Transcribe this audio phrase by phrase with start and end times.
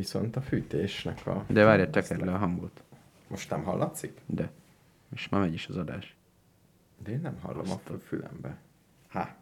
[0.00, 1.44] Viszont a fűtésnek a...
[1.48, 2.82] De várj, tekerd le a hangot.
[3.28, 4.20] Most nem hallatszik?
[4.26, 4.50] De.
[5.14, 6.16] És már megy is az adás.
[7.02, 8.56] De én nem hallom a fülembe.
[9.08, 9.36] Há.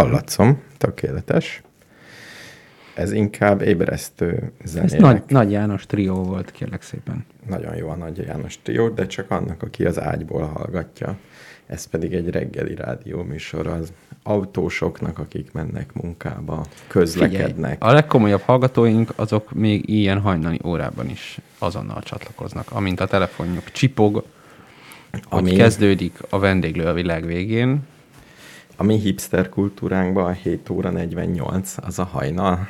[0.00, 1.62] Hallatszom, tökéletes.
[2.94, 5.00] Ez inkább ébresztő Ez zenének.
[5.00, 7.24] Nagy, Nagy János trió volt, kérlek szépen.
[7.48, 11.16] Nagyon jó a Nagy János trió, de csak annak, aki az ágyból hallgatja.
[11.66, 13.92] Ez pedig egy reggeli rádió műsor az
[14.22, 17.84] autósoknak, akik mennek munkába, közlekednek.
[17.84, 22.70] a legkomolyabb hallgatóink azok még ilyen hajnali órában is azonnal csatlakoznak.
[22.70, 24.24] Amint a telefonjuk csipog.
[25.28, 27.80] Ami- kezdődik a vendéglő a világ végén,
[28.80, 32.68] A mi hipster kultúránkban a 7 óra 48, az a hajnal.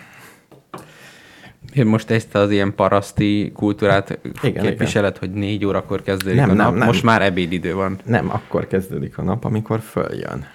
[1.75, 6.53] Én most ezt az ilyen paraszti kultúrát Igen, képviseled, hogy négy órakor kezdődik Nem, a
[6.53, 6.87] nem, nap, nem.
[6.87, 7.99] most már ebédidő van.
[8.05, 10.47] Nem, akkor kezdődik a nap, amikor följön.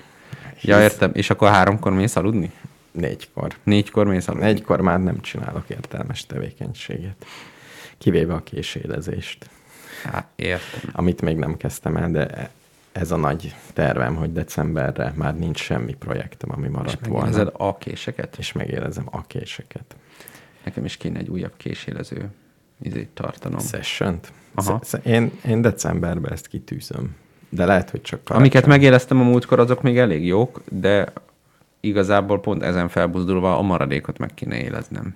[0.61, 1.11] Ja, értem.
[1.13, 2.51] És akkor háromkor mész aludni?
[2.91, 3.55] Négykor.
[3.63, 4.45] Négykor mész aludni?
[4.47, 7.25] Négykor már nem csinálok értelmes tevékenységet.
[7.97, 9.49] Kivéve a késélezést,
[10.03, 10.89] Hát, értem.
[10.91, 12.49] amit még nem kezdtem el, de
[12.93, 17.23] ez a nagy tervem, hogy decemberre már nincs semmi projektem, ami És maradt volna.
[17.25, 18.35] megnézed a késeket?
[18.37, 19.95] És megérezem a késeket.
[20.63, 22.29] Nekem is kéne egy újabb késélező
[22.81, 23.59] izét tartanom.
[23.59, 24.19] session
[24.55, 24.81] Aha.
[25.03, 27.15] Én, én decemberben ezt kitűzöm.
[27.49, 28.69] De lehet, hogy csak Amiket karácsony.
[28.69, 31.13] megéreztem a múltkor, azok még elég jók, de
[31.79, 35.15] igazából pont ezen felbuzdulva a maradékot meg kéne éleznem.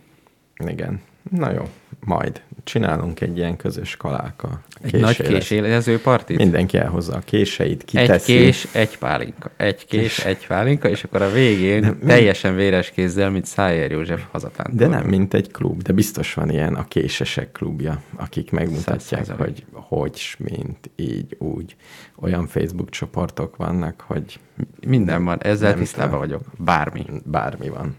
[0.58, 1.02] Igen.
[1.32, 4.62] Na jó, majd csinálunk egy ilyen közös kalálka.
[4.82, 6.38] Egy nagy késélez- késélező partit?
[6.38, 8.34] Mindenki elhozza a késeit, Egy kiteszi.
[8.34, 9.52] kés, egy pálinka.
[9.58, 14.24] Egy kés, egy pálinka, és akkor a végén mi- teljesen véres kézzel, mint Szájer József
[14.32, 14.76] hazatántol.
[14.76, 19.38] De nem, mint egy klub, de biztos van ilyen a késesek klubja, akik megmutatják, Száz
[19.38, 21.76] hogy hogy, mint, így, úgy.
[22.20, 24.40] Olyan Facebook csoportok vannak, hogy
[24.88, 26.42] Minden van, ezzel tisztában vagyok.
[26.58, 27.06] Bármi.
[27.24, 27.96] bármi van.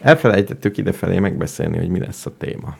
[0.00, 2.76] Elfelejtettük idefelé megbeszélni, hogy mi lesz a téma.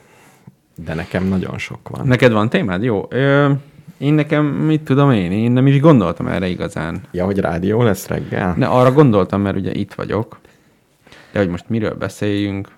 [0.85, 2.07] De nekem nagyon sok van.
[2.07, 2.83] Neked van témád?
[2.83, 3.05] Jó.
[3.09, 3.51] Ö,
[3.97, 7.01] én nekem, mit tudom én, én nem is gondoltam erre igazán.
[7.11, 8.55] Ja, hogy rádió lesz reggel?
[8.57, 10.39] De arra gondoltam, mert ugye itt vagyok.
[11.31, 12.69] De hogy most miről beszéljünk,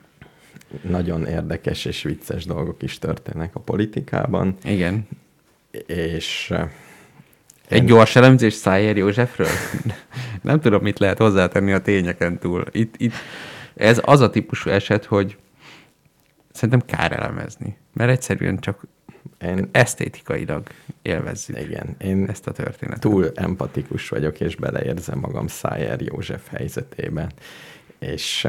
[0.82, 5.08] nagyon érdekes és vicces dolgok is történnek a politikában, Igen.
[5.88, 6.54] és
[7.68, 9.48] Egy gyors elemzés Szájer Józsefről?
[10.42, 12.64] Nem tudom, mit lehet hozzátenni a tényeken túl.
[12.72, 13.14] Itt, itt,
[13.74, 15.38] ez az a típusú eset, hogy
[16.52, 17.78] szerintem kár elemezni.
[17.94, 18.84] Mert egyszerűen csak
[19.42, 20.64] én, esztétikailag
[21.02, 23.02] élvezzük igen, én ezt a történetet.
[23.02, 27.32] túl empatikus vagyok, és beleérzem magam Szájer József helyzetében.
[28.00, 28.48] És,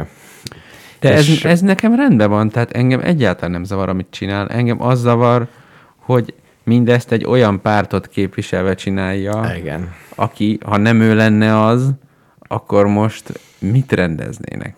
[1.00, 4.49] De ez, és ez nekem rendben van, tehát engem egyáltalán nem zavar, amit csinál.
[4.49, 5.49] Engem az zavar,
[5.97, 11.91] hogy mindezt egy olyan pártot képviselve csinálja, igen, aki, ha nem ő lenne az,
[12.38, 14.76] akkor most mit rendeznének?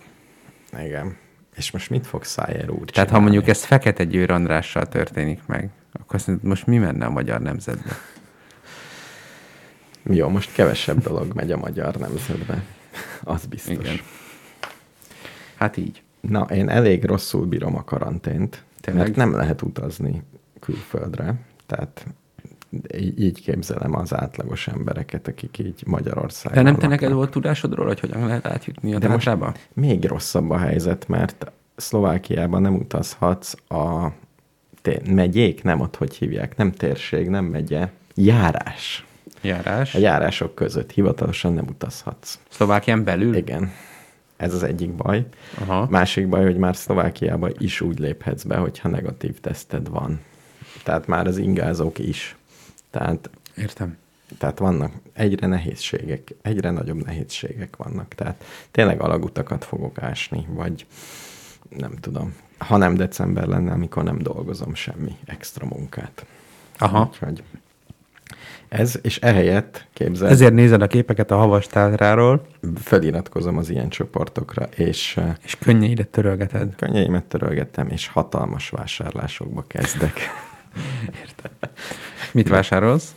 [0.84, 1.16] igen.
[1.56, 3.22] És most mit fog Szájer úr Tehát ha csinálni?
[3.24, 7.40] mondjuk ez Fekete Győr Andrással történik meg, akkor azt mondod, most mi menne a magyar
[7.40, 7.90] nemzetbe?
[10.02, 12.62] Jó, most kevesebb dolog megy a magyar nemzetbe.
[13.22, 13.74] Az biztos.
[13.74, 13.98] Igen.
[15.56, 16.02] Hát így.
[16.20, 19.04] Na, én elég rosszul bírom a karantént, Tényleg?
[19.04, 20.22] mert nem lehet utazni
[20.60, 21.34] külföldre.
[21.66, 22.06] Tehát
[22.98, 28.00] így, képzelem az átlagos embereket, akik így Magyarországon De nem te neked volt tudásodról, hogy
[28.00, 29.30] hogyan lehet átjutni a De most
[29.72, 34.08] még rosszabb a helyzet, mert Szlovákiában nem utazhatsz a
[35.10, 39.04] megyék, nem ott, hogy hívják, nem térség, nem megye, járás.
[39.40, 39.94] Járás.
[39.94, 42.38] A járások között hivatalosan nem utazhatsz.
[42.48, 43.34] Szlovákián belül?
[43.34, 43.72] Igen.
[44.36, 45.26] Ez az egyik baj.
[45.60, 45.86] Aha.
[45.90, 50.20] Másik baj, hogy már Szlovákiába is úgy léphetsz be, hogyha negatív teszted van.
[50.84, 52.36] Tehát már az ingázók is.
[52.92, 53.96] Tehát, Értem.
[54.38, 58.14] tehát vannak egyre nehézségek, egyre nagyobb nehézségek vannak.
[58.14, 60.86] Tehát tényleg alagutakat fogok ásni, vagy
[61.76, 62.34] nem tudom.
[62.58, 66.26] Ha nem december lenne, amikor nem dolgozom semmi extra munkát.
[66.78, 67.08] Aha.
[67.10, 67.42] Úgyhogy
[68.72, 74.64] ez, és ehelyett képzel, Ezért nézed a képeket a havas tátráról, feliratkozom az ilyen csoportokra,
[74.64, 76.74] és eh, és könnyeidet törölgeted.
[76.76, 80.12] könnyeimet törölgettem, és hatalmas vásárlásokba kezdek.
[82.32, 83.14] Mit vásárolsz?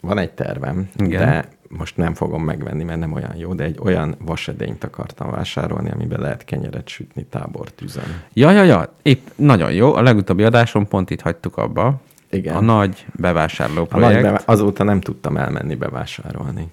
[0.00, 1.20] Van egy tervem, Igen.
[1.26, 5.90] de most nem fogom megvenni, mert nem olyan jó, de egy olyan vasedényt akartam vásárolni,
[5.90, 8.22] amiben lehet kenyeret sütni tábortűzön.
[8.32, 9.94] Ja, ja, ja, épp nagyon jó.
[9.94, 12.00] A legutóbbi adáson pont itt hagytuk abba.
[12.30, 12.56] Igen.
[12.56, 14.12] A nagy bevásárló A projekt.
[14.12, 16.66] nagy beva- azóta nem tudtam elmenni bevásárolni.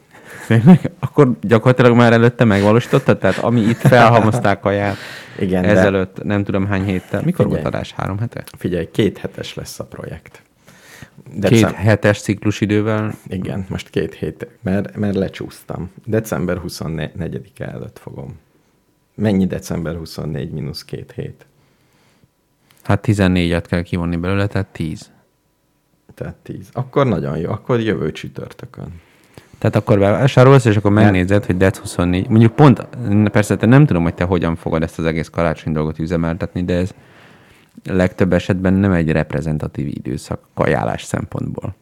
[0.48, 0.92] Tényleg?
[1.00, 3.18] Akkor gyakorlatilag már előtte megvalósítottad?
[3.18, 4.96] Tehát ami itt felhalmozták kaját
[5.40, 7.22] Igen, de ezelőtt, nem tudom hány héttel.
[7.24, 7.62] Mikor Figyelj.
[7.64, 7.92] volt adás?
[7.92, 8.44] Három hete?
[8.58, 10.42] figyelj, két hetes lesz a projekt.
[11.32, 13.14] Két Decem- hetes ciklusidővel.
[13.28, 15.92] Igen, most két hét, mert, mert lecsúsztam.
[16.06, 18.40] December 24-e előtt fogom.
[19.16, 21.46] Mennyi december 24 mínusz két hét?
[22.84, 25.12] Hát 14-et kell kivonni belőle, tehát 10.
[26.14, 26.70] Tehát 10.
[26.72, 29.02] Akkor nagyon jó, akkor jövő csütörtökön.
[29.58, 32.30] Tehát akkor bevásárolsz, és akkor megnézed, hogy dec 24.
[32.30, 32.88] Mondjuk pont,
[33.32, 36.74] persze te nem tudom, hogy te hogyan fogod ezt az egész karácsony dolgot üzemeltetni, de
[36.74, 36.92] ez
[37.84, 41.76] legtöbb esetben nem egy reprezentatív időszak kajálás szempontból.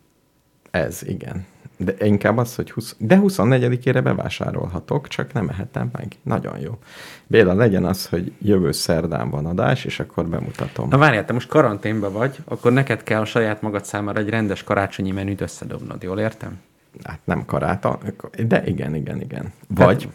[0.72, 1.46] Ez, igen.
[1.78, 6.08] De inkább az, hogy 20, de 24-ére bevásárolhatok, csak nem ehetem meg.
[6.24, 6.80] Nagyon jó.
[7.28, 10.90] Béla, legyen az, hogy jövő szerdán van adás, és akkor bemutatom.
[10.90, 14.64] Na várjál, te most karanténban vagy, akkor neked kell a saját magad számára egy rendes
[14.64, 16.60] karácsonyi menüt összedobnod, jól értem?
[17.04, 18.00] Hát nem karáta,
[18.48, 19.54] de igen, igen, igen.
[19.68, 20.10] Vagy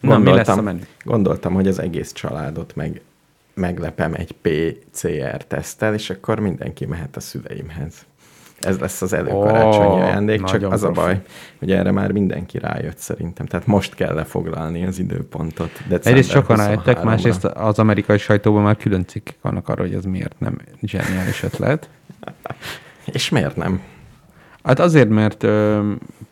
[0.00, 3.00] Na, mi lesz a gondoltam, gondoltam, hogy az egész családot meg
[3.54, 8.06] meglepem egy PCR tesztel, és akkor mindenki mehet a szüleimhez.
[8.60, 11.22] Ez lesz az előkarácsonyi Ó, ajándék, csak az a baj,
[11.58, 13.46] hogy erre már mindenki rájött szerintem.
[13.46, 15.70] Tehát most kell lefoglalni az időpontot.
[16.02, 17.04] Egyrészt sokan rájöttek, 23-ra.
[17.04, 21.88] másrészt az amerikai sajtóban már külön cikkek vannak arról, hogy ez miért nem zseniális ötlet.
[23.04, 23.80] És miért nem?
[24.62, 25.46] Hát azért, mert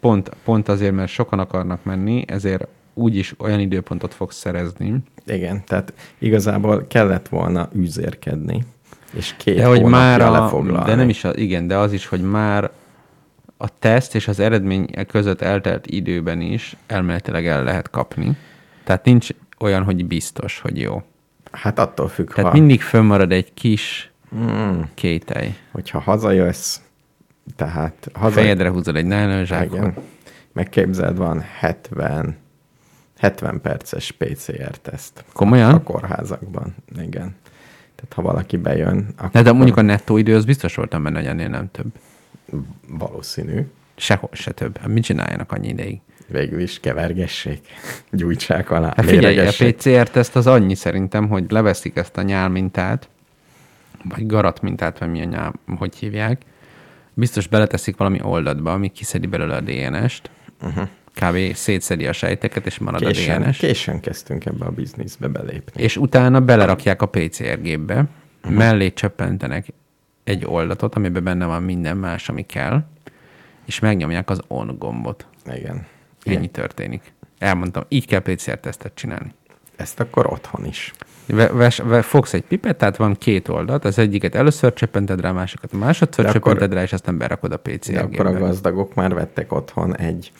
[0.01, 4.95] pont, pont azért, mert sokan akarnak menni, ezért úgyis olyan időpontot fogsz szerezni,
[5.27, 8.65] Igen, tehát igazából kellett volna üzérkedni,
[9.13, 10.91] és két de hogy már a, lefoglalni.
[10.91, 12.71] de nem is, a, igen, de az is, hogy már
[13.57, 18.37] a teszt és az eredmény között eltelt időben is elméletileg el lehet kapni.
[18.85, 19.29] Tehát nincs
[19.59, 21.03] olyan, hogy biztos, hogy jó.
[21.53, 25.55] Hát attól függ, Tehát ha, mindig fönnmarad egy kis mm, kételj.
[25.73, 26.81] hogyha hazajössz,
[27.57, 28.41] tehát haza...
[28.41, 29.77] Fejedre húzod egy nylonzsákot.
[29.79, 29.95] Igen.
[30.53, 32.37] Megképzeld, van 70,
[33.19, 35.25] 70 perces PCR-teszt.
[35.33, 35.75] Komolyan?
[35.75, 37.35] A kórházakban, igen.
[37.95, 41.19] Tehát ha valaki bejön, akkor De, de mondjuk a nettó idő, az biztos voltam benne,
[41.19, 41.87] hogy ennél nem több.
[42.89, 43.61] valószínű.
[43.97, 44.79] Sehol se több.
[44.79, 46.01] Hát mit csináljanak annyi ideig?
[46.27, 47.67] Végül is kevergessék,
[48.11, 49.51] gyújtsák alá, Hát figyelj, a.
[49.59, 53.09] PCR-teszt az annyi szerintem, hogy leveszik ezt a nyálmintát,
[54.05, 56.43] vagy garat mintát, vagy mi a nyál, hogy hívják.
[57.19, 60.31] Biztos beleteszik valami oldatba, ami kiszedi belőle a DNS-t,
[60.63, 60.89] Uh-huh.
[61.15, 61.55] kb.
[61.55, 63.59] szétszedi a sejteket, és marad Későn, a DNS.
[63.59, 65.83] későn kezdtünk ebbe a bizniszbe belépni.
[65.83, 67.95] És utána belerakják a PCR gépbe,
[68.43, 68.59] uh-huh.
[68.59, 69.67] mellé csöppentenek
[70.25, 72.85] egy oldatot, amiben benne van minden más, ami kell,
[73.65, 75.27] és megnyomják az on gombot.
[75.55, 75.87] Igen.
[76.25, 77.13] Ennyi történik.
[77.39, 79.35] Elmondtam, így kell PCR-tesztet csinálni.
[79.77, 80.93] Ezt akkor otthon is.
[81.27, 85.73] Ve, ves, ve, fogsz egy pipettát, van két oldalt, az egyiket először csöppented rá, másikat
[85.73, 88.95] a másodszor De csöppented akkor- rá, és aztán berakod a PCR De akkor a gazdagok
[88.95, 90.33] már vettek otthon egy,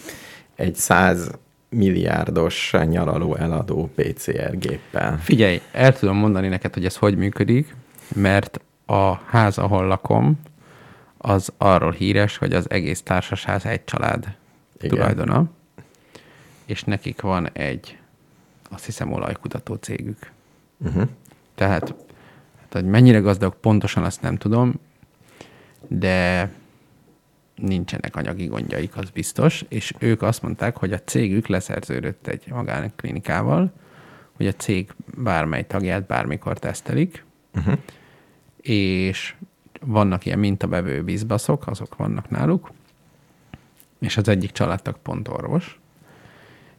[0.55, 1.31] egy 100
[1.69, 5.19] milliárdos nyaraló eladó PCR géppel.
[5.19, 7.75] Figyelj, el tudom mondani neked, hogy ez hogy működik,
[8.15, 10.41] mert a ház, ahol lakom,
[11.19, 14.27] az arról híres, hogy az egész társasház egy család.
[14.77, 14.89] Igen.
[14.89, 15.45] tulajdona,
[16.67, 17.99] és nekik van egy,
[18.71, 20.31] azt hiszem, olajkutató cégük.
[20.79, 21.09] Uh-huh.
[21.55, 21.95] Tehát,
[22.61, 24.75] hát, hogy mennyire gazdag, pontosan azt nem tudom,
[25.89, 26.51] de
[27.55, 33.73] nincsenek anyagi gondjaik, az biztos, és ők azt mondták, hogy a cégük leszerződött egy magánklinikával,
[34.37, 37.25] hogy a cég bármely tagját bármikor tesztelik,
[37.57, 37.79] Uh-huh.
[38.61, 39.35] és
[39.81, 42.71] vannak ilyen mintabevő vízbaszok, azok vannak náluk,
[43.99, 45.81] és az egyik családtag pont orvos,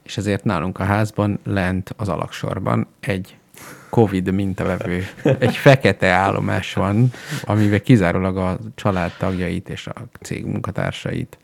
[0.08, 3.36] és ezért nálunk a házban lent az alaksorban egy
[3.90, 5.08] Covid mintavevő,
[5.40, 7.12] egy fekete állomás van,
[7.44, 11.38] amiben kizárólag a család tagjait és a cég munkatársait.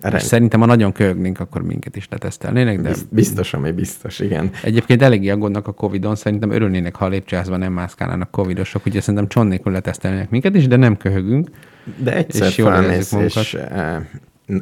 [0.00, 4.50] Rend- szerintem, ha nagyon köhögnénk, akkor minket is letesztelnének, de Biz- Biztos, ami biztos, igen.
[4.62, 9.28] Egyébként eléggé aggódnak a Covid-on, szerintem örülnének, ha a lépcsőházban nem mászkálnának Covidosok, úgyhogy szerintem
[9.28, 11.48] csont nélkül letesztelnének minket is, de nem köhögünk.
[11.96, 13.56] De egyszer És jól felmész, és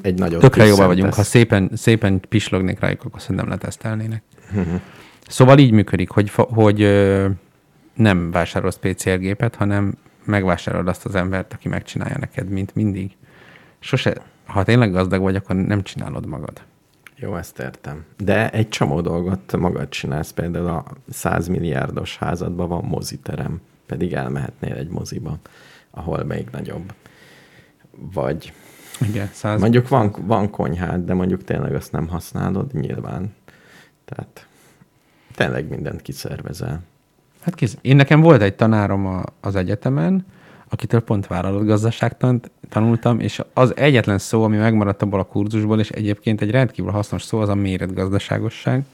[0.02, 0.87] egy nagyot Tökre tüsszentesz.
[0.87, 1.14] vagyunk.
[1.14, 4.23] Ha szépen, szépen pislognék rájuk, akkor szerintem letesztelnének.
[5.28, 6.78] Szóval így működik, hogy, hogy
[7.95, 13.16] nem vásárolsz PCR gépet, hanem megvásárolod azt az embert, aki megcsinálja neked, mint mindig.
[13.78, 14.16] Sose,
[14.47, 16.62] ha tényleg gazdag vagy, akkor nem csinálod magad.
[17.16, 18.04] Jó, ezt értem.
[18.16, 24.75] De egy csomó dolgot magad csinálsz, például a 100 milliárdos házadban van moziterem, pedig elmehetnél
[24.75, 25.38] egy moziba,
[25.90, 26.92] ahol még nagyobb.
[28.12, 28.52] Vagy
[29.00, 29.61] Igen, száz...
[29.61, 33.35] mondjuk van, van konyhád, de mondjuk tényleg azt nem használod, nyilván.
[34.05, 34.47] Tehát
[35.35, 36.83] tényleg mindent kiszervezel.
[37.40, 37.76] Hát kész.
[37.81, 40.26] Én nekem volt egy tanárom a, az egyetemen,
[40.69, 46.40] akitől pont vállalatgazdaságtant tanultam, és az egyetlen szó, ami megmaradt abból a kurzusból, és egyébként
[46.40, 48.85] egy rendkívül hasznos szó, az a méretgazdaságosság.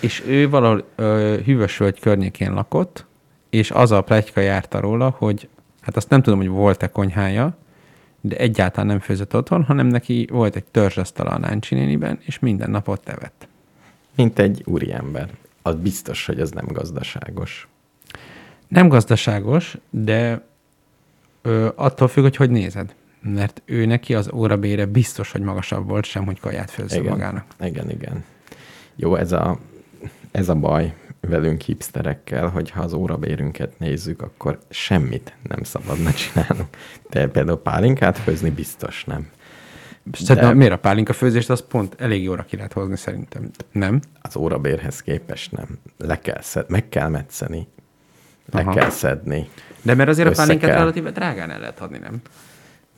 [0.00, 3.04] És ő valahol ö, Hűvösvölgy környékén lakott,
[3.50, 5.48] és az a pletyka járta róla, hogy
[5.80, 7.56] hát azt nem tudom, hogy volt-e konyhája,
[8.28, 12.70] de egyáltalán nem főzött otthon, hanem neki volt egy törzsasztala a Náncsi néniben, és minden
[12.70, 13.48] nap ott evett.
[14.14, 15.28] Mint egy úriember.
[15.62, 17.68] Az biztos, hogy ez nem gazdaságos.
[18.68, 20.46] Nem gazdaságos, de
[21.42, 22.94] ö, attól függ, hogy hogy nézed.
[23.20, 27.04] Mert ő neki az órabére biztos, hogy magasabb volt, sem, hogy kaját Igen.
[27.04, 27.44] magának.
[27.60, 28.24] Igen, igen.
[28.96, 29.58] Jó, ez a,
[30.30, 30.94] ez a baj
[31.28, 36.68] velünk hipsterekkel, hogy ha az órabérünket nézzük, akkor semmit nem szabadna csinálnunk.
[37.10, 39.28] De például pálinkát főzni biztos nem.
[40.12, 43.50] Szerintem miért a pálinka főzést, az pont elég jóra ki lehet hozni szerintem.
[43.72, 44.00] Nem?
[44.22, 45.78] Az órabérhez képest nem.
[45.98, 47.68] Le kell szed, meg kell metszeni.
[48.50, 48.72] Le Aha.
[48.72, 49.48] kell szedni.
[49.82, 50.78] De mert azért a pálinkát kell.
[50.78, 52.20] relatíve drágán el lehet adni, nem?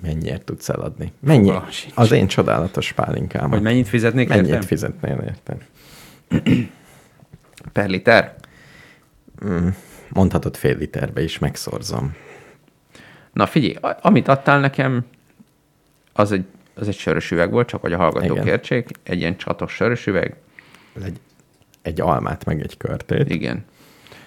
[0.02, 1.12] Mennyiért tudsz eladni?
[1.20, 1.52] Mennyi?
[1.70, 1.92] Sincs.
[1.94, 3.50] Az én csodálatos pálinkám.
[3.50, 4.60] Hogy mennyit fizetnék Mennyit értem?
[4.62, 5.66] fizetnél érted?
[7.72, 8.34] Per liter?
[9.44, 9.68] Mm,
[10.08, 12.14] mondhatod fél literbe is, megszorzom.
[13.32, 15.04] Na figyelj, amit adtál nekem,
[16.12, 18.46] az egy, az egy sörös üveg volt, csak hogy a hallgatók Igen.
[18.46, 18.88] értsék.
[19.02, 20.36] Egy ilyen csatos sörös üveg.
[21.04, 21.20] Egy,
[21.82, 23.28] egy almát, meg egy körtét.
[23.30, 23.64] Igen.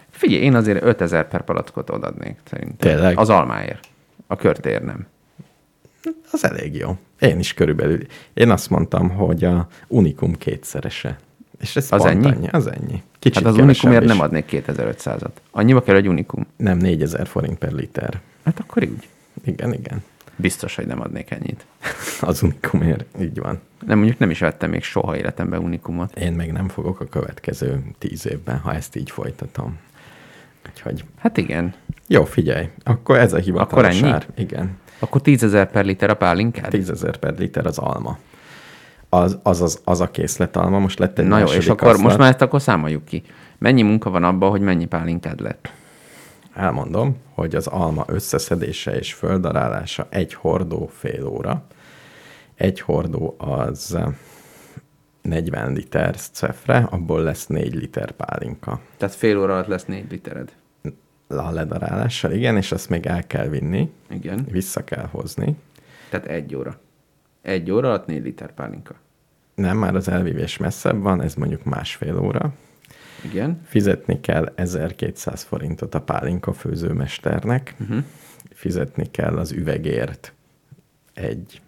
[0.09, 2.91] Figyelj, én azért 5000 per palackot odadnék szerintem.
[2.91, 3.17] Tényleg?
[3.17, 3.87] Az almáért.
[4.27, 5.07] A körtér nem.
[6.31, 6.97] Az elég jó.
[7.19, 7.99] Én is körülbelül.
[8.33, 11.19] Én azt mondtam, hogy a Unikum kétszerese.
[11.63, 12.25] És ez Az ennyi?
[12.25, 12.47] annyi.
[12.51, 13.03] Az ennyi.
[13.19, 15.29] Kicsit hát az Unikumért nem adnék 2500-at.
[15.51, 16.45] Annyiba kell egy Unikum.
[16.57, 18.19] Nem, 4000 forint per liter.
[18.45, 19.07] Hát akkor úgy.
[19.45, 20.03] Igen, igen.
[20.35, 21.65] Biztos, hogy nem adnék ennyit.
[22.21, 23.59] Az Unikumért, így van.
[23.85, 26.15] Nem, mondjuk nem is vettem még soha életemben Unikumot.
[26.19, 29.77] Én meg nem fogok a következő tíz évben, ha ezt így folytatom.
[30.69, 31.73] Úgyhogy Hát igen.
[32.07, 34.13] jó, figyelj, akkor ez a hivatalos Akkor ennyi?
[34.13, 34.25] ár.
[34.35, 34.77] Igen.
[34.99, 36.69] Akkor 10 ezer per liter a pálinkád?
[36.69, 38.17] 10 ezer per liter az alma.
[39.13, 42.29] Az, az, az, az a készletalma, most lett egy Na jó, és akkor most már
[42.29, 43.23] ezt akkor számoljuk ki.
[43.57, 45.71] Mennyi munka van abban, hogy mennyi pálinkád lett?
[46.53, 51.63] Elmondom, hogy az alma összeszedése és földarálása egy hordó fél óra.
[52.55, 54.05] Egy hordó az eh,
[55.21, 58.79] 40 liter cefre, abból lesz 4 liter pálinka.
[58.97, 60.51] Tehát fél óra alatt lesz 4 litered.
[61.27, 64.47] A ledarálással, igen, és azt még el kell vinni, Igen.
[64.51, 65.55] vissza kell hozni.
[66.09, 66.81] Tehát egy óra.
[67.43, 68.95] Egy óra alatt négy liter pálinka.
[69.55, 72.53] Nem, már az elvívés messzebb van, ez mondjuk másfél óra.
[73.23, 73.61] Igen.
[73.65, 78.03] Fizetni kell 1200 forintot a pálinka főzőmesternek, uh-huh.
[78.53, 80.33] fizetni kell az üvegért
[81.13, 81.61] egy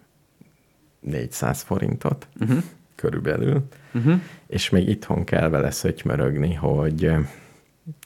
[1.00, 2.62] 400 forintot uh-huh.
[2.94, 3.62] körülbelül,
[3.94, 4.20] uh-huh.
[4.46, 7.12] és még itthon kell vele szötymörögni, hogy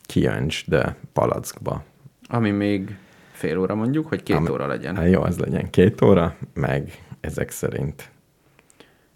[0.06, 1.84] kijöntsd palackba.
[2.28, 2.96] Ami még
[3.32, 4.96] fél óra mondjuk, hogy két Ami, óra legyen.
[4.96, 8.10] Hát jó, az legyen két óra, meg ezek szerint.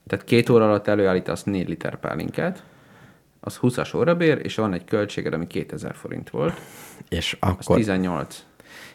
[0.06, 2.62] Tehát két óra alatt előállítasz 4 liter pálinkát,
[3.40, 6.60] az 20-as órabér, és van egy költséged, ami 2000 forint volt.
[7.08, 8.44] És akkor, az 18.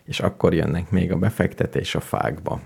[0.03, 2.61] És akkor jönnek még a befektetés a fákba.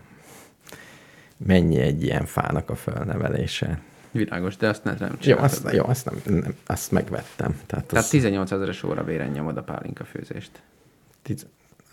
[1.38, 3.81] Mennyi egy ilyen fának a fölnevelése?
[4.12, 7.59] Világos, de azt nem, nem Jó, azt, jó, azt, nem, nem, azt megvettem.
[7.65, 8.09] Tehát, Tehát az...
[8.09, 10.62] 18 ezeres órabéren nyomod a pálinka főzést.
[11.21, 11.45] Tiz...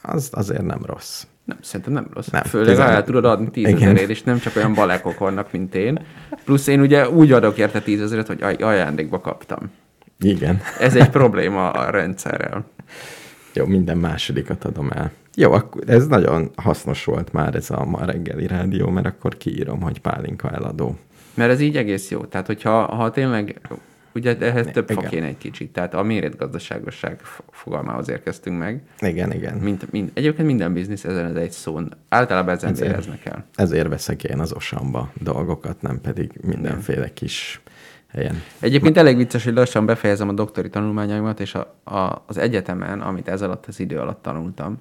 [0.02, 1.24] Az azért nem rossz.
[1.44, 2.26] Nem, szerintem nem rossz.
[2.26, 2.90] Nem, Főleg tizen...
[2.90, 6.06] el tudod adni 10 ezerért, és nem csak olyan balekok vannak, mint én.
[6.44, 9.70] Plusz én ugye úgy adok érte 10 ezeret, hogy ajándékba kaptam.
[10.20, 10.60] Igen.
[10.78, 12.64] Ez egy probléma a rendszerrel.
[13.54, 15.12] Jó, minden másodikat adom el.
[15.34, 19.80] Jó, akkor ez nagyon hasznos volt már ez a ma reggeli rádió, mert akkor kiírom,
[19.80, 20.98] hogy pálinka eladó.
[21.34, 22.24] Mert ez így egész jó.
[22.24, 23.60] Tehát, hogyha ha tényleg,
[24.14, 25.02] ugye ehhez több igen.
[25.02, 28.82] fa kéne egy kicsit, tehát a méretgazdaságosság fogalmához érkeztünk meg.
[29.00, 29.56] Igen, igen.
[29.56, 31.94] Mint, mind, egyébként minden biznisz ezen az egy szón.
[32.08, 33.44] Általában ezen ezért, éreznek el.
[33.54, 37.60] Ezért veszek én az osamba dolgokat, nem pedig mindenféle kis
[38.12, 38.42] helyen.
[38.58, 43.28] Egyébként elég vicces, hogy lassan befejezem a doktori tanulmányaimat, és a, a, az egyetemen, amit
[43.28, 44.80] ez alatt az idő alatt tanultam,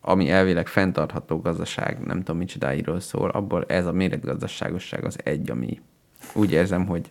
[0.00, 5.80] ami elvileg fenntartható gazdaság, nem tudom micsodáiról szól, abból ez a méretgazdaságosság az egy, ami
[6.34, 7.10] úgy érzem, hogy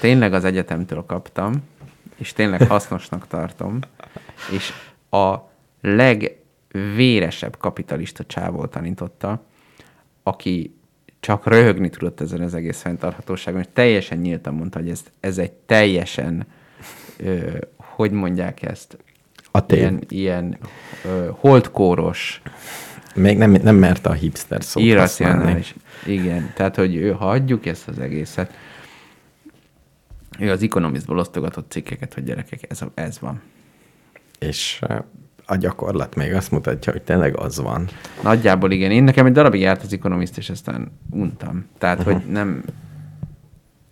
[0.00, 1.52] tényleg az egyetemtől kaptam,
[2.16, 3.78] és tényleg hasznosnak tartom,
[4.52, 4.72] és
[5.10, 5.34] a
[5.80, 9.42] legvéresebb kapitalista csávó tanította,
[10.22, 10.76] aki
[11.20, 15.52] csak röhögni tudott ezen az egész fenntarthatóságon, és teljesen nyíltan mondta, hogy ez, ez egy
[15.52, 16.46] teljesen,
[17.16, 18.96] ö, hogy mondják ezt,
[19.50, 19.78] a tév.
[19.78, 20.58] ilyen, ilyen
[21.04, 22.42] ö, holdkóros.
[23.14, 25.62] Még nem, nem merte a hipster szót használni.
[26.06, 28.52] Igen, tehát, hogy ő, ha adjuk ezt az egészet,
[30.38, 33.40] ő az Economistból osztogatott cikkeket, hogy gyerekek, ez, ez van.
[34.38, 34.82] És
[35.46, 37.88] a gyakorlat még azt mutatja, hogy tényleg az van.
[38.22, 38.90] Nagyjából igen.
[38.90, 41.66] Én nekem egy darabig járt az Economist, és aztán untam.
[41.78, 42.12] Tehát, uh-huh.
[42.12, 42.64] hogy nem,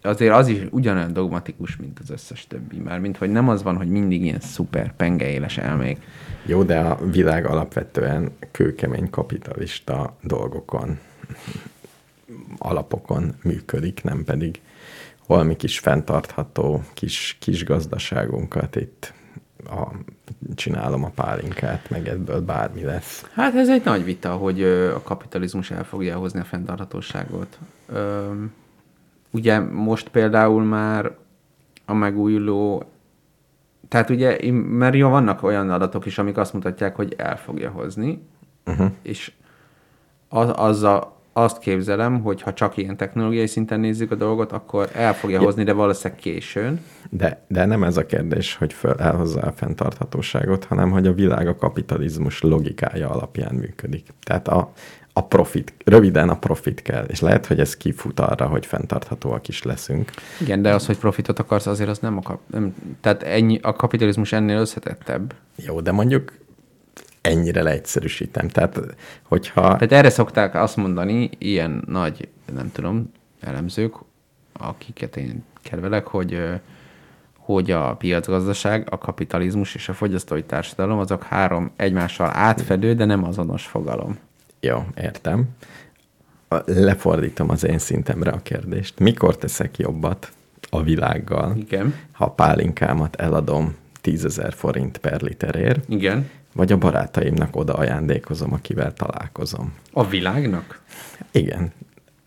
[0.02, 2.78] azért az is ugyanolyan dogmatikus, mint az összes többi.
[2.78, 5.98] Már mint hogy nem az van, hogy mindig ilyen szuper pengeéles elmék.
[6.46, 10.98] Jó, de a világ alapvetően kőkemény kapitalista dolgokon,
[12.58, 14.60] alapokon működik, nem pedig
[15.26, 19.12] valami kis fenntartható kis, kis gazdaságunkat itt
[19.70, 19.88] a,
[20.54, 23.30] csinálom a pálinkát, meg ebből bármi lesz.
[23.34, 24.62] Hát ez egy nagy vita, hogy
[24.94, 27.58] a kapitalizmus el fogja hozni a fenntarthatóságot.
[29.30, 31.16] Ugye most például már
[31.84, 32.84] a megújuló,
[33.88, 38.26] tehát ugye, mert jó, vannak olyan adatok is, amik azt mutatják, hogy el fogja hozni,
[38.66, 38.90] uh-huh.
[39.02, 39.32] és
[40.28, 44.88] az, az a, azt képzelem, hogy ha csak ilyen technológiai szinten nézzük a dolgot, akkor
[44.92, 45.44] el fogja ja.
[45.44, 46.80] hozni, de valószínűleg későn.
[47.10, 51.48] De, de nem ez a kérdés, hogy föl elhozza a fenntarthatóságot, hanem hogy a világ
[51.48, 54.06] a kapitalizmus logikája alapján működik.
[54.22, 54.72] Tehát a,
[55.12, 59.62] a profit, röviden a profit kell, és lehet, hogy ez kifut arra, hogy fenntarthatóak is
[59.62, 60.10] leszünk.
[60.40, 63.72] Igen, de az, hogy profitot akarsz, azért az nem a, kap, nem, tehát ennyi, a
[63.72, 65.34] kapitalizmus ennél összetettebb.
[65.56, 66.32] Jó, de mondjuk
[67.24, 68.48] ennyire leegyszerűsítem.
[68.48, 68.80] Tehát,
[69.22, 69.60] hogyha...
[69.60, 73.94] Tehát erre szokták azt mondani, ilyen nagy, nem tudom, elemzők,
[74.52, 76.60] akiket én kedvelek, hogy
[77.44, 83.24] hogy a piacgazdaság, a kapitalizmus és a fogyasztói társadalom azok három egymással átfedő, de nem
[83.24, 84.18] azonos fogalom.
[84.60, 85.44] Jó, értem.
[86.64, 88.98] Lefordítom az én szintemre a kérdést.
[88.98, 90.32] Mikor teszek jobbat
[90.70, 91.94] a világgal, Igen.
[92.12, 96.30] ha a pálinkámat eladom 10 ezer forint per literért, Igen.
[96.54, 99.74] Vagy a barátaimnak oda ajándékozom, akivel találkozom.
[99.92, 100.80] A világnak?
[101.30, 101.72] Igen.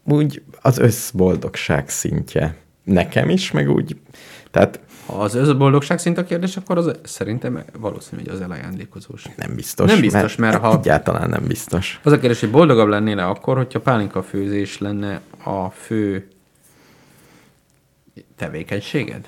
[0.03, 3.97] Úgy az összboldogság szintje nekem is, meg úgy,
[4.51, 9.25] tehát ha az összboldogság szint a kérdés, akkor az szerintem valószínű, hogy az elajándékozós.
[9.35, 9.91] Nem biztos.
[9.91, 10.77] Nem biztos, mert, mert ha...
[10.77, 11.99] Egyáltalán nem biztos.
[12.03, 16.27] Az a kérdés, hogy boldogabb lennél akkor, hogyha pálinka főzés lenne a fő
[18.35, 19.27] tevékenységed?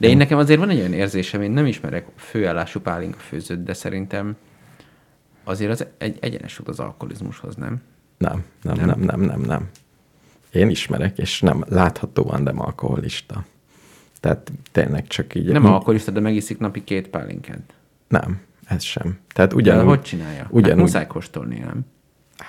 [0.00, 3.72] De én nekem azért van egy olyan érzésem, én nem ismerek főállású pálinka főzőt, de
[3.72, 4.36] szerintem
[5.44, 7.82] azért az egy egyenes út az alkoholizmushoz, nem?
[8.18, 9.68] Nem, nem, nem, nem, nem, nem, nem.
[10.52, 13.44] Én ismerek, és nem láthatóan nem alkoholista.
[14.20, 15.52] Tehát tényleg csak így...
[15.52, 17.74] Nem alkoholista, de megiszik napi két pálinkát.
[18.08, 19.18] Nem, ez sem.
[19.34, 19.82] Tehát ugyanúgy...
[19.82, 20.46] De hogy csinálja?
[20.50, 21.86] Ugyanúgy, hát muszáj kóstolni, nem?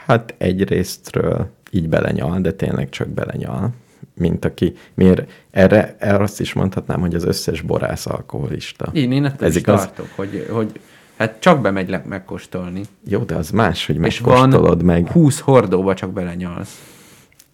[0.06, 3.74] Hát egyrésztről így belenyal, de tényleg csak belenyal,
[4.22, 8.90] mint aki, miért erre, erre azt is mondhatnám, hogy az összes borász alkoholista.
[8.94, 9.80] Én, én ettől Ez is igaz?
[9.80, 10.80] tartok, hogy, hogy
[11.18, 12.82] hát csak bemegy le, megkóstolni.
[13.08, 16.82] Jó, de az más, hogy megkóstolod meg, 20 hordóba csak belenyalsz.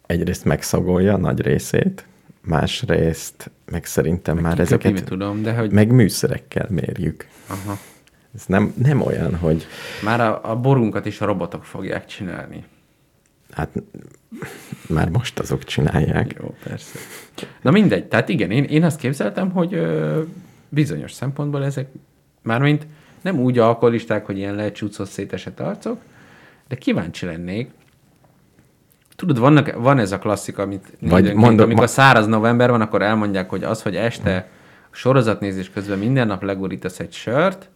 [0.06, 2.06] egyrészt megszagolja a nagy részét,
[2.41, 5.71] másrészt meg szerintem már Kiköpni ezeket tudom, de hogy...
[5.71, 7.27] meg műszerekkel mérjük.
[7.47, 7.77] Aha.
[8.36, 9.67] Ez nem, nem olyan, hogy
[10.03, 12.63] Már a, a borunkat is a robotok fogják csinálni.
[13.58, 13.70] Hát
[14.89, 16.36] már most azok csinálják.
[16.41, 17.00] Jó, persze.
[17.62, 20.22] Na mindegy, tehát igen, én, én azt képzeltem, hogy ö,
[20.70, 21.88] bizonyos szempontból ezek,
[22.41, 22.88] mármint
[23.22, 26.00] nem úgy alkoholisták, hogy ilyen lecsúcos szétesett arcok,
[26.67, 27.70] de kíváncsi lennék.
[29.15, 33.02] Tudod, vannak, van ez a klasszika, amit Vagy mondom- amikor ma- száraz november van, akkor
[33.02, 34.50] elmondják, hogy az, hogy este
[34.91, 37.70] sorozatnézés közben minden nap legurítasz egy sört,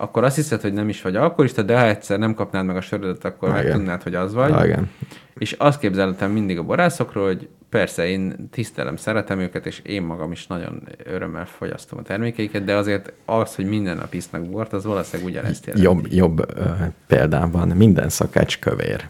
[0.00, 2.80] akkor azt hiszed, hogy nem is vagy alkoholista, de ha egyszer nem kapnád meg a
[2.80, 3.62] sörödet, akkor Igen.
[3.64, 4.64] megtudnád, hogy az vagy.
[4.64, 4.90] Igen.
[5.38, 10.32] És azt képzeltem mindig a borászokról, hogy persze én tisztelem, szeretem őket, és én magam
[10.32, 14.84] is nagyon örömmel fogyasztom a termékeiket, de azért az, hogy minden nap isznak bort, az
[14.84, 15.86] valószínűleg ugyanezt jelenti.
[15.86, 16.64] Jobb, jobb ö,
[17.06, 19.08] példában minden szakács kövér.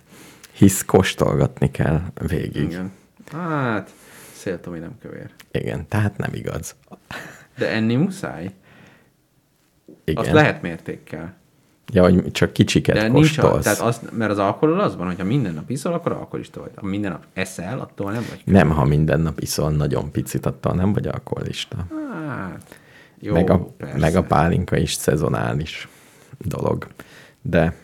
[0.53, 2.63] Hisz kóstolgatni kell végig.
[2.63, 2.93] Igen.
[3.33, 3.91] Hát,
[4.33, 5.31] széltomi nem kövér.
[5.53, 6.77] Igen, tehát nem igaz.
[7.59, 8.51] De enni muszáj.
[10.11, 10.25] Igen.
[10.25, 11.39] Azt lehet mértékkel.
[11.93, 15.25] Ja, hogy csak kicsiket De nincs a, tehát az, mert az alkohol az van, hogyha
[15.25, 16.71] minden nap iszol, akkor alkoholista vagy.
[16.75, 18.43] Ha minden nap eszel, attól nem vagy.
[18.45, 21.87] Nem, ha minden nap iszol nagyon picit, attól nem vagy alkoholista.
[22.27, 22.79] Hát,
[23.19, 23.99] jó, meg, a, persze.
[23.99, 25.89] meg a pálinka is szezonális
[26.39, 26.87] dolog.
[27.43, 27.75] De,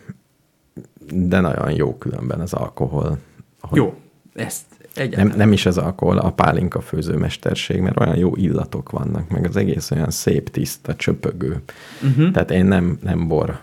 [1.12, 3.18] de nagyon jó különben az alkohol.
[3.60, 3.94] Hogy Jó,
[4.34, 4.64] ezt
[4.96, 5.36] egyáltalán.
[5.36, 9.90] nem is az alkohol, a pálinka főzőmesterség, mert olyan jó illatok vannak, meg az egész
[9.90, 11.62] olyan szép, tiszta, csöpögő.
[12.02, 12.30] Uh-huh.
[12.30, 13.60] Tehát én nem, nem bor.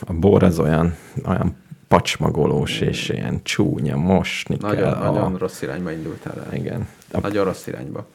[0.00, 1.56] A bor az olyan, olyan
[1.88, 5.02] pacsmagolós és ilyen csúnya, mosni Nagyon, kell.
[5.02, 6.54] nagyon A, rossz irányba indultál el.
[6.54, 6.88] igen.
[7.12, 8.08] A, Nagyon rossz irányba.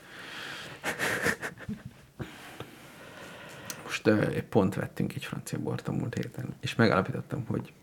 [3.84, 7.73] Most uh, pont vettünk egy francia bort a múlt héten, és megállapítottam, hogy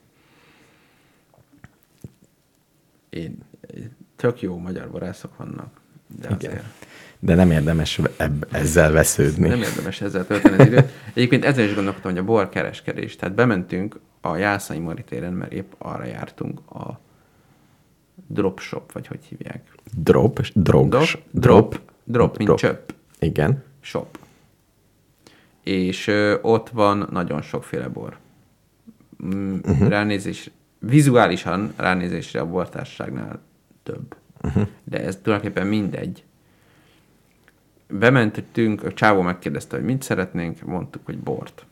[3.10, 3.38] én
[4.24, 5.80] tök jó magyar borászok vannak,
[6.20, 6.50] de Igen.
[6.50, 6.64] azért
[7.18, 9.48] de nem érdemes ebb, ezzel vesződni.
[9.48, 10.90] nem érdemes ezzel tölteni az időt.
[11.14, 13.16] Egyébként ezzel is gondolkodtam, hogy a bor kereskedés.
[13.16, 17.00] Tehát bementünk a Jászai Mari téren, mert épp arra jártunk a
[18.26, 19.72] drop shop, vagy hogy hívják.
[19.96, 22.90] Drop, drog, Drop, drop, drop, drop, mint csöpp.
[23.18, 23.62] Igen.
[23.80, 24.18] shop.
[25.62, 28.16] És ö, ott van nagyon sokféle bor.
[29.24, 29.88] Mm, uh-huh.
[29.88, 33.40] Ránézés, vizuálisan ránézésre a bortársaságnál
[33.84, 34.16] több.
[34.42, 34.66] Uh-huh.
[34.84, 36.24] De ez tulajdonképpen mindegy.
[37.88, 41.64] Bementünk, a csávó megkérdezte, hogy mit szeretnénk, mondtuk, hogy bort.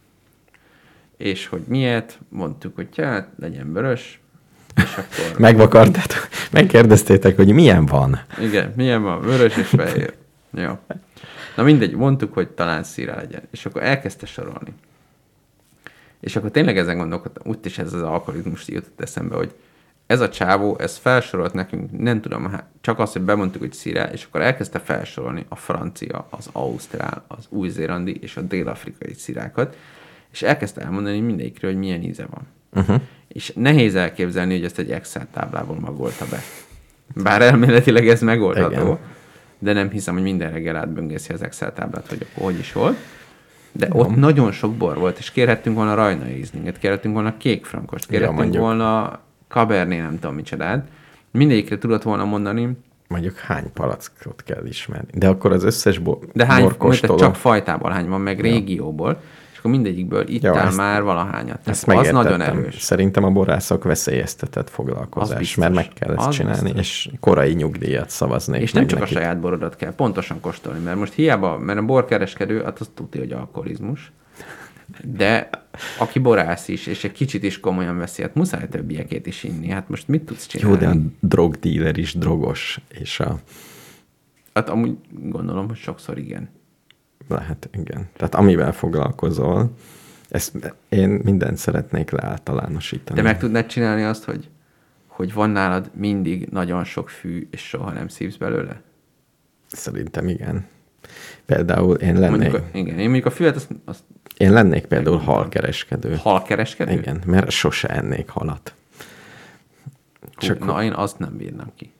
[1.16, 4.20] És hogy miért, mondtuk, hogy hát legyen vörös,
[4.76, 5.38] és akkor...
[5.48, 8.20] Megvakartátok, megkérdeztétek, hogy milyen van.
[8.40, 9.20] Igen, milyen van?
[9.20, 10.14] Vörös és fehér.
[10.50, 10.78] Jó.
[11.56, 13.42] Na mindegy, mondtuk, hogy talán szíre legyen.
[13.50, 14.72] És akkor elkezdte sorolni.
[16.20, 19.54] És akkor tényleg ezen gondolkodtam, úgy is ez az alkoholizmus jutott eszembe, hogy
[20.06, 24.10] ez a csávó, ez felsorolt nekünk, nem tudom, hát csak azt, hogy bemondtuk, hogy szíre,
[24.12, 29.76] és akkor elkezdte felsorolni a francia, az ausztrál, az új-zélandi és a dél-afrikai szirákat,
[30.32, 32.46] és elkezdte elmondani mindegyikről, hogy milyen íze van.
[32.82, 33.02] Uh-huh.
[33.28, 36.40] És nehéz elképzelni, hogy ezt egy Excel táblából magolta be.
[37.14, 38.98] Bár elméletileg ez megoldható, Igen.
[39.58, 42.96] de nem hiszem, hogy minden reggel átböngészi az Excel táblát, hogy akkor hogy is volt.
[43.72, 48.06] De ott nagyon sok bor volt, és kérhettünk volna rajnai ízlinget, kérhettünk volna kék frankost,
[48.06, 48.62] kérhettünk mondjuk.
[48.62, 49.20] volna
[49.52, 50.86] cabernet, nem tudom micsodát.
[51.30, 52.76] Mindegyikre tudott volna mondani,
[53.08, 55.08] Mondjuk hány palackot kell ismerni.
[55.14, 57.18] De akkor az összes bo- de hány, mert borkóstoló...
[57.18, 59.20] csak fajtából hány van, meg régióból,
[59.52, 61.60] és akkor mindegyikből ittál ezt- már valahányat.
[61.68, 62.38] Ezt Tehát az megértettem.
[62.38, 62.80] nagyon erős.
[62.80, 65.56] Szerintem a borászok veszélyeztetett Az foglalkozás, biztos.
[65.56, 67.06] mert meg kell ezt Az csinálni, biztos.
[67.06, 69.16] és korai nyugdíjat szavaznék És nem csak nekik.
[69.16, 73.20] a saját borodat kell pontosan kóstolni, mert most hiába, mert a borkereskedő, hát az tudja,
[73.20, 74.12] hogy alkoholizmus,
[75.04, 75.50] de
[75.98, 79.68] aki borász is, és egy kicsit is komolyan veszi, hát muszáj többiekét is inni.
[79.68, 81.00] Hát most mit tudsz Jó, csinálni?
[81.00, 83.38] de a drogdíler is drogos, és a...
[84.54, 86.48] Hát amúgy gondolom, hogy sokszor igen.
[87.28, 88.08] Lehet, igen.
[88.16, 89.70] Tehát amivel foglalkozol,
[90.28, 93.20] ezt én mindent szeretnék leáltalánosítani.
[93.20, 94.48] De meg tudnád csinálni azt, hogy,
[95.06, 98.82] hogy van nálad mindig nagyon sok fű, és soha nem szívsz belőle?
[99.66, 100.66] Szerintem igen.
[101.46, 104.02] Például én lennék, Mondjuk, a, igen, én mondjuk a füvet, azt, azt
[104.36, 106.16] én lennék például halkereskedő.
[106.16, 106.92] halkereskedő?
[106.92, 108.74] Igen, mert sose ennék halat.
[110.20, 111.92] Hú, Csak Na, én azt nem bírnám ki.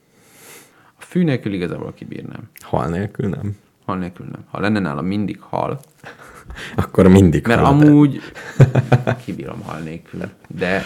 [0.98, 2.50] A fű nélkül igazából kibírnám.
[2.60, 3.56] hal nélkül nem.
[3.84, 4.44] Hal nélkül nem.
[4.50, 5.80] Ha lenne nálam mindig hal,
[6.76, 8.20] Akkor mindig mert halat amúgy
[9.24, 10.82] kibírom hal nélkül, de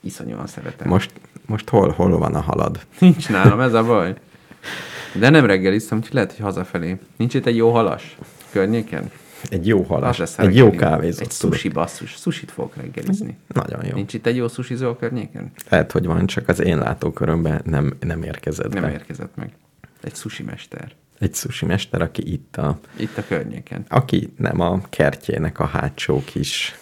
[0.00, 0.88] iszonyúan szeretem.
[0.88, 1.10] Most,
[1.46, 2.80] most hol, hol van a halad?
[2.98, 4.14] Nincs nálam, ez a baj.
[5.14, 6.98] De nem reggeliztem, úgyhogy lehet, hogy hazafelé.
[7.16, 8.16] Nincs itt egy jó halas
[8.52, 9.10] környéken?
[9.48, 12.10] Egy jó lesz egy jó kávézót Egy sushi basszus.
[12.10, 13.36] Sushit fogok reggelizni.
[13.46, 13.94] Nagyon jó.
[13.94, 15.52] Nincs itt egy jó sushizó a környéken?
[15.68, 18.92] Lehet, hogy van, csak az én látókörömben nem, nem érkezett Nem be.
[18.92, 19.52] érkezett meg.
[20.02, 20.92] Egy sushi mester.
[21.18, 23.84] Egy sushi mester, aki itt a, Itt a környéken.
[23.88, 26.74] aki nem a kertjének a hátsó kis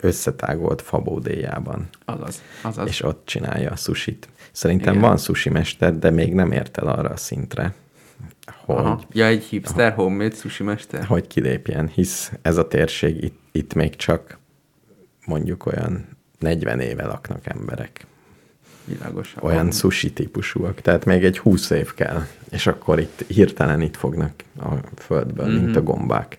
[0.00, 2.42] összetágolt fabódéjában, Azaz.
[2.62, 2.88] Azaz.
[2.88, 4.28] és ott csinálja a sushit.
[4.52, 5.08] Szerintem Igen.
[5.08, 7.74] van sushi mester, de még nem ért el arra a szintre,
[8.46, 9.00] hogy, Aha.
[9.12, 11.04] Ja, egy hipster homemade sushi mester.
[11.04, 14.38] hogy kilépjen, hisz ez a térség itt, itt még csak
[15.26, 18.06] mondjuk olyan 40 éve laknak emberek.
[18.84, 19.34] Világos.
[19.40, 24.32] Olyan sushi típusúak, tehát még egy 20 év kell, és akkor itt hirtelen itt fognak
[24.58, 25.64] a földből, mm-hmm.
[25.64, 26.38] mint a gombák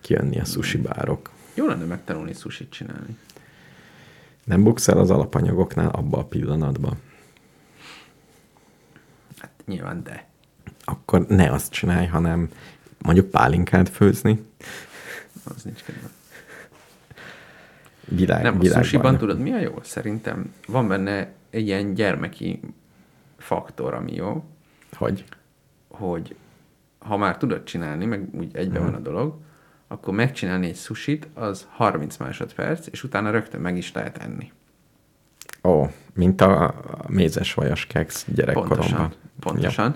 [0.00, 1.30] kijönni a sushi bárok.
[1.54, 3.16] Jó lenne megtanulni sushit csinálni.
[4.44, 6.98] Nem buksz el az alapanyagoknál abba a pillanatban,
[9.40, 10.28] Hát nyilván de.
[10.90, 12.48] Akkor ne azt csinálj, hanem
[13.02, 14.44] mondjuk pálinkát főzni,
[15.44, 16.08] Az nincs kedve.
[18.04, 18.82] világ, Nem, a világban.
[18.82, 19.78] sushiban tudod, mi a jó?
[19.82, 22.60] Szerintem van benne egy ilyen gyermeki
[23.38, 24.44] faktor, ami jó,
[24.92, 25.24] Hogy?
[25.88, 26.34] hogy
[26.98, 29.34] ha már tudod csinálni, meg úgy egybe van a dolog,
[29.88, 34.52] akkor megcsinálni egy sushit, az 30 másodperc, és utána rögtön meg is lehet enni.
[35.62, 38.78] Ó, mint a, a mézes vajas keks gyerekkoromban.
[38.78, 39.12] Pontosan.
[39.40, 39.94] Pontosan.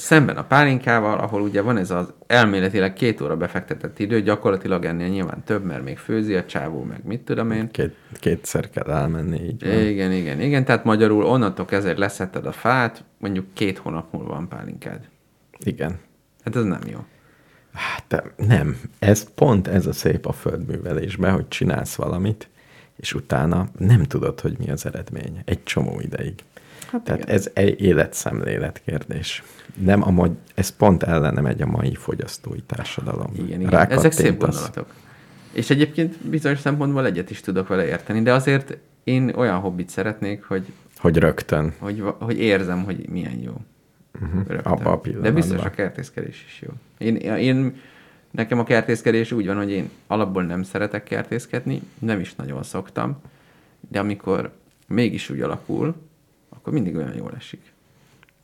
[0.00, 5.08] Szemben a pálinkával, ahol ugye van ez az elméletileg két óra befektetett idő, gyakorlatilag ennél
[5.08, 7.70] nyilván több, mert még főzi a csávó, meg mit tudom én.
[7.70, 9.78] Két, kétszer kell elmenni, így van.
[9.78, 10.64] Igen, igen, igen.
[10.64, 15.08] Tehát magyarul onnantól kezdve leszetted a fát, mondjuk két hónap múlva van pálinkád.
[15.58, 15.98] Igen.
[16.44, 16.98] Hát ez nem jó.
[17.72, 18.80] Hát nem.
[18.98, 22.48] Ez pont ez a szép a földművelésben, hogy csinálsz valamit,
[22.96, 25.42] és utána nem tudod, hogy mi az eredmény.
[25.44, 26.34] Egy csomó ideig.
[26.90, 27.34] Hát Tehát igen.
[27.34, 29.42] ez egy életszemlélet kérdés.
[29.74, 33.32] Nem amúgy, ez pont ellene megy a mai fogyasztói társadalom.
[33.34, 33.90] Igen, igen.
[33.90, 34.94] Ezek szép gondolatok.
[35.52, 40.44] És egyébként bizonyos szempontból egyet is tudok vele érteni, de azért én olyan hobbit szeretnék,
[40.44, 40.64] hogy,
[40.98, 41.74] Hogy rögtön.
[41.78, 43.52] hogy, hogy érzem, hogy milyen jó.
[44.22, 44.46] Uh-huh.
[44.46, 44.72] Rögtön.
[44.72, 46.68] Abba a De biztos a kertészkedés is jó.
[46.98, 47.80] Én, én,
[48.30, 53.20] nekem a kertészkedés úgy van, hogy én alapból nem szeretek kertészkedni, nem is nagyon szoktam,
[53.88, 54.52] de amikor
[54.86, 55.94] mégis úgy alakul,
[56.60, 57.72] akkor mindig olyan jól esik.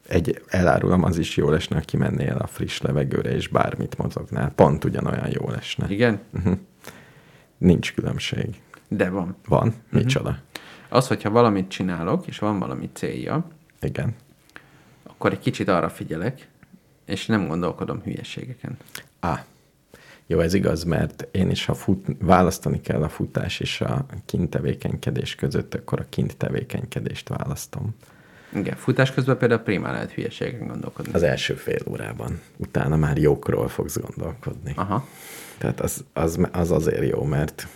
[0.07, 4.53] Egy, elárulom, az is jól esne, ha kimennél a friss levegőre, és bármit mozognál.
[4.55, 5.87] Pont ugyanolyan jól esne.
[5.89, 6.21] Igen?
[7.59, 8.61] Nincs különbség.
[8.89, 9.37] De van.
[9.49, 9.67] Van?
[9.67, 9.97] Mhm.
[9.97, 10.39] Micsoda?
[10.89, 13.49] Az, hogyha valamit csinálok, és van valami célja,
[13.81, 14.15] Igen.
[15.03, 16.49] akkor egy kicsit arra figyelek,
[17.05, 18.77] és nem gondolkodom hülyeségeken.
[19.21, 19.45] Á,
[20.27, 24.51] jó, ez igaz, mert én is, ha fut, választani kell a futás és a kint
[24.51, 27.95] tevékenykedés között, akkor a kint tevékenykedést választom.
[28.57, 31.13] Igen, futás közben például primán lehet hülyeségeken gondolkodni.
[31.13, 32.41] Az első fél órában.
[32.57, 34.73] Utána már jókról fogsz gondolkodni.
[34.77, 35.07] Aha.
[35.59, 37.69] Tehát az, az, az azért jó, mert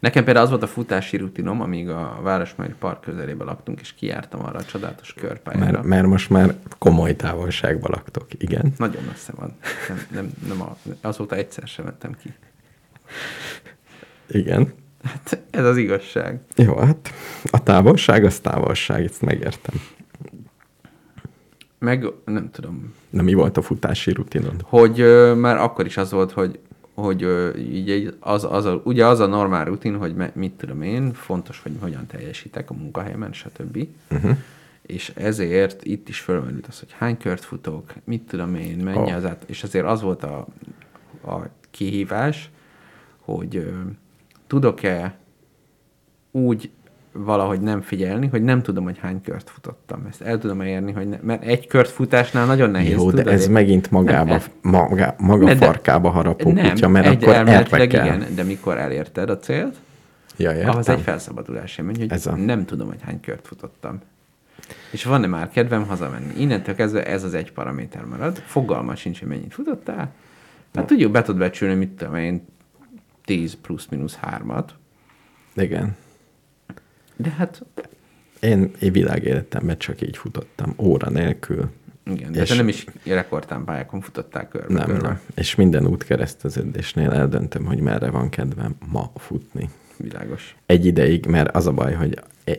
[0.00, 4.44] Nekem például az volt a futási rutinom, amíg a Városmai Park közelében laktunk, és kijártam
[4.44, 5.72] arra a csodálatos körpályára.
[5.72, 8.26] mert, mert most már komoly távolságban laktok.
[8.38, 8.72] Igen.
[8.76, 9.56] Nagyon messze van.
[9.88, 12.34] Nem, nem, nem a, azóta egyszer sem mentem ki.
[14.28, 14.72] Igen.
[15.02, 16.40] Hát ez az igazság.
[16.56, 17.12] Jó, hát
[17.50, 19.80] a távolság az távolság, ezt megértem.
[21.82, 24.60] Meg nem tudom, Na mi volt a futási rutinod?
[24.62, 26.58] hogy ö, már akkor is az volt, hogy
[26.94, 30.82] hogy ö, így az, az a, ugye az a normál rutin, hogy me, mit tudom
[30.82, 33.88] én, fontos, hogy hogyan teljesítek a munkahelyemen, stb.
[34.10, 34.36] Uh-huh.
[34.82, 39.14] És ezért itt is fölmerült az, hogy hány kört futok, mit tudom én, mennyi oh.
[39.14, 40.46] az át, és azért az volt a,
[41.24, 41.36] a
[41.70, 42.50] kihívás,
[43.18, 43.70] hogy ö,
[44.46, 45.18] tudok-e
[46.30, 46.70] úgy
[47.12, 50.06] valahogy nem figyelni, hogy nem tudom, hogy hány kört futottam.
[50.08, 52.92] Ezt el tudom érni, hogy ne, mert egy kört futásnál nagyon nehéz.
[52.92, 57.06] Jó, de ez egy- megint magába, Nem, maga, maga De- farkába harapó nem, kutya, mert
[57.06, 58.04] egy akkor erre kell.
[58.06, 59.76] igen, de mikor elérted a célt,
[60.36, 60.70] Ja, értem.
[60.70, 64.00] ahhoz egy felszabadulás élmény, hogy Ez a- nem tudom, hogy hány kört futottam.
[64.90, 66.32] És van-e már kedvem hazamenni?
[66.36, 68.36] Innentől kezdve ez az egy paraméter marad.
[68.46, 70.12] Fogalma sincs, hogy mennyit futottál.
[70.74, 72.44] Hát tudjuk, be tudod becsülni, mit tudom én,
[73.24, 74.74] 10 plusz-minusz hármat.
[75.54, 75.96] Igen.
[77.16, 77.62] De hát
[78.40, 81.70] Én, én világéletemben csak így futottam, óra nélkül.
[82.04, 84.72] igen, de És- nem is rekordtámpályákon futottál körbe.
[84.74, 85.06] Nem, körbe.
[85.06, 85.20] nem.
[85.34, 89.68] És minden útkereszteződésnél eldöntöm, hogy merre van kedvem ma futni.
[89.96, 90.56] Világos.
[90.66, 92.18] Egy ideig, mert az a baj, hogy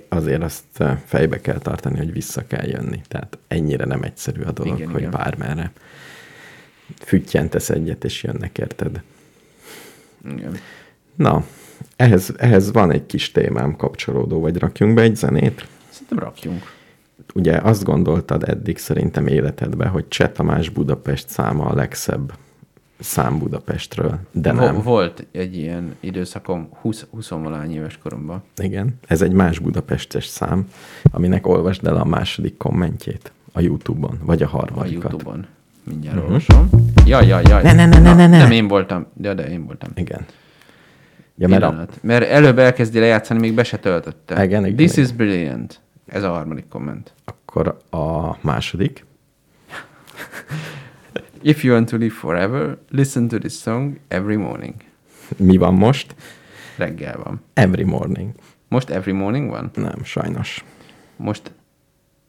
[0.09, 3.01] azért azt eh, fejbe kell tartani, hogy vissza kell jönni.
[3.07, 5.11] Tehát ennyire nem egyszerű a dolog, Igen, hogy igen.
[5.11, 5.71] bármerre
[6.99, 9.01] füttyentesz egyet, és jönnek, érted?
[10.29, 10.57] Igen.
[11.15, 11.45] Na,
[11.95, 15.67] ehhez, ehhez van egy kis témám kapcsolódó, vagy rakjunk be egy zenét?
[15.89, 16.71] Szerintem rakjunk.
[17.33, 22.33] Ugye azt gondoltad eddig szerintem életedben, hogy Cseh Tamás Budapest száma a legszebb
[22.99, 24.73] szám Budapestről, de nem.
[24.73, 28.43] Vo- volt egy ilyen időszakom 20, 20 valány éves koromban.
[28.57, 30.69] Igen, ez egy más budapestes szám,
[31.11, 35.11] aminek olvasd el a második kommentjét a YouTube-on, vagy a A harmadikat.
[35.11, 35.45] Youtube-on.
[35.83, 36.31] Mindjárt uh-huh.
[36.31, 36.69] olvasom.
[37.05, 37.63] Jaj, jaj, jaj.
[37.63, 38.37] Ne, ne, ne, ne, ne, ne.
[38.37, 39.05] Nem én voltam.
[39.13, 39.89] De, de én voltam.
[39.95, 40.25] Igen.
[41.37, 41.87] Ja, mert a.
[42.01, 44.43] Mert előbb elkezdi lejátszani, még be se töltötte.
[44.43, 45.03] Igen, igen, This igen.
[45.05, 45.79] is brilliant.
[46.05, 47.13] Ez a harmadik komment.
[47.25, 49.05] akkor a második.
[51.41, 54.73] If you want to live forever, listen to this song every morning.
[55.37, 56.15] Mi van most?
[56.77, 57.41] Reggel van.
[57.53, 58.33] Every morning.
[58.67, 59.71] Most every morning van?
[59.75, 60.63] Nem, sajnos.
[61.15, 61.51] Most,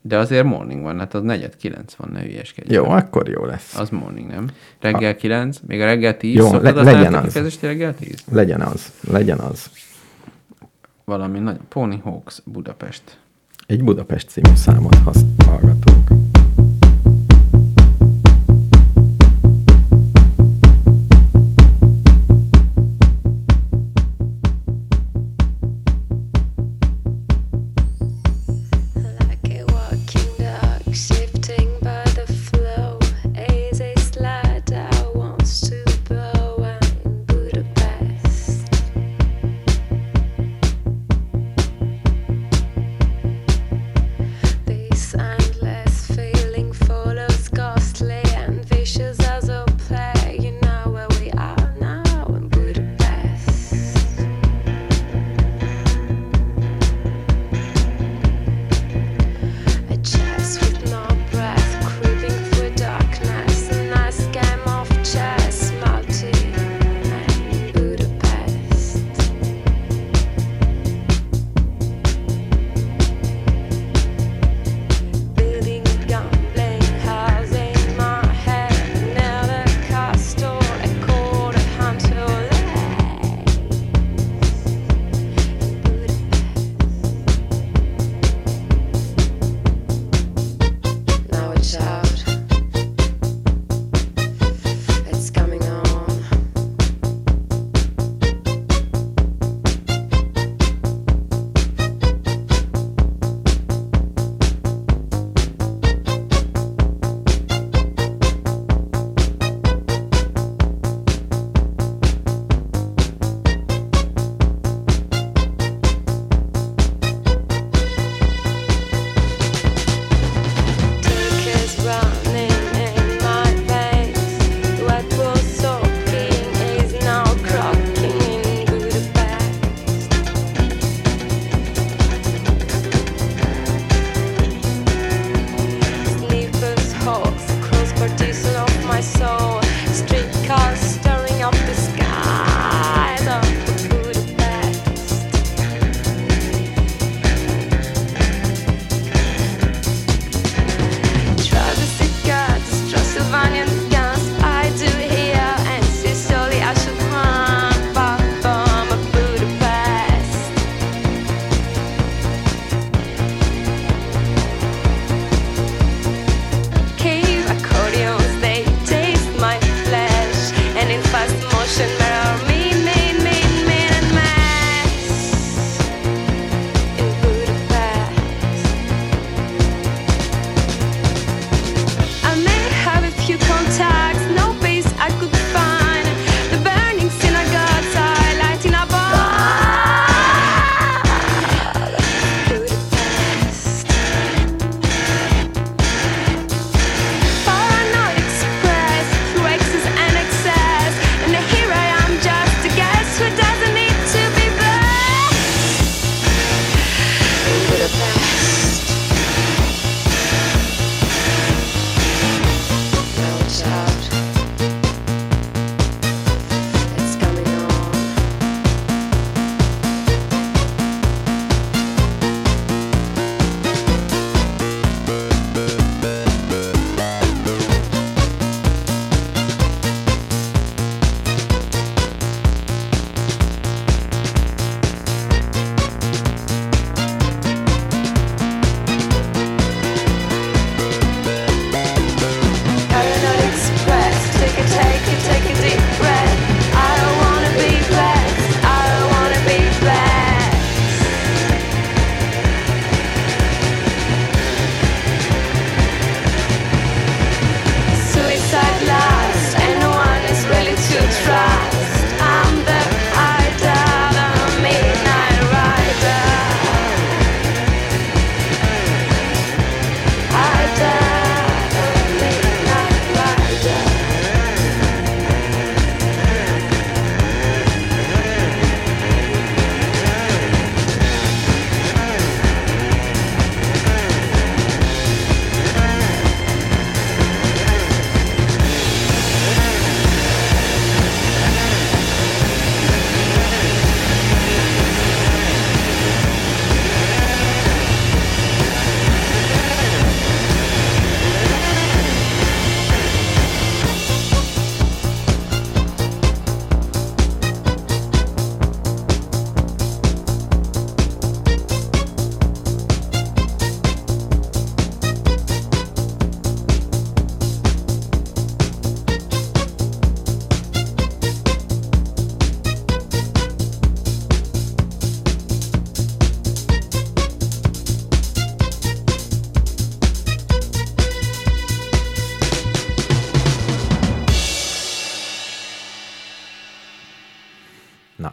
[0.06, 2.72] de azért morning van, hát az negyed kilenc van, ne hülyeskedj.
[2.74, 3.78] Jó, akkor jó lesz.
[3.78, 4.48] Az morning, nem?
[4.80, 6.34] Reggel kilenc, még a reggel tíz.
[6.34, 7.24] Jó, le- legyen a az.
[7.24, 8.24] kifejezést, reggel tíz?
[8.30, 9.70] Legyen az, legyen az.
[11.04, 13.02] Valami nagy Pony Hawks Budapest.
[13.66, 14.96] Egy Budapest című számot
[15.46, 16.33] hallgatunk.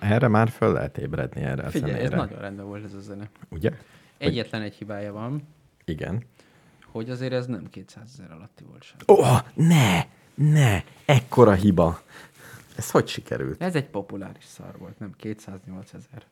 [0.02, 3.30] Erre már föl lehet ébredni erre a Figyelj, ez nagyon rendben volt ez a zene.
[3.50, 3.72] Ugye?
[4.18, 5.48] Egyetlen egy hibája van,
[5.86, 6.24] Igen.
[6.86, 8.98] hogy azért ez nem 200 ezer alatti volt sem.
[9.06, 10.06] Oh, ne!
[10.36, 10.84] Ne!
[11.06, 12.02] Ekkora hiba!
[12.78, 13.62] Ez hogy sikerült?
[13.62, 16.24] Ez egy populáris szar volt, nem 208 ezer.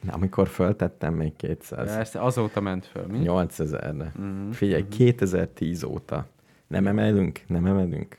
[0.00, 1.94] Na, amikor föltettem még 200.
[1.94, 3.18] Persze, azóta ment föl, mi?
[3.24, 4.12] 8000-re.
[4.16, 4.26] Mhm.
[4.26, 4.50] Mm-hmm.
[4.50, 6.26] Figyelj, 2010 óta.
[6.66, 7.40] Nem emelünk?
[7.46, 8.18] Nem emelünk?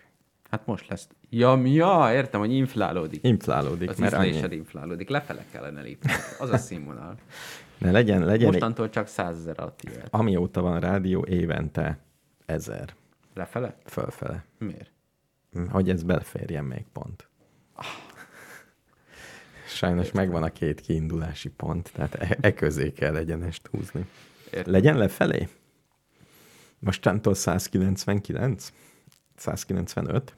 [0.50, 1.08] Hát most lesz.
[1.30, 3.24] Ja, ja, értem, hogy inflálódik.
[3.24, 4.56] Inflálódik, Az mert annyi.
[4.56, 5.10] inflálódik.
[5.10, 6.12] Lefele kellene lépni.
[6.39, 7.16] Az a színvonal.
[7.78, 10.08] Ne legyen, legyen egy, Mostantól csak 100 ezer alatt jöhet.
[10.12, 12.00] amióta van rádió, évente
[12.45, 12.93] ezer
[13.34, 13.76] Lefele?
[13.86, 14.45] fölfele.
[14.58, 14.91] Miért?
[15.70, 17.28] Hogy ez beleférjen még pont.
[19.68, 24.06] Sajnos megvan a két kiindulási pont, tehát e, e közé kell egyenest húzni.
[24.54, 24.72] Értem.
[24.74, 25.47] Legyen lefelé?
[26.80, 28.74] Mostantól 199?
[29.36, 30.36] 195?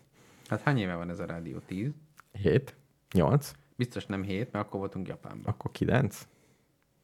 [0.52, 1.60] Hát hány éve van ez a rádió?
[1.60, 1.91] 10?
[2.32, 2.76] 7?
[3.14, 3.52] 8?
[3.76, 5.54] Biztos nem 7, mert akkor voltunk Japánban.
[5.54, 6.28] Akkor 9?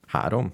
[0.07, 0.53] 3?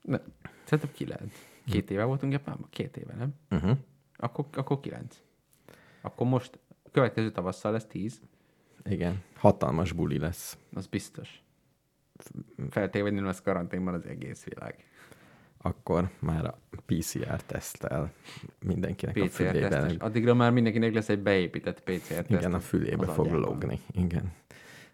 [0.00, 0.18] Ne,
[0.64, 1.34] szerintem 9.
[1.66, 2.68] Két éve voltunk Japánban?
[2.70, 3.34] Két éve, nem?
[3.50, 3.76] Uh-huh.
[4.16, 5.22] Akkor, akkor 9.
[6.00, 6.58] Akkor most
[6.90, 8.20] következő tavasszal lesz 10.
[8.84, 10.58] Igen, hatalmas buli lesz.
[10.72, 11.42] Az biztos.
[12.70, 14.87] Feltéve, hogy nem lesz karanténban az egész világ.
[15.62, 18.12] Akkor már a PCR tesztel
[18.64, 19.68] mindenkinek a PCR fülébe.
[19.68, 19.96] tesztes.
[19.98, 22.30] Addigra már mindenkinek lesz egy beépített PCR teszt.
[22.30, 23.40] Igen, a fülébe fog agyában.
[23.42, 23.80] logni.
[23.92, 24.32] Igen.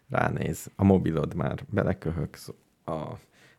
[0.09, 0.71] Ránéz.
[0.75, 2.49] A mobilod már beleköhögsz.
[2.85, 3.03] A,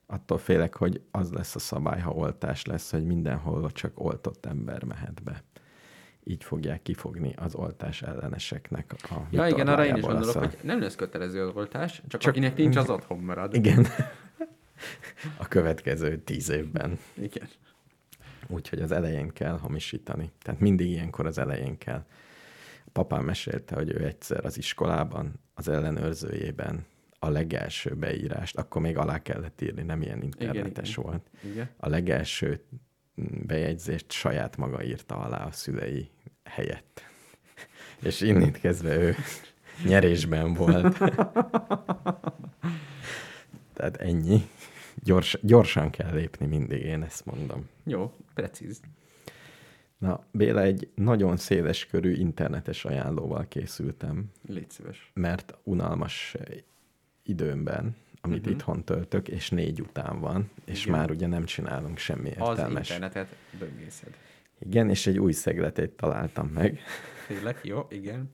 [0.07, 4.85] attól félek, hogy az lesz a szabály, ha oltás lesz, hogy mindenhol csak oltott ember
[4.85, 5.43] mehet be.
[6.25, 10.59] Így fogják kifogni az oltás elleneseknek a Ja, igen, arra én is gondolok, a- hogy
[10.63, 13.55] nem lesz kötelező az oltás, Csak- csak akinek nincs, az otthon marad.
[13.55, 13.87] Igen.
[15.37, 16.99] A következő tíz évben.
[17.15, 17.49] igen.
[18.49, 20.31] Úgyhogy az elején kell hamisítani.
[20.43, 22.05] Tehát mindig ilyenkor az elején kell.
[22.85, 26.85] A papám mesélte, hogy ő egyszer az iskolában, az ellenőrzőjében
[27.19, 31.03] a legelső beírást, akkor még alá kellett írni, nem ilyen internetes igen.
[31.05, 31.31] volt.
[31.45, 31.69] Igen.
[31.77, 32.65] A legelső
[33.47, 36.11] bejegyzést saját maga írta alá a szülei
[36.45, 37.03] helyett.
[38.03, 39.15] És innét kezdve ő
[39.85, 40.99] nyerésben volt.
[43.77, 44.49] Tehát ennyi.
[45.07, 47.69] Gyors, gyorsan kell lépni mindig, én ezt mondom.
[47.85, 48.81] Jó, precíz.
[49.99, 55.11] Na, Béla, egy nagyon széles körű internetes ajánlóval készültem, Légy szíves.
[55.15, 56.37] mert unalmas
[57.23, 58.53] időmben, amit uh-huh.
[58.55, 60.99] itthon töltök, és négy után van, és Igen.
[60.99, 62.89] már ugye nem csinálunk semmi Az értelmes.
[62.91, 64.17] internetet böngészed.
[64.59, 66.81] Igen, és egy új szegletét találtam meg.
[67.27, 67.61] Tényleg?
[67.63, 68.31] Jó, igen.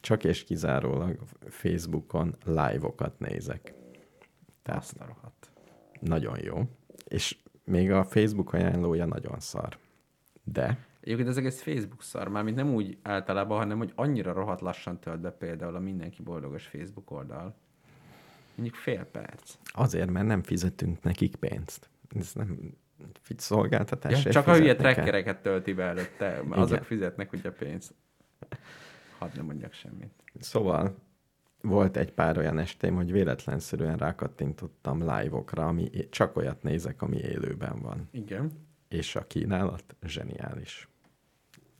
[0.00, 3.74] Csak és kizárólag Facebookon live-okat nézek.
[4.62, 5.49] Tehát Azt a rohadt.
[6.00, 6.62] Nagyon jó.
[7.04, 9.78] És még a Facebook ajánlója nagyon szar.
[10.44, 14.98] De Egyébként ez egész Facebook szar, mármint nem úgy általában, hanem hogy annyira rohadt lassan
[15.00, 17.54] tölt be például a Mindenki Boldogos Facebook oldal.
[18.54, 19.54] Mondjuk fél perc.
[19.64, 21.90] azért, mert nem fizetünk nekik pénzt.
[22.16, 22.74] Ez nem
[23.20, 24.24] figy- szolgáltatás.
[24.24, 26.82] Ja, csak a hülye trackereket tölti be előtte, azok Igen.
[26.82, 27.94] fizetnek ugye pénzt.
[29.18, 30.12] Hadd nem mondjak semmit.
[30.40, 30.96] Szóval
[31.62, 37.80] volt egy pár olyan estém, hogy véletlenszerűen rákattintottam live-okra, ami csak olyat nézek, ami élőben
[37.80, 38.08] van.
[38.10, 38.50] Igen.
[38.88, 40.88] És a kínálat zseniális.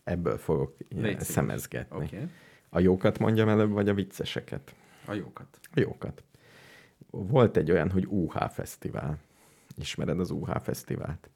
[0.04, 2.04] Ebből fogok Légy szemezgetni.
[2.04, 2.28] Okay.
[2.68, 4.74] A jókat mondjam előbb, vagy a vicceseket?
[5.06, 5.60] A jókat.
[5.62, 6.22] A jókat.
[7.10, 9.18] Volt egy olyan, hogy UH Fesztivál.
[9.76, 11.30] Ismered az UH Fesztivált?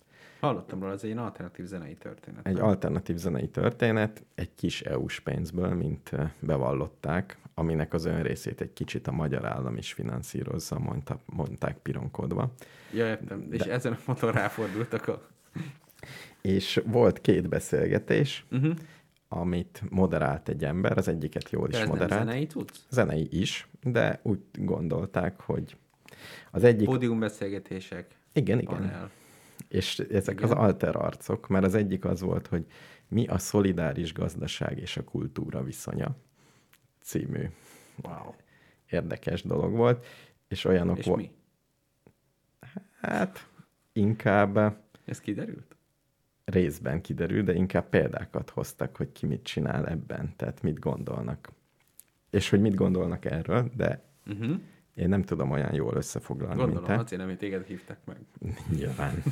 [0.44, 2.46] Hallottam róla, ez egy alternatív zenei történet.
[2.46, 2.64] Egy nem?
[2.64, 9.06] alternatív zenei történet, egy kis EU-s pénzből, mint eh, bevallották, aminek az önrészét egy kicsit
[9.06, 12.52] a magyar állam is finanszírozza, mondta, mondták pironkodva.
[12.92, 13.46] Ja, értem.
[13.50, 15.22] És De- ezen a motor ráfordultak a...
[16.40, 18.74] És volt két beszélgetés, Uh-huh.
[19.28, 22.22] amit moderált egy ember, az egyiket jól De is moderált.
[22.26, 22.84] zenei tudsz?
[22.90, 25.76] Zenei is, de úgy gondolták, hogy
[26.50, 26.86] az egyik...
[26.88, 28.06] Pódiumbeszélgetések.
[28.32, 28.74] Igen, igen.
[28.74, 29.10] Panel.
[29.74, 30.50] És ezek Igen.
[30.50, 32.66] az alter arcok, mert az egyik az volt, hogy
[33.08, 36.16] mi a szolidáris gazdaság és a kultúra viszonya
[37.00, 37.48] című
[38.02, 38.34] Wow.
[38.90, 40.06] érdekes dolog volt,
[40.48, 41.30] és olyanok És vo- mi?
[43.00, 43.48] Hát
[43.92, 44.56] inkább
[45.04, 45.76] Ez kiderült?
[46.44, 51.52] részben kiderül, de inkább példákat hoztak, hogy ki mit csinál ebben, tehát mit gondolnak.
[52.30, 54.60] És hogy mit gondolnak erről, de Uh-huh.
[54.94, 57.02] Én nem tudom olyan jól összefoglalni, Gondolom, mint te.
[57.02, 58.16] azért nem, hogy téged hívtak meg.
[58.76, 59.22] Nyilván.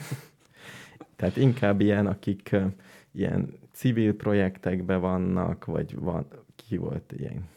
[1.16, 2.56] Tehát inkább ilyen, akik
[3.12, 7.48] ilyen civil projektekben vannak, vagy van, ki volt ilyen,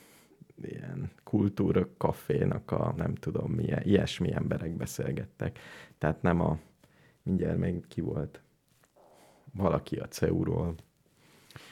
[0.63, 5.59] ilyen kultúra kafénak a nem tudom milyen, ilyesmi emberek beszélgettek.
[5.97, 6.59] Tehát nem a,
[7.23, 8.41] mindjárt még ki volt
[9.53, 10.75] valaki a CEU-ról.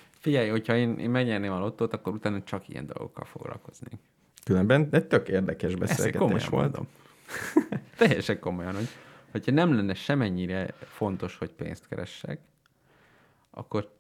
[0.10, 4.00] Figyelj, hogyha én, én megnyerném a lottót, akkor utána csak ilyen dolgokkal foglalkoznék.
[4.44, 6.64] Különben, de tök érdekes beszélgetés komolyan volt.
[6.64, 6.88] mondom.
[7.98, 8.90] Teljesen komolyan, hogy
[9.32, 12.40] hogyha nem lenne semennyire fontos, hogy pénzt keressek,
[13.52, 13.94] akkor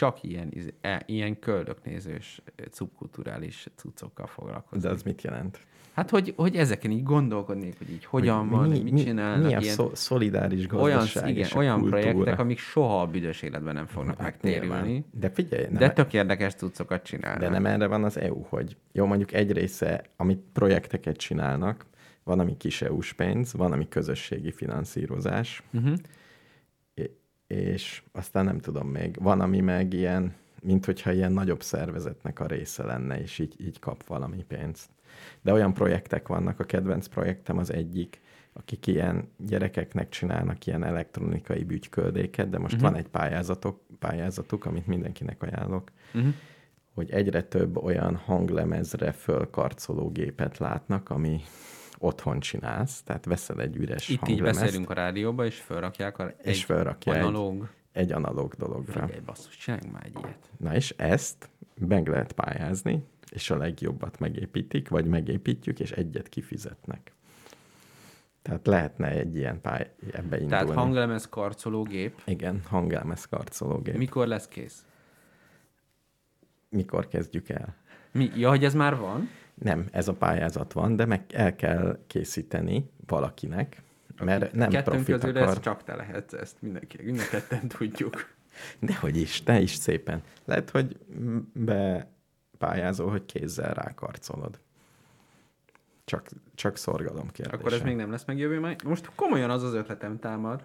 [0.00, 4.82] csak ilyen, e, ilyen köldöknézős, ö, szubkulturális cuccokkal foglalkoznék.
[4.82, 5.58] De az mit jelent?
[5.92, 9.46] Hát, hogy, hogy ezeken így gondolkodnék, hogy így hogyan van, mi, mit csinálnak.
[9.46, 12.00] Mi a ilyen, szó, szolidáris olyan, gazdaság igen, és olyan kultúra?
[12.00, 14.66] projektek, amik soha a büdös életben nem fognak Hát megtérülni.
[14.88, 15.04] nyilván.
[15.12, 17.40] De figyelj, nem, De tök érdekes cuccokat csinálnak.
[17.40, 21.86] de nem erre van az EU, hogy jó, mondjuk egy része, amit projekteket csinálnak,
[22.24, 25.94] van, ami kis EU-s pénz, van, ami közösségi finanszírozás, Uh-huh.
[27.50, 32.46] És aztán nem tudom még, van, ami meg ilyen, mint hogyha ilyen nagyobb szervezetnek a
[32.46, 34.88] része lenne, és így, így kap valami pénzt.
[35.42, 38.20] De olyan projektek vannak, a kedvenc projektem az egyik,
[38.52, 42.90] akik ilyen gyerekeknek csinálnak ilyen elektronikai bütyköldéket, de most uh-huh.
[42.90, 46.32] van egy pályázatok, pályázatuk, amit mindenkinek ajánlok, Uh-huh.
[46.94, 51.40] hogy egyre több olyan hanglemezre fölkarcoló gépet látnak, ami
[52.02, 56.34] otthon csinálsz, tehát veszel egy üres Itt így hanglemezt, beszélünk a rádióba, és felrakják a,
[56.42, 57.68] és egy felrakja egy, analóg.
[57.92, 59.00] egy analóg dologra.
[59.00, 60.50] Figyelj, basszus, csináljunk már egy ilyet.
[60.56, 67.12] Na és ezt meg lehet pályázni, és a legjobbat megépítik, vagy megépítjük, és egyet kifizetnek.
[68.42, 70.46] Tehát lehetne egy ilyen pály ebbe indulni.
[70.46, 72.20] Tehát hanglemez karcológép.
[72.24, 73.92] Igen, hangelmez karcológép.
[73.92, 73.98] Mi?
[73.98, 74.84] Mikor lesz kész?
[76.68, 77.76] Mikor kezdjük el?
[78.12, 78.30] Mi?
[78.36, 79.28] Ja, hogy ez már van?
[79.62, 83.82] Nem, ez a pályázat van, de meg el kell készíteni valakinek,
[84.24, 85.56] mert nem Kettőnk profit közül akar.
[85.56, 88.28] ez csak te lehetsz, ezt mindenki, minden ketten tudjuk.
[88.78, 90.22] Dehogy is, te is szépen.
[90.44, 90.98] Lehet, hogy
[91.52, 94.58] bepályázol, hogy kézzel rákarcolod.
[96.04, 97.56] Csak, csak szorgalom kérdése.
[97.56, 98.84] Akkor ez még nem lesz meg jövő majd.
[98.84, 100.64] Most komolyan az az ötletem támad,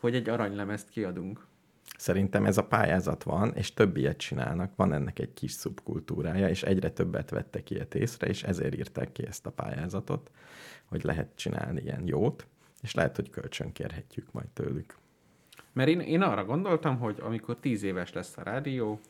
[0.00, 1.46] hogy egy aranylemezt kiadunk.
[1.96, 6.62] Szerintem ez a pályázat van, és több ilyet csinálnak, van ennek egy kis szubkultúrája, és
[6.62, 10.30] egyre többet vettek ilyet észre, és ezért írták ki ezt a pályázatot,
[10.84, 12.46] hogy lehet csinálni ilyen jót,
[12.82, 14.96] és lehet, hogy kölcsönkérhetjük majd tőlük.
[15.72, 19.00] Mert én, én arra gondoltam, hogy amikor tíz éves lesz a rádió,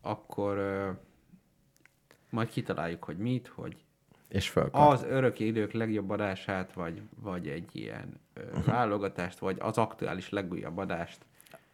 [0.00, 0.90] akkor ö,
[2.30, 3.76] majd kitaláljuk, hogy mit, hogy
[4.28, 4.90] És fölkap.
[4.90, 10.78] az örök idők legjobb adását, vagy, vagy egy ilyen ö, válogatást, vagy az aktuális legújabb
[10.78, 11.24] adást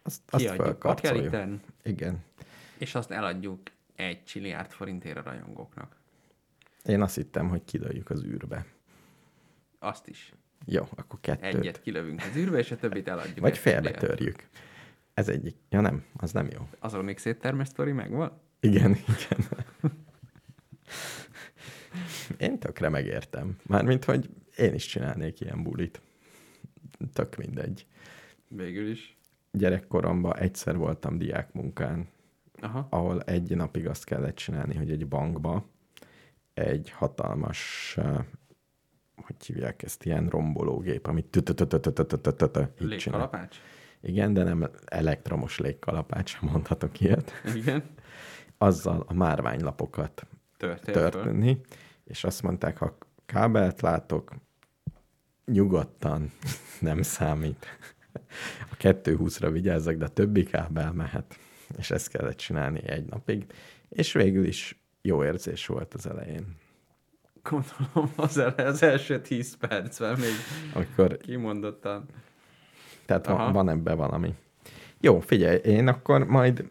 [0.07, 1.23] azt, azt kiadjuk fölkarcoljuk.
[1.23, 2.23] bakeliten, Igen.
[2.77, 3.59] és azt eladjuk
[3.95, 5.95] egy csiliárd forintért a rajongóknak.
[6.85, 8.65] Én azt hittem, hogy kidőjük az űrbe.
[9.79, 10.33] Azt is.
[10.65, 11.53] Jó, akkor kettőt.
[11.53, 13.39] Egyet kilövünk az űrbe, és a többit eladjuk.
[13.39, 14.47] Vagy félbetörjük.
[15.13, 15.55] Ez egyik.
[15.69, 16.69] Ja nem, az nem jó.
[16.79, 18.41] Azon még széttermes sztori megvan?
[18.59, 19.45] Igen, igen.
[22.37, 23.57] Én tökre megértem.
[23.63, 26.01] Mármint, hogy én is csinálnék ilyen bulit.
[27.13, 27.85] Tök mindegy.
[28.47, 29.17] Végül is
[29.51, 32.07] gyerekkoromban egyszer voltam diákmunkán,
[32.61, 32.87] Aha.
[32.89, 35.65] ahol egy napig azt kellett csinálni, hogy egy bankba
[36.53, 37.93] egy hatalmas,
[39.15, 41.25] hogy hívják ezt, ilyen rombológép, amit
[42.77, 43.57] Légkalapács?
[44.01, 47.31] Igen, de nem elektromos légkalapács, sem mondhatok ilyet.
[47.55, 47.83] Igen.
[48.57, 50.27] Azzal a márványlapokat
[50.57, 51.61] történni,
[52.03, 54.31] és azt mondták, ha kábelt látok,
[55.45, 56.31] nyugodtan
[56.79, 57.65] nem számít
[58.71, 61.39] a 220-ra vigyázzak, de a többi kábel mehet.
[61.77, 63.45] És ezt kellett csinálni egy napig,
[63.89, 66.55] és végül is jó érzés volt az elején.
[67.43, 70.31] Gondolom az, az első 10 percben még
[70.73, 72.05] Amikor, kimondottan.
[73.05, 73.43] tehát Aha.
[73.43, 74.35] van, van ebben valami.
[75.01, 76.69] Jó, figyelj, én akkor majd,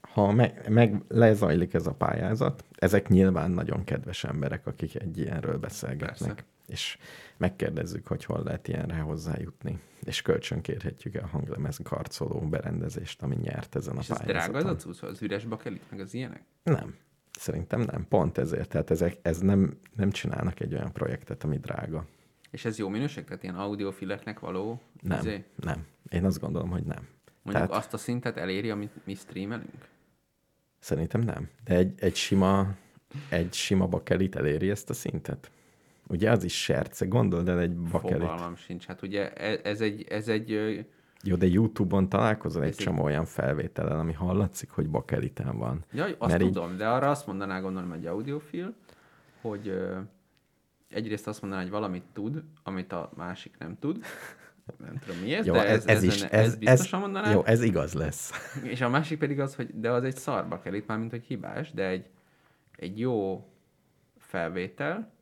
[0.00, 5.58] ha meg, meg lezajlik ez a pályázat, ezek nyilván nagyon kedves emberek, akik egy ilyenről
[5.58, 6.34] beszélgetnek.
[6.34, 6.44] Persze.
[6.68, 6.98] És
[7.36, 9.80] megkérdezzük, hogy hol lehet ilyenre hozzájutni.
[10.04, 14.52] És kölcsönkérhetjük el a hanglemez karcoló berendezést, ami nyert ezen a És ez pályázaton.
[14.52, 16.42] drága az a cucc, az üres bakelit, meg az ilyenek?
[16.62, 16.96] Nem.
[17.30, 18.06] Szerintem nem.
[18.08, 18.68] Pont ezért.
[18.68, 22.06] Tehát ezek, ez nem, nem csinálnak egy olyan projektet, ami drága.
[22.50, 23.24] És ez jó minőség?
[23.24, 24.80] Tehát ilyen audiofileknek való?
[25.00, 25.18] Nem.
[25.18, 25.44] izé?
[25.56, 25.86] Nem.
[26.10, 27.08] Én azt gondolom, hogy nem.
[27.42, 29.88] Mondjuk Tehát azt a szintet eléri, amit mi streamelünk?
[30.78, 31.48] szerintem nem.
[31.64, 32.74] De egy, egy sima,
[33.28, 35.50] egy sima bakelit eléri ezt a szintet.
[36.08, 37.06] Ugye az is serce.
[37.06, 38.18] Gondold el egy bakelit.
[38.20, 38.86] Fogalmam sincs.
[38.86, 40.50] Hát ugye e- ez egy, ez egy
[41.22, 45.84] Jó, de YouTube-on találkozol egy Ez csomó olyan felvételen, ami hallatszik, hogy bakeliten van.
[45.92, 48.74] Jaj, azt Mert így- tudom, de arra azt mondaná gondolom egy audiofil,
[49.40, 49.98] hogy ö,
[50.90, 54.04] egyrészt azt mondaná, hogy valamit tud, amit a másik nem tud.
[54.78, 56.20] Nem tudom mi ez, Jó, de ez, ez, is.
[56.20, 57.30] lenne- ez, biztosan mondaná.
[57.32, 58.32] Jó, ez igaz lesz.
[58.72, 61.24] És a másik pedig az, hogy de az egy szarba kell itt már, mint hogy
[61.24, 62.10] hibás, de egy,
[62.76, 63.46] egy jó
[64.18, 65.12] felvétel,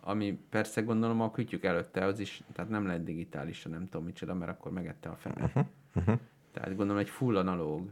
[0.00, 4.34] ami persze gondolom a kütyük előtte az is, tehát nem lehet digitális, nem tudom micsoda,
[4.34, 5.44] mert akkor megette a fene.
[5.44, 6.18] Uh-huh, uh-huh.
[6.52, 7.90] Tehát gondolom egy full analóg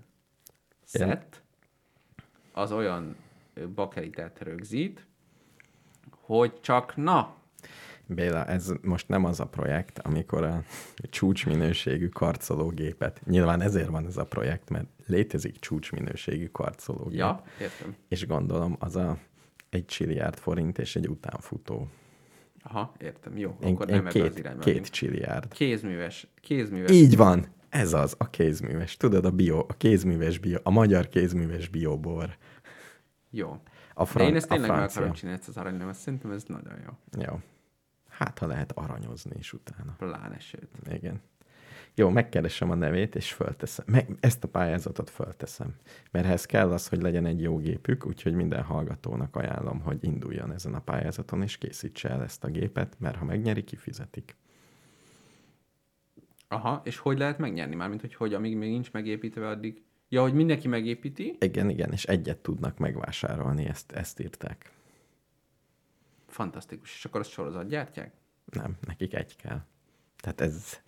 [0.85, 1.43] set,
[2.53, 3.17] az olyan
[3.75, 5.07] bakelitet rögzít,
[6.11, 7.37] hogy csak na,
[8.11, 10.63] Béla, ez most nem az a projekt, amikor a
[11.11, 17.19] csúcsminőségű karcológépet, nyilván ezért van ez a projekt, mert létezik csúcsminőségű karcológép.
[17.19, 17.97] ja, értem.
[18.09, 19.19] És gondolom, az a
[19.71, 21.89] egy csilliárd forint és egy utánfutó.
[22.63, 24.59] Aha, értem, jó, Én, akkor én nem ebbe az két, irányba.
[24.61, 24.89] két megyünk.
[24.89, 25.53] csilliárd.
[25.53, 26.91] Kézműves, kézműves.
[26.91, 28.97] Így van, ez az, a kézműves.
[28.97, 32.37] Tudod, a bio, a kézműves bio, a magyar kézműves biobor.
[33.31, 33.51] Jó.
[33.95, 35.95] A, De fran- én ezt tényleg meg akarom csinálni, ezt az aranylemet.
[35.95, 37.23] Szerintem ez nagyon jó.
[37.23, 37.41] Jó.
[38.09, 39.95] Hát, ha lehet aranyozni is utána.
[39.99, 40.69] Pláne sőt.
[40.93, 41.21] Igen.
[41.99, 43.85] Jó, megkeresem a nevét, és fölteszem.
[43.89, 45.75] Meg, ezt a pályázatot fölteszem.
[46.11, 50.53] Mert ehhez kell az, hogy legyen egy jó gépük, úgyhogy minden hallgatónak ajánlom, hogy induljon
[50.53, 54.37] ezen a pályázaton, és készítse el ezt a gépet, mert ha megnyeri, kifizetik.
[56.49, 57.75] Aha, és hogy lehet megnyerni?
[57.75, 59.83] Mármint, hogy hogy, amíg még nincs megépítve, addig...
[60.09, 61.37] Ja, hogy mindenki megépíti?
[61.41, 64.73] Igen, igen, és egyet tudnak megvásárolni, ezt, ezt írták.
[66.27, 66.95] Fantasztikus.
[66.95, 68.13] És akkor azt sorozat gyártják?
[68.45, 69.61] Nem, nekik egy kell.
[70.17, 70.81] Tehát ez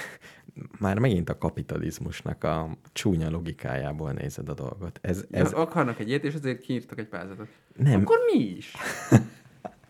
[0.78, 4.98] már megint a kapitalizmusnak a csúnya logikájából nézed a dolgot.
[5.02, 5.50] Ez, Ez...
[5.50, 7.48] Ja, akarnak egy ilyet, és azért kiírtak egy pályázatot.
[7.76, 8.00] Nem.
[8.00, 8.72] Akkor mi is?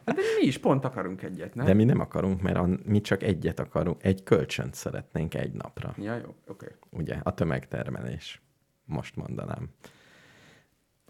[0.07, 1.67] Hát de mi is pont akarunk egyet, nem?
[1.67, 5.95] De mi nem akarunk, mert a, mi csak egyet akarunk, egy kölcsönt szeretnénk egy napra.
[5.99, 6.35] Ja, jó, oké.
[6.49, 6.69] Okay.
[6.91, 8.43] Ugye, a tömegtermelés.
[8.85, 9.69] Most mondanám.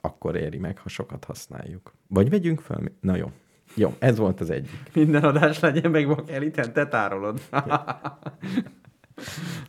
[0.00, 1.92] Akkor éri meg, ha sokat használjuk.
[2.08, 2.78] Vagy vegyünk fel.
[2.80, 3.30] mi- Na jó.
[3.74, 4.90] Jó, ez volt az egyik.
[4.94, 7.40] Minden adás legyen meg bakeliten, te tárolod.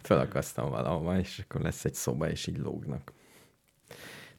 [0.02, 3.12] Felakasztam valahova, és akkor lesz egy szoba, és így lógnak.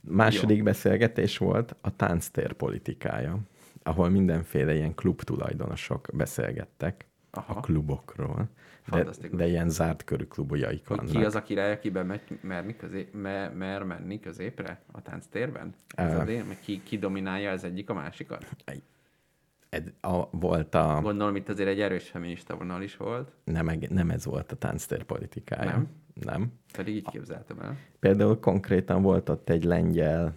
[0.01, 0.65] Második jó.
[0.65, 3.39] beszélgetés volt a tánctér politikája,
[3.83, 7.55] ahol mindenféle ilyen klub tulajdonosok beszélgettek Aha.
[7.55, 8.49] a klubokról,
[8.91, 11.07] de, de ilyen zárt körű klubjaik vannak.
[11.07, 15.75] ki az a király, aki bemegy, merni közé, me, mer menni középre a tánctérben?
[15.95, 16.19] Ez Ö.
[16.19, 18.47] a dél, ki, ki dominálja az egyik a másikat?
[19.69, 24.11] Ed, a, volt a, Gondolom itt azért egy erős feminista vonal is volt, nem, nem
[24.11, 25.71] ez volt a tánctér politikája.
[25.71, 25.89] Nem?
[26.25, 26.53] Nem.
[26.73, 27.77] pedig így képzeltem el.
[27.99, 30.35] Például konkrétan volt ott egy lengyel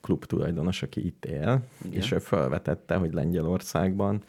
[0.00, 1.92] klub tulajdonos, aki itt él, Igen.
[1.92, 4.22] és ő felvetette, hogy Lengyelországban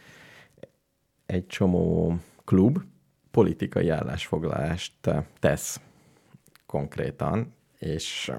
[1.26, 2.80] egy csomó klub
[3.32, 4.94] politikai állásfoglalást
[5.40, 5.82] tesz
[6.66, 8.32] konkrétan, és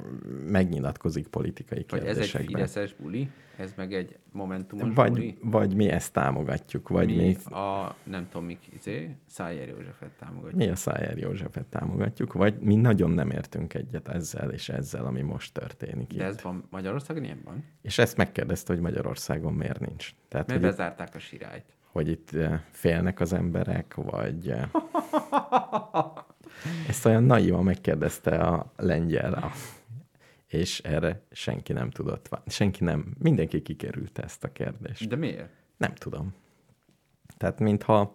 [0.47, 2.47] megnyilatkozik politikai Vagy ez egy kérdésekben.
[2.47, 5.39] fideszes buli, ez meg egy momentumos Vagy, buli.
[5.43, 10.55] vagy mi ezt támogatjuk, vagy mi, mi, a, nem tudom, mik, izé, Szájer Józsefet támogatjuk.
[10.55, 15.21] mi a Szájer Józsefet támogatjuk, vagy mi nagyon nem értünk egyet ezzel és ezzel, ami
[15.21, 16.21] most történik De itt.
[16.31, 17.65] ez van Magyarországon ilyen van?
[17.83, 20.11] És ezt megkérdezte, hogy Magyarországon miért nincs.
[20.29, 21.65] Tehát, Mert hogy itt, bezárták a sirályt.
[21.93, 24.53] hogy itt eh, félnek az emberek, vagy...
[26.89, 29.53] Ezt olyan naivan megkérdezte a lengyel,
[30.47, 35.09] és erre senki nem tudott, senki nem, mindenki kikerülte ezt a kérdést.
[35.09, 35.51] De miért?
[35.77, 36.35] Nem tudom.
[37.37, 38.15] Tehát mintha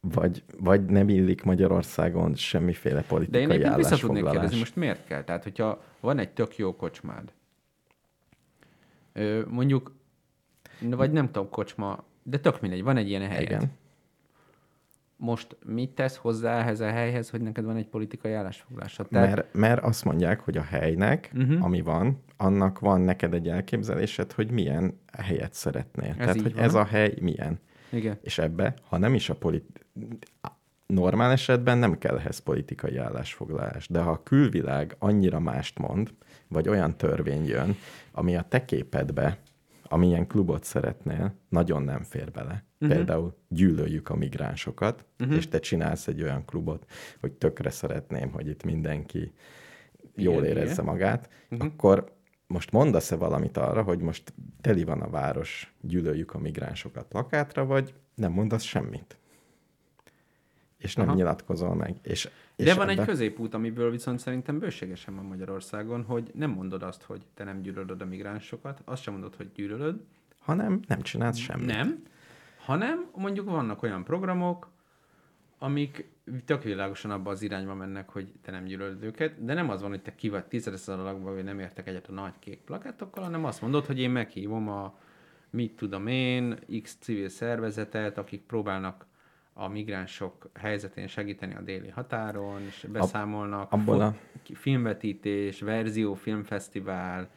[0.00, 5.06] vagy, vagy nem illik Magyarországon semmiféle De én politikai egyébként vissza tudnék kérdezni, most miért
[5.06, 5.24] kell?
[5.24, 7.32] Tehát, hogyha van egy tök jó kocsmád,
[9.46, 9.94] mondjuk,
[10.80, 13.42] vagy nem tudom, kocsma, de tök mindegy, van egy ilyen helyed.
[13.42, 13.72] Igen.
[15.16, 19.08] Most mit tesz hozzá ehhez a helyhez, hogy neked van egy politikai állásfoglalásod?
[19.08, 21.64] Tehát, Mert, mert azt mondják, hogy a helynek, uh-huh.
[21.64, 26.10] ami van, annak van neked egy elképzelésed, hogy milyen helyet szeretnél.
[26.10, 26.62] Ez Tehát, hogy van.
[26.62, 27.60] ez a hely milyen.
[27.90, 28.18] Igen.
[28.22, 29.86] És ebbe, ha nem is a polit...
[30.86, 36.14] Normál esetben nem kell ehhez politikai állásfoglalás, de ha a külvilág annyira mást mond,
[36.48, 37.76] vagy olyan törvény jön,
[38.12, 39.38] ami a te képedbe,
[39.88, 42.64] amilyen klubot szeretnél, nagyon nem fér bele.
[42.80, 42.96] Uh-huh.
[42.96, 45.36] Például gyűlöljük a migránsokat, uh-huh.
[45.36, 49.32] és te csinálsz egy olyan klubot, hogy tökre szeretném, hogy itt mindenki
[50.14, 50.84] jól Igen, érezze igen.
[50.84, 51.68] magát, uh-huh.
[51.68, 52.12] akkor
[52.46, 57.94] most mondasz-e valamit arra, hogy most teli van a város, gyűlöljük a migránsokat lakátra, vagy
[58.14, 59.18] nem mondasz semmit?
[60.76, 61.16] És nem Aha.
[61.16, 61.96] Nyilatkozol meg.
[62.02, 66.82] És De van ebbe- egy középút, amiből viszont szerintem bőségesen van Magyarországon, hogy nem mondod
[66.82, 70.00] azt, hogy te nem gyűlölöd a migránsokat, azt sem mondod, hogy gyűlölöd,
[70.38, 71.66] hanem nem csinálsz semmit.
[71.66, 72.02] Nem,
[72.64, 74.70] hanem mondjuk vannak olyan programok,
[75.58, 76.08] amik
[76.44, 79.90] tök világosan abba az irányba mennek, hogy te nem gyűlölöd őket, de nem az van,
[79.90, 83.44] hogy te ki vagy tízezer alakban, hogy nem értek egyet a nagy kék plakátokkal, hanem
[83.44, 84.98] azt mondod, hogy én meghívom a
[85.50, 89.06] mit tudom én, X civil szervezetet, akik próbálnak
[89.54, 93.72] a migránsok helyzetén segíteni a déli határon, és beszámolnak.
[93.72, 94.14] abból a-
[94.54, 97.28] filmvetítés, verzió, filmfesztivál,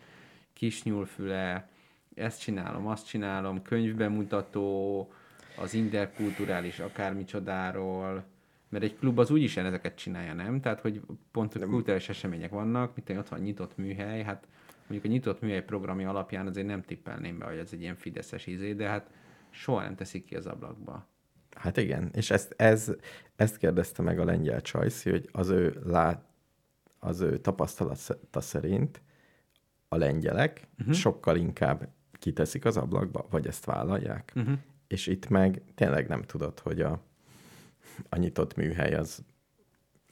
[0.54, 1.70] kisnyúlfüle,
[2.16, 5.12] ezt csinálom, azt csinálom, könyvbemutató,
[5.58, 8.24] az interkulturális akármicsodáról,
[8.70, 10.62] Mert egy klub az úgyis ezeket csinálja, nem?
[10.62, 11.02] Tehát, hogy
[11.32, 14.48] pont hogy kulturális események vannak, mint hogy ott van nyitott műhely, hát
[14.88, 18.48] mondjuk a nyitott műhely programja alapján azért nem tippelném be, hogy ez egy ilyen fideszes
[18.48, 19.10] izé, de hát
[19.50, 21.08] soha nem teszik ki az ablakba.
[21.58, 22.92] Hát igen, és ezt, ez,
[23.36, 26.24] ezt kérdezte meg a lengyel Csajci, hogy az ő, lát,
[27.00, 29.02] az ő tapasztalata szerint
[29.88, 30.96] a lengyelek uh-huh.
[30.96, 34.32] sokkal inkább kiteszik az ablakba, vagy ezt vállalják.
[34.36, 34.58] Uh-huh.
[34.88, 37.02] És itt meg tényleg nem tudod, hogy a,
[38.10, 39.24] a nyitott műhely az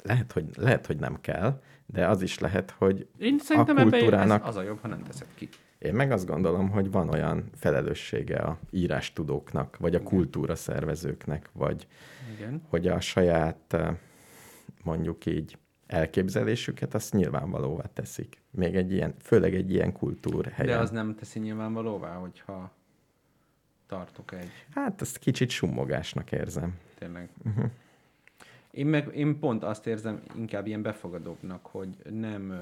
[0.04, 4.42] lehet hogy, lehet, hogy nem kell, de az is lehet, hogy Én szerintem a kultúrának...
[4.42, 5.50] ez az a jobb, ha nem teszed ki.
[5.86, 11.88] Én meg azt gondolom, hogy van olyan felelőssége a írástudóknak, vagy a kultúra szervezőknek, vagy
[12.36, 12.62] Igen.
[12.70, 13.96] hogy a saját eh,
[14.84, 15.58] mondjuk így
[15.88, 18.42] elképzelésüket azt nyilvánvalóvá teszik.
[18.52, 20.76] Még egy ilyen, főleg egy ilyen kultúrhelyen.
[20.78, 22.72] De az nem teszi nyilvánvalóvá, hogyha
[23.88, 26.78] tartok egy, Hát ezt kicsit summogásnak érzem.
[26.98, 27.30] tényleg.
[27.46, 27.66] Uh-huh.
[28.72, 32.54] Én meg én pont azt érzem inkább ilyen befogadóbbnak, hogy nem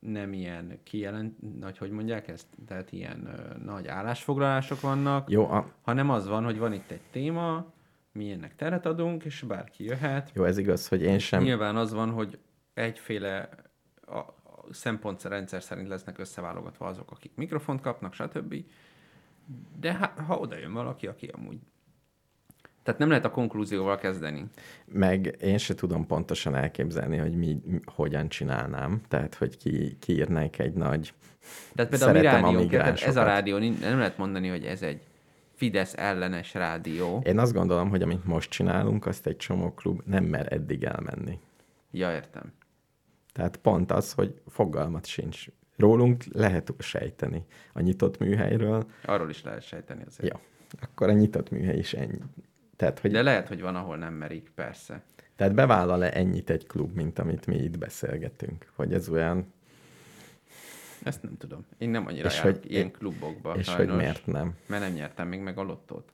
[0.00, 5.72] nem ilyen kijelent, vagy hogy mondják ezt, tehát ilyen ö, nagy állásfoglalások vannak, Jó, a,
[5.82, 7.72] hanem az van, hogy van itt egy téma,
[8.12, 10.30] mi ennek teret adunk, és bárki jöhet.
[10.34, 11.42] jó, ez igaz, hogy én sem...
[11.42, 12.38] Nyilván az van, hogy
[12.74, 13.48] egyféle
[14.06, 14.34] a, a
[14.70, 18.64] szempontrendszer szerint lesznek összeválogatva azok, akik mikrofont kapnak, stb.
[19.80, 21.58] De ha, ha oda jön valaki, aki amúgy...
[22.88, 24.44] Tehát nem lehet a konklúzióval kezdeni.
[24.84, 29.00] Meg én se tudom pontosan elképzelni, hogy mi, mi hogyan csinálnám.
[29.08, 31.14] Tehát, hogy ki, kiírnék egy nagy...
[31.74, 34.64] Tehát például a mi Szeretem a rádiónk, tehát ez a rádió, nem lehet mondani, hogy
[34.64, 35.00] ez egy
[35.54, 37.22] Fidesz ellenes rádió.
[37.24, 41.38] Én azt gondolom, hogy amit most csinálunk, azt egy csomó klub nem mer eddig elmenni.
[41.90, 42.52] Ja, értem.
[43.32, 45.46] Tehát pont az, hogy fogalmat sincs.
[45.76, 47.46] Rólunk lehet sejteni.
[47.72, 50.32] A nyitott műhelyről, Arról is lehet sejteni azért.
[50.32, 50.40] ja,
[50.80, 52.18] akkor a nyitott műhely is ennyi.
[52.78, 55.02] Tehát, hogy, De lehet, hogy van, ahol nem merik, persze.
[55.36, 58.72] tehát bevállal-e ennyit egy klub, mint amit mi itt beszélgetünk?
[58.74, 59.52] Hogy ez olyan,
[61.02, 61.66] Ezt nem tudom.
[61.78, 63.54] Én nem annyira És hogy- ilyen klubokba.
[63.56, 64.54] és sajnos, hogy miért nem?
[64.66, 66.12] Mert nem nyertem még meg a lottót.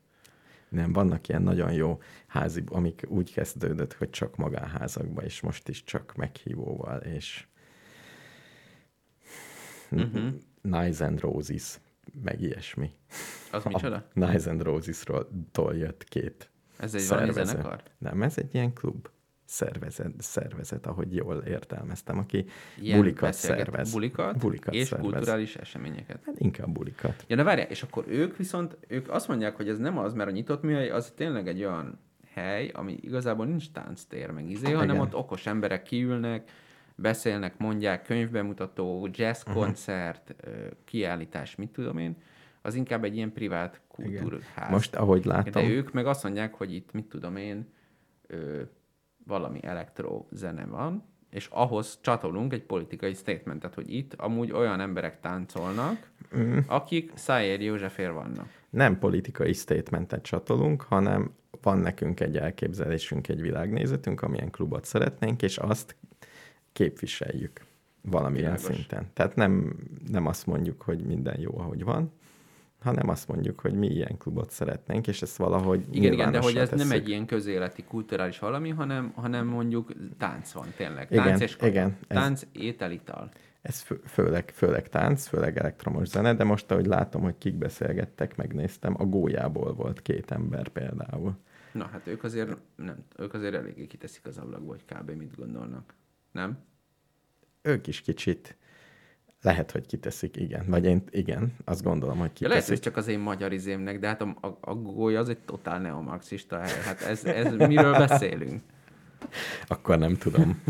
[0.68, 5.84] Nem, vannak ilyen nagyon jó házi, amik úgy kezdődött, hogy csak magánházakba, és most is
[5.84, 7.46] csak meghívóval, és
[9.90, 10.32] uh-huh.
[10.62, 11.78] Nice and Roses,
[12.22, 12.90] meg ilyesmi.
[13.52, 13.96] Az micsoda?
[13.96, 17.50] A Nice and Roses-tól jött két Ez egy valami szervező.
[17.50, 17.82] zenekar?
[17.98, 19.08] Nem, ez egy ilyen klub
[19.44, 22.46] szervezet, szervezet, ahogy jól értelmeztem, aki
[22.80, 23.92] Ilyen bulikat szervez.
[23.92, 25.10] Bulikat, bulikat és szervez.
[25.10, 26.20] kulturális eseményeket.
[26.24, 27.24] Hát inkább bulikat.
[27.28, 30.28] Ja, de várjál, és akkor ők viszont, ők azt mondják, hogy ez nem az, mert
[30.28, 31.98] a nyitott műhely az tényleg egy olyan
[32.32, 35.00] hely, ami igazából nincs tánctér, meg izé, hanem Igen.
[35.00, 36.50] ott okos emberek kiülnek,
[36.94, 40.64] beszélnek, mondják, könyvbemutató, jazzkoncert, uh-huh.
[40.84, 42.16] kiállítás, mit tudom én,
[42.64, 44.70] az inkább egy ilyen privát kultúrház.
[44.70, 47.66] Most, ahogy látom, De ők meg azt mondják, hogy itt, mit tudom én,
[48.26, 48.62] ö,
[49.26, 56.10] valami elektrozene van, és ahhoz csatolunk egy politikai statementet, hogy itt amúgy olyan emberek táncolnak,
[56.36, 56.58] mm.
[56.66, 58.48] akik Szájér Józsefér vannak.
[58.70, 65.58] nem politikai statementet csatolunk, hanem van nekünk egy elképzelésünk, egy világnézetünk, amilyen klubot szeretnénk, és
[65.58, 65.96] azt
[66.72, 67.60] képviseljük
[68.00, 68.76] valamilyen Világos.
[68.76, 69.10] szinten.
[69.12, 69.76] Tehát nem,
[70.08, 72.12] nem azt mondjuk, hogy minden jó, ahogy van,
[72.84, 76.56] hanem azt mondjuk, hogy mi ilyen klubot szeretnénk, és ezt valahogy Igen, igen, de hogy
[76.56, 76.92] ez nem tesszük.
[76.92, 81.06] egy ilyen közéleti, kulturális valami, hanem, hanem mondjuk tánc van tényleg.
[81.10, 83.30] Igen, Tánc és igen, ez- Tánc, étel, ital.
[83.62, 88.36] Ez fő, főleg, főleg tánc, főleg elektromos zene, de most, ahogy látom, hogy kik beszélgettek,
[88.36, 91.36] megnéztem, a gólyából volt két ember például.
[91.72, 95.10] Na, hát ők azért, nem, ők azért eléggé kiteszik az ablakba, hogy kb.
[95.10, 95.94] mit gondolnak.
[96.32, 96.58] Nem?
[97.62, 98.56] Ők is kicsit
[99.44, 100.64] lehet, hogy kiteszik, igen.
[100.68, 102.92] Vagy én, igen, azt gondolom, hogy Ja, lehet, hogy kiteszik.
[102.92, 106.58] csak az én magyar izémnek, de hát a, a, a gólya az egy totál neomarxista
[106.58, 106.82] hely.
[106.84, 108.62] Hát ez, ez miről beszélünk?
[109.66, 110.62] Akkor nem tudom.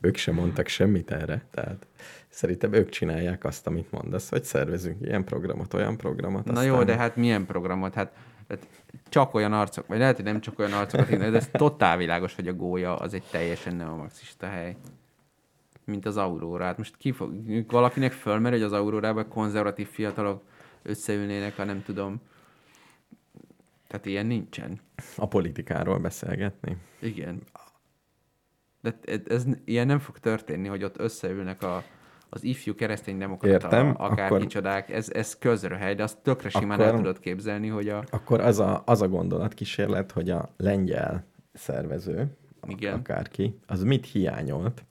[0.00, 1.86] ők sem mondtak semmit erre, tehát
[2.28, 6.44] szerintem ők csinálják azt, amit mondasz, hogy szervezünk ilyen programot, olyan programot.
[6.44, 7.94] Na jó, de hát milyen programot?
[7.94, 8.12] Hát,
[8.48, 8.68] hát
[9.08, 12.48] csak olyan arcok, vagy lehet, hogy nem csak olyan arcokat, de ez totál világos, hogy
[12.48, 14.76] a gólya az egy teljesen neomarxista hely.
[15.86, 16.64] Mint az Aurora.
[16.64, 17.32] Hát most ki fog,
[17.66, 20.42] valakinek fölmer, hogy az Aurórában konzervatív fiatalok
[20.82, 22.20] összeülnének, ha nem tudom.
[23.86, 24.80] Tehát ilyen nincsen.
[25.16, 26.76] A politikáról beszélgetni.
[27.00, 27.42] Igen.
[28.80, 31.82] De ez, ez ilyen nem fog történni, hogy ott összeülnek a,
[32.28, 36.92] az ifjú kereszténydemokrata, Értem, akár akkor- kicsodák, ez, ez közröhely, de azt tökre simán Akkor-
[36.92, 38.04] el tudod képzelni, hogy a...
[38.10, 42.36] Akkor az a, az a gondolatkísérlet, hogy a lengyel szervező,
[42.68, 42.98] Igen.
[42.98, 44.84] akárki, az mit hiányolt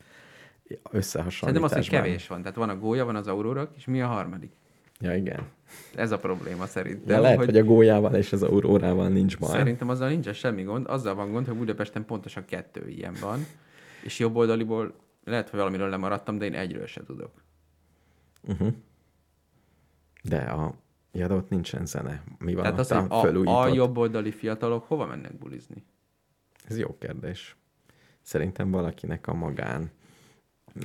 [0.67, 2.01] Szerintem az, hogy összehasonlításban?
[2.01, 2.41] kevés van.
[2.41, 4.51] Tehát van a gólya, van az aurora, és mi a harmadik?
[4.99, 5.47] Ja, igen.
[5.95, 7.05] Ez a probléma szerintem.
[7.05, 9.49] De lehet, hogy, hogy a gólyával és az aurórával nincs baj.
[9.49, 10.87] Szerintem azzal nincsen semmi gond.
[10.87, 13.45] Azzal van gond, hogy Budapesten pontosan kettő ilyen van,
[14.03, 14.93] és jobb oldaliból
[15.23, 17.31] lehet, hogy valamiről lemaradtam, de én egyről se tudok.
[18.41, 18.73] Uh-huh.
[20.23, 20.73] De a
[21.11, 22.23] ja, de ott nincsen zene.
[22.39, 23.55] Mi van Tehát ott az, hogy a a, fölújított?
[23.55, 25.83] a jobboldali fiatalok hova mennek bulizni?
[26.67, 27.55] Ez jó kérdés.
[28.21, 29.91] Szerintem valakinek a magán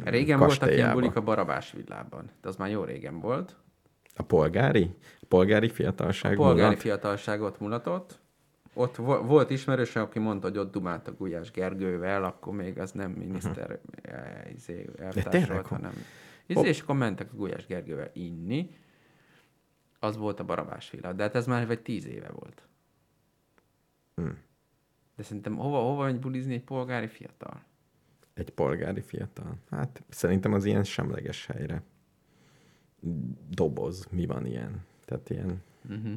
[0.05, 3.57] Régen voltak ilyen bulik a Barabás villában, de az már jó régen volt.
[4.17, 4.95] A polgári?
[5.21, 6.79] A polgári A fiatalság polgári mulat?
[6.79, 8.19] fiatalságot mulatott.
[8.75, 12.93] Ott vo- volt ismerős, aki mondta, hogy ott dumált a Gulyás Gergővel, akkor még az
[12.93, 14.53] nem miniszter uh-huh.
[14.55, 15.53] izé, tényleg?
[15.53, 15.93] volt, hanem...
[16.47, 18.75] Izé, és akkor mentek a Gulyás Gergővel inni.
[19.99, 21.13] Az volt a Barabás villa.
[21.13, 22.63] De hát ez már vagy tíz éve volt.
[24.15, 24.39] Hmm.
[25.17, 27.63] De szerintem hova, hova megy bulizni egy polgári fiatal?
[28.41, 29.57] Egy polgári fiatal.
[29.71, 31.83] Hát szerintem az ilyen semleges helyre.
[33.51, 34.85] Doboz, mi van ilyen?
[35.05, 36.13] Tehát ilyen Uh-huh.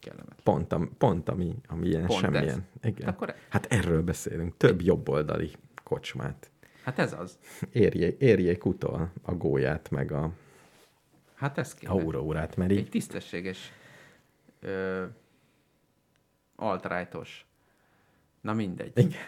[0.00, 0.38] Kellemetlen.
[0.42, 2.66] pont, am, pont ami, ami ilyen Pont semmilyen.
[2.82, 3.08] Igen.
[3.08, 4.56] Akkor- Hát erről beszélünk.
[4.56, 5.50] Több jobboldali
[5.84, 6.50] kocsmát.
[6.82, 7.38] Hát ez az.
[7.72, 10.32] Érjék, érjék utol a gólyát, meg a
[11.34, 11.92] Hát ez kéne.
[11.92, 13.72] aurórát, mert Egy így tisztességes
[14.60, 15.04] ö,
[16.56, 17.46] alt-rightos.
[18.40, 18.92] Na mindegy.
[18.98, 19.20] Igen.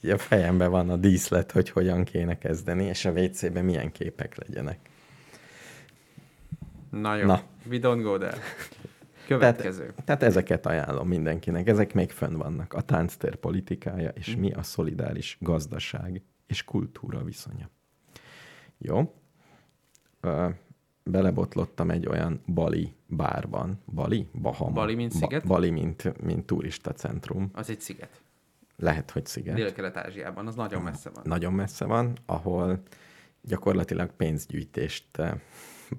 [0.00, 4.78] A fejemben van a díszlet, hogy hogyan kéne kezdeni, és a WC-ben milyen képek legyenek.
[6.90, 7.26] Na jó.
[7.26, 7.42] Na.
[7.70, 8.38] We don't go there.
[9.26, 9.78] Következő.
[9.78, 11.68] Tehát, tehát ezeket ajánlom mindenkinek.
[11.68, 12.72] Ezek még fönn vannak.
[12.72, 17.70] A tánctér politikája, és mi a szolidáris gazdaság és kultúra viszonya.
[18.78, 19.14] Jó.
[20.20, 20.48] Ö,
[21.02, 23.82] belebotlottam egy olyan Bali bárban.
[23.94, 24.28] Bali?
[24.32, 24.72] Bahama.
[24.72, 25.46] Bali, mint sziget?
[25.46, 27.50] Bali, mint, mint turista centrum.
[27.52, 28.20] Az egy sziget.
[28.76, 29.54] Lehet, hogy sziget.
[29.54, 31.22] Dél-Kelet-Ázsiában, az nagyon messze van.
[31.26, 32.82] Nagyon messze van, ahol
[33.40, 35.40] gyakorlatilag pénzgyűjtést eh,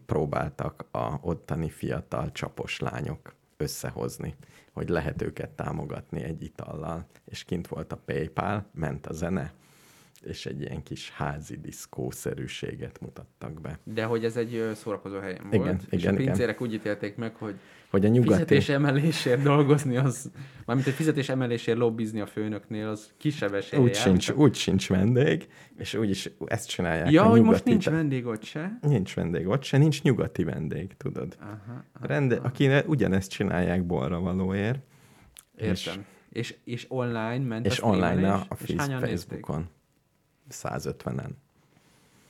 [0.06, 4.36] próbáltak a ottani fiatal csapos lányok összehozni,
[4.72, 7.06] hogy lehet őket támogatni egy itallal.
[7.26, 9.54] És kint volt a PayPal, ment a zene,
[10.28, 13.80] és egy ilyen kis házi diszkószerűséget mutattak be.
[13.84, 15.54] De hogy ez egy szórakozó helyen volt.
[15.54, 16.26] Igen, és igen, a igen.
[16.26, 17.56] pincérek úgy ítélték meg, hogy
[17.90, 18.32] Hogy a nyugati...
[18.32, 20.32] fizetés emelésért dolgozni, az,
[20.66, 23.82] mármint egy fizetés emelésért lobbizni a főnöknél, az kisebb esélye.
[23.82, 25.48] Úgy sincs, úgy sincs vendég,
[25.78, 27.50] és úgy is ezt csinálják Ja, hogy nyugati...
[27.52, 28.78] most nincs vendég ott se.
[28.82, 31.36] Nincs vendég ott se, nincs nyugati vendég, tudod.
[31.40, 31.58] Aha,
[31.94, 32.08] aha.
[32.08, 34.80] Rende, akire ugyanezt csinálják balra valóért.
[35.58, 36.06] Értem.
[36.30, 39.46] És, és online ment És online a, a és hányan nézték?
[40.50, 41.16] Facebookon.
[41.16, 41.30] 150-en.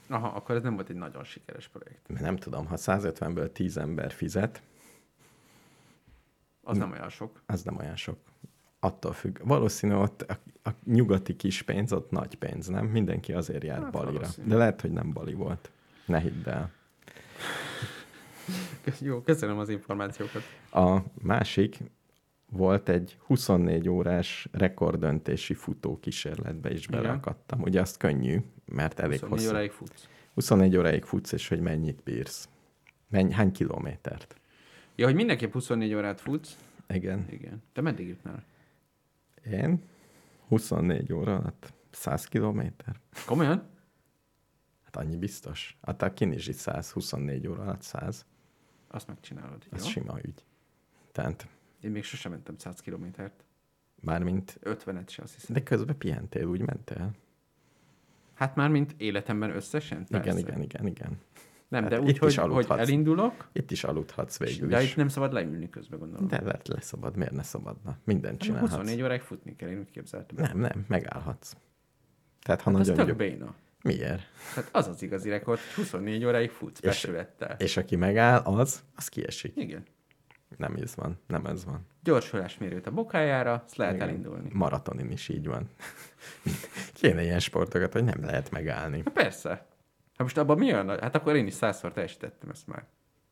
[0.10, 2.08] Aha, akkor ez nem volt egy nagyon sikeres projekt.
[2.20, 4.62] Nem tudom, ha 150-ből 10 ember fizet,
[6.64, 7.42] Az nem olyan sok.
[7.46, 8.18] az nem olyan sok.
[8.80, 9.40] Attól függ.
[9.44, 12.86] Valószínű ott a, a nyugati kis pénz, ott nagy pénz, nem?
[12.86, 14.12] Mindenki azért jár hát Balira.
[14.20, 14.48] valószínű.
[14.48, 15.72] De lehet, hogy nem Bali volt.
[16.06, 16.72] Ne hidd el.
[19.00, 20.42] Jó, köszönöm az információkat.
[20.72, 21.78] A másik
[22.52, 27.62] volt egy 24 órás rekorddöntési futó kísérletbe is beleakadtam.
[27.62, 29.56] Ugye azt könnyű, mert elég 24 hosszú.
[29.56, 30.08] óráig futsz.
[30.34, 32.50] 24 óráig futsz, és hogy mennyit bírsz.
[33.08, 34.36] Menny, hány kilométert?
[34.96, 36.58] Ja, hogy mindenképp 24 órát futsz.
[36.90, 37.26] Igen.
[37.30, 37.64] Igen.
[37.74, 38.44] Te meddig jutnál?
[39.52, 39.84] Én
[40.48, 42.96] 24 óra alatt 100 kilométer.
[43.26, 43.64] Komolyan?
[44.84, 45.78] Hát annyi biztos.
[45.82, 48.26] Hát a kinizsi 100, 24 óra alatt 100.
[48.88, 49.68] Azt megcsinálod.
[49.72, 49.84] Jó?
[49.84, 50.44] sima ügy.
[51.12, 51.48] Tehát
[51.82, 53.44] Én még sosem mentem 100 kilométert.
[54.02, 55.56] mármint, 50-et se azt hiszem.
[55.56, 57.12] de közben pihentél, úgy mentél?
[58.34, 60.06] Hát már mint életemben összesen?
[60.06, 60.30] Persze.
[60.30, 61.18] Igen, igen, igen, igen.
[61.68, 64.90] Nem, Hát de úgy, hogy, hogy elindulok, Itt is aludhatsz végül de is.
[64.90, 66.28] itt nem szabad leülni közben, gondolom.
[66.28, 67.98] De lehet leszabad, miért ne szabadna?
[68.04, 68.70] Mindent Hát csinálhatsz.
[68.72, 70.46] 24 óráig futni kell, én úgy képzeltem.
[70.46, 71.54] Nem, nem, megállhatsz.
[72.42, 73.28] Tehát ha Hát az nagyon tök jó...
[73.28, 73.56] béna.
[73.84, 74.22] Miért?
[74.56, 77.56] Hát az az igazi rekord, hogy 24 óráig futsz És- besülettel.
[77.60, 79.56] És aki megáll, az, az kiesik.
[79.56, 79.84] Igen.
[80.58, 81.86] Nem ez van, nem ez van.
[82.04, 84.08] Gyors hőlásmérőt a bokájára, azt lehet Igen.
[84.08, 84.50] elindulni.
[84.54, 85.70] Maratonin is így van.
[86.94, 88.98] Kéne ilyen sportokat, hogy nem lehet megállni.
[89.06, 89.50] Hát persze.
[89.50, 89.66] Hát
[90.18, 91.00] most abban mi olyan?
[91.00, 92.86] Hát akkor én is százszor teljesítettem ezt már.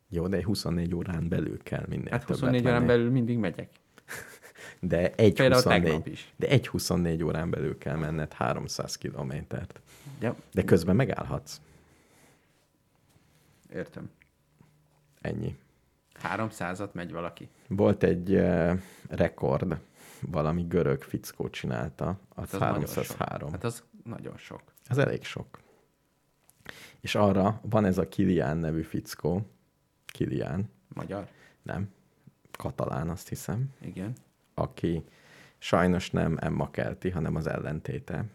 [0.10, 2.86] Jó, de 24 órán belül kell minél Hát többet 24 órán menni.
[2.88, 3.70] belül mindig megyek.
[4.80, 6.34] De egy Például 24, tegnap is.
[6.36, 9.82] de egy 24 órán belül kell menned 300 kilométert.
[10.20, 11.62] Ja, De közben megállhatsz.
[13.74, 14.10] értem.
[15.22, 15.56] Ennyi.
[16.24, 17.50] 300-at megy valaki.
[17.68, 19.80] Volt egy uh, rekord,
[20.22, 22.96] valami görög fickó csinálta, az Hát az nagyon sok.
[22.96, 23.52] 303.
[23.52, 24.62] Hát az nagyon sok.
[24.88, 25.60] Ez elég sok.
[27.00, 29.50] És arra van ez a Kilián nevű fickó,
[30.06, 31.28] Kilián, Magyar?
[31.62, 31.90] nem,
[32.58, 34.14] katalán azt hiszem, Igen.
[34.54, 35.04] aki
[35.58, 38.26] sajnos nem Emma Kelti, hanem az ellentéte.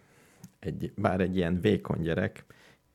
[0.59, 2.45] Egy, bár egy ilyen vékony gyerek,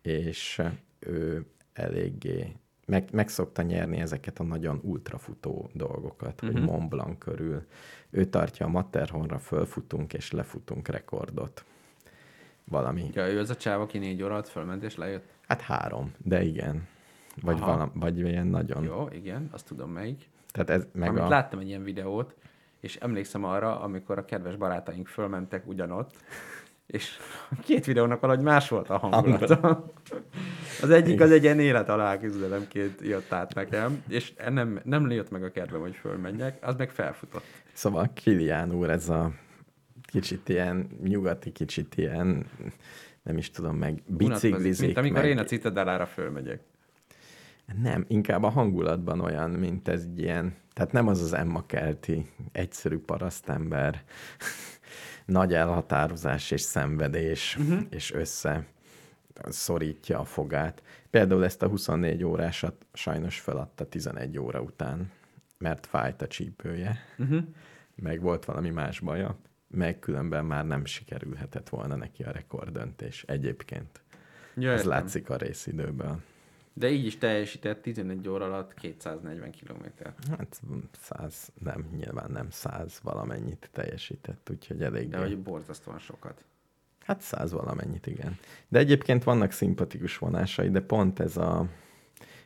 [0.01, 0.61] és
[0.99, 2.55] ő eléggé
[2.85, 6.63] meg, meg szokta nyerni ezeket a nagyon ultrafutó dolgokat, hogy Mhm.
[6.63, 7.65] Mont Blanc körül.
[8.09, 11.65] Ő tartja a Matterhornra, fölfutunk és lefutunk rekordot.
[12.63, 13.09] Valami.
[13.13, 15.25] Ja, ő az a csáv, aki négy óra alatt fölment és lejött.
[15.47, 16.87] Hát három, de igen.
[17.41, 17.65] Vagy, Aha.
[17.65, 18.83] valam, vagy ilyen nagyon.
[18.83, 20.29] Jó, igen, azt tudom melyik.
[20.51, 21.27] Tehát ez meg Amit a...
[21.27, 22.35] láttam egy ilyen videót,
[22.79, 26.15] és emlékszem arra, amikor a kedves barátaink fölmentek ugyanott,
[26.87, 27.17] és
[27.65, 29.93] két videónak valahogy más volt a hangulata.
[30.81, 35.29] Az egyik az egy ilyen élet alá küzdelemként jött át nekem, és nem, nem jött
[35.29, 37.43] meg a kedvem, hogy fölmenjek, az meg felfutott.
[37.73, 39.31] Szóval Kilián úr, ez a
[40.01, 42.45] kicsit ilyen nyugati, kicsit ilyen,
[43.23, 44.85] nem is tudom, meg biciklizik.
[44.85, 45.29] Mint amikor meg...
[45.29, 46.61] én a Citadellára fölmegyek.
[47.81, 52.97] Nem, inkább a hangulatban olyan, mint ez ilyen, tehát nem az az Emma Kelti, egyszerű
[52.97, 54.03] parasztember,
[55.25, 57.79] nagy elhatározás és szenvedés, uh-huh.
[57.89, 58.65] és össze
[59.43, 60.83] szorítja a fogát.
[61.09, 65.11] Például ezt a 24 órásat sajnos feladta 11 óra után,
[65.57, 67.43] mert fájt a csípője, uh-huh.
[67.95, 74.03] meg volt valami más baja, meg különben már nem sikerülhetett volna neki a rekorddöntés egyébként.
[74.55, 76.21] Ja, Ez látszik a részidőből.
[76.77, 80.13] De így is teljesített 11 óra alatt 240 kilométer.
[80.37, 80.61] Hát
[81.01, 85.09] 100, nem, nyilván nem 100 valamennyit teljesített, úgyhogy elég.
[85.09, 86.45] De hogy borzasztóan sokat.
[86.99, 88.37] Hát 100 valamennyit, igen.
[88.67, 91.67] De egyébként vannak szimpatikus vonásai, de pont ez a,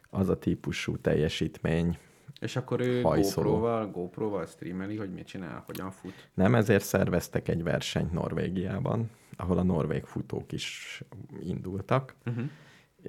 [0.10, 1.98] az a típusú teljesítmény,
[2.40, 3.50] És akkor ő Hajszoló.
[3.50, 6.30] GoPro-val, GoPro-val streameli, hogy mit csinál, hogyan fut.
[6.34, 11.02] nem ezért szerveztek egy versenyt Norvégiában, ahol a norvég futók is
[11.44, 12.50] indultak, uh-huh.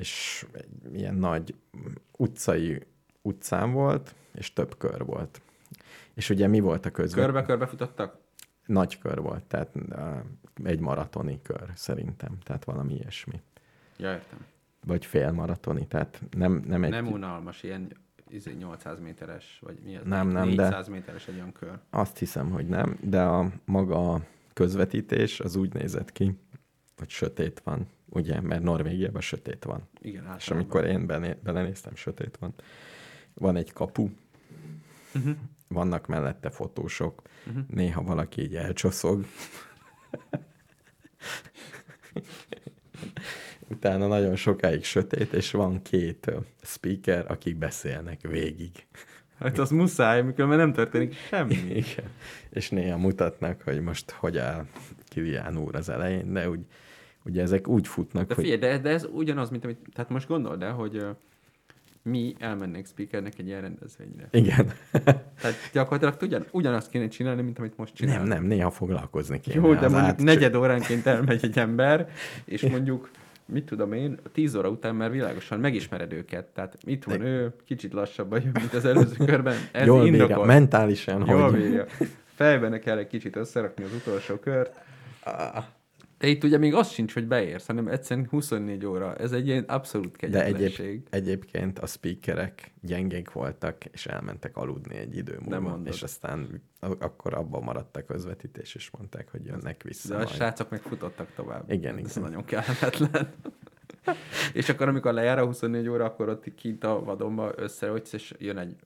[0.01, 1.55] És egy ilyen nagy
[2.16, 2.86] utcai
[3.22, 5.40] utcán volt, és több kör volt.
[6.14, 7.24] És ugye mi volt a közben?
[7.24, 8.18] Körbe-körbe futottak?
[8.66, 9.72] Nagy kör volt, tehát
[10.64, 13.40] egy maratoni kör szerintem, tehát valami ilyesmi.
[13.96, 14.44] Ja, értem.
[14.86, 16.90] Vagy fél maratoni, tehát nem, nem egy...
[16.90, 17.92] Nem unalmas, ilyen
[18.28, 20.07] izé, 800 méteres, vagy mi az?
[20.07, 21.78] Nem, nem, de- 400 méteres egy olyan kör.
[21.90, 24.20] Azt hiszem, hogy nem, de a maga
[24.53, 26.38] közvetítés az úgy nézett ki,
[27.01, 29.88] hogy sötét van, ugye, mert Norvégiában sötét van.
[30.01, 30.59] Igen, És általában.
[30.59, 32.55] amikor én bené- belenéztem, sötét van.
[33.34, 34.09] Van egy kapu,
[35.14, 35.36] uh-huh.
[35.68, 37.62] vannak mellette fotósok, uh-huh.
[37.68, 39.24] néha valaki így elcsoszog.
[43.68, 46.32] Utána nagyon sokáig sötét, és van két
[46.62, 48.86] speaker, akik beszélnek végig.
[49.38, 51.55] Hát az muszáj, mikor már nem történik semmi.
[51.55, 52.11] Igen.
[52.51, 54.66] És néha mutatnak, hogy most hogy áll
[55.09, 56.61] Kilián úr az elején, de úgy,
[57.25, 58.45] ugye ezek úgy futnak, De hogy...
[58.45, 59.79] figyelj, de, de ez ugyanaz, mint amit...
[59.95, 61.05] Tehát most gondold el, hogy
[62.03, 64.29] mi elmennénk speakernek egy ilyen rendezvényre.
[64.31, 64.73] Igen.
[65.41, 68.18] Tehát gyakorlatilag ugyan, ugyanazt kéne csinálni, mint amit most csinál.
[68.18, 69.57] nem, nem, néha foglalkozni kéne.
[69.57, 72.09] Jó, de mondjuk átcsö- negyed óránként elmegy egy ember,
[72.45, 73.11] és mondjuk,
[73.45, 76.47] mit tudom én, tíz óra után már világosan megismered őket.
[76.47, 79.57] Tehát itt van ő, kicsit lassabban jön, mint az előző körben.
[79.73, 80.29] Ez Jól indokolt.
[80.29, 81.61] bírja, mentálisan, Jól hogy...
[81.61, 81.87] bírja.
[82.35, 84.81] Fejben kell egy kicsit összerakni az utolsó kört.
[86.21, 89.14] De itt ugye még az sincs, hogy beérsz, hanem egyszerűen 24 óra.
[89.14, 90.87] Ez egy ilyen abszolút De kegyetlenség.
[90.87, 96.87] egyéb, egyébként a speakerek gyengék voltak, és elmentek aludni egy idő múlva, és aztán a-
[97.05, 100.31] akkor abban maradt a közvetítés, és mondták, hogy jönnek vissza De a majd.
[100.31, 101.71] srácok meg futottak tovább.
[101.73, 102.23] Igen, Ez igen.
[102.29, 103.29] nagyon kellemetlen.
[104.53, 108.59] és akkor, amikor lejár a 24 óra, akkor ott kint a vadonba összerogysz, és jön
[108.59, 108.77] egy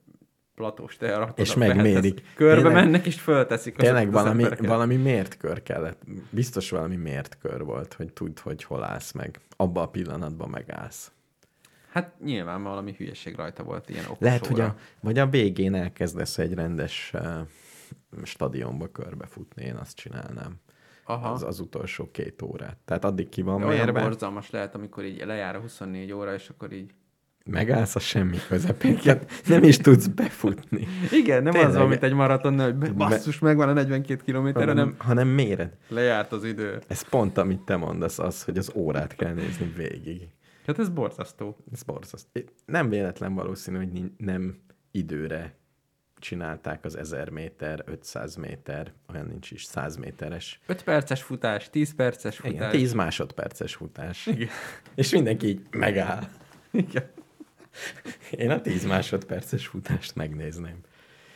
[0.55, 2.21] platós teher, És megmérik.
[2.35, 7.63] Körbe Tényleg- mennek, és fölteszik Tényleg valami, valami mért kör kellett, biztos valami mért kör
[7.63, 9.39] volt, hogy tudd, hogy hol állsz meg.
[9.55, 11.11] Abba a pillanatban megállsz.
[11.91, 16.37] Hát nyilván valami hülyeség rajta volt, ilyen okos Lehet, hogy a, vagy a végén elkezdesz
[16.37, 17.21] egy rendes uh,
[18.23, 20.55] stadionba körbefutni, én azt csinálnám.
[21.05, 21.31] Aha.
[21.31, 22.77] Az, az utolsó két órát.
[22.85, 26.49] Tehát addig ki van Olyan mérve, borzalmas lehet, amikor így lejár a 24 óra, és
[26.49, 26.93] akkor így...
[27.49, 28.99] megállsz a semmi közepén,
[29.47, 30.87] nem is tudsz befutni.
[31.11, 31.69] Igen, nem Tényleg.
[31.71, 35.77] az van, mint egy maraton, hogy basszus, megvan a 42 kilométer, hanem hanem, méred.
[35.87, 36.81] lejárt az idő.
[36.87, 40.27] Ez pont, amit te mondasz, az, hogy az órát kell nézni végig.
[40.65, 41.57] Hát ez borzasztó.
[41.73, 42.41] Ez borzasztó.
[42.65, 44.57] Nem véletlen valószínű, hogy nem
[44.91, 45.55] időre
[46.19, 50.59] csinálták az 1000 méter, 500 méter, olyan nincs is, 100 méteres.
[50.65, 52.53] 5 perces futás, 10 perces futás.
[52.53, 54.25] Igen, 10 másodperces futás.
[54.25, 54.49] Igen.
[54.95, 56.23] És mindenki így megáll.
[56.71, 57.03] Igen.
[58.31, 60.79] Én a 10 másodperces futást megnézném.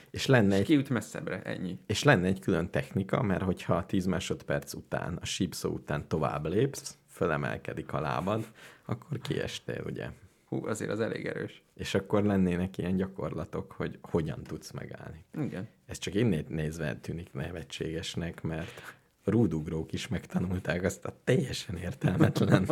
[0.09, 1.79] És lenne És egy kiút messzebbre, ennyi.
[1.85, 6.45] És lenne egy külön technika, mert hogyha a 10 másodperc után, a sípszó után tovább
[6.45, 8.51] lépsz, fölemelkedik a lábad,
[8.85, 10.09] akkor kiestél, ugye?
[10.45, 11.63] Hú, azért az elég erős.
[11.75, 15.25] És akkor lennének ilyen gyakorlatok, hogy hogyan tudsz megállni.
[15.41, 15.67] Igen.
[15.85, 22.67] Ez csak innét nézve tűnik nevetségesnek, mert rúdugrók is megtanulták azt a teljesen értelmetlen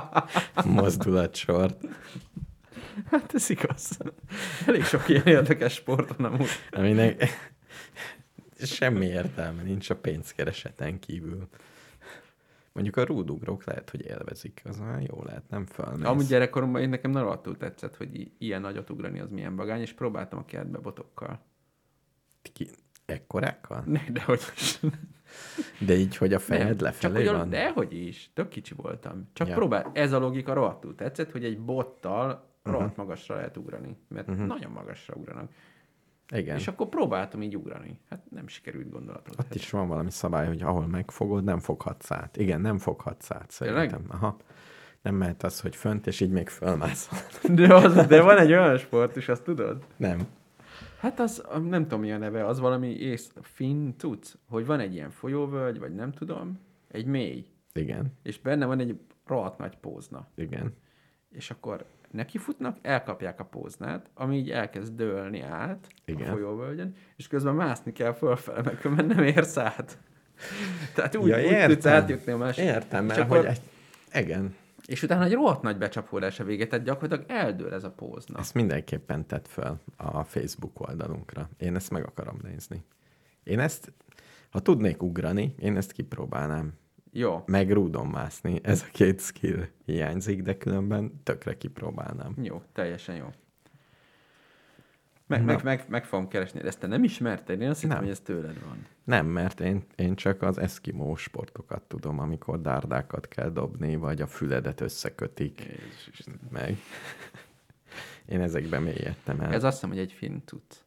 [0.64, 1.84] mozdulatsort.
[3.10, 3.98] Hát ez igaz.
[4.66, 6.48] Elég sok ilyen érdekes sport van amúgy.
[6.70, 7.24] Aminek
[8.60, 11.48] semmi értelme nincs a pénzkereseten kívül.
[12.72, 16.06] Mondjuk a rúdugrók lehet, hogy élvezik, az már jó lehet, nem felmész.
[16.06, 20.38] Amúgy gyerekkoromban én nekem nagyon tetszett, hogy ilyen nagyot ugrani az milyen vagány, és próbáltam
[20.38, 21.40] a kertbe botokkal.
[22.52, 22.68] Ki,
[23.06, 23.82] ekkorákkal?
[23.86, 24.40] Ne, de hogy.
[25.78, 27.50] De így, hogy a fejed csak lefelé ugyan, van?
[27.50, 29.30] dehogy is, tök kicsi voltam.
[29.32, 29.54] Csak ja.
[29.54, 34.72] próbál, ez a logika rohadtul tetszett, hogy egy bottal rohadt magasra lehet ugrani, mert nagyon
[34.72, 35.50] magasra ugranak.
[36.34, 36.56] Igen.
[36.56, 37.98] És akkor próbáltam így ugrani.
[38.08, 39.38] Hát nem sikerült gondolatot.
[39.38, 42.36] Ott is van valami szabály, hogy ahol megfogod, nem foghatsz át.
[42.36, 43.90] Igen, nem foghatsz át, Tényleg?
[43.90, 44.16] szerintem.
[44.16, 44.36] Aha.
[45.02, 47.18] Nem mehet az, hogy fönt, és így még fölmászol.
[47.54, 49.84] De, az, de van egy olyan sport is, azt tudod?
[49.96, 50.26] Nem.
[50.98, 54.94] Hát az, nem tudom mi a neve, az valami ész, finn tudsz, hogy van egy
[54.94, 56.58] ilyen folyóvölgy, vagy nem tudom,
[56.88, 58.12] egy mély, Igen.
[58.22, 60.28] és benne van egy rohadt nagy pózna.
[60.34, 60.74] Igen.
[61.30, 66.28] És akkor nekifutnak, elkapják a póznát, ami így elkezd dőlni át Igen.
[66.28, 69.98] a folyóvölgyen, és közben mászni kell fölfele, mert különben nem érsz át.
[70.94, 71.92] Tehát úgy, Ja, úgy tudsz értem.
[71.92, 72.64] átjutni a másik.
[72.64, 73.60] Értem, mert akkor, hogy egy...
[74.22, 74.54] Igen.
[74.86, 78.38] és utána egy rohadt nagy becsapódás a vége, tehát gyakorlatilag eldől ez a pózna.
[78.38, 81.48] Ezt mindenképpen tett fel a Facebook oldalunkra.
[81.58, 82.84] Én ezt meg akarom nézni.
[83.44, 83.92] Én ezt,
[84.50, 86.72] ha tudnék ugrani, én ezt kipróbálnám.
[87.18, 88.60] Jó, Meg rúdon mászni.
[88.62, 92.34] Ez a két skill hiányzik, de különben tökre kipróbálnám.
[92.42, 93.26] Jó, teljesen jó.
[95.26, 95.46] Meg, Na.
[95.46, 97.60] meg, meg, meg fogom keresni, ezt te nem ismerted?
[97.60, 98.86] Én azt hittem, hogy ez tőled van.
[99.04, 104.26] Nem, mert én, én csak az eszkimó sportokat tudom, amikor dárdákat kell dobni, vagy a
[104.26, 106.76] füledet összekötik Jézus meg.
[108.32, 109.52] Én ezekben mélyedtem el.
[109.52, 110.84] Ez azt hiszem, hogy egy finn tudsz.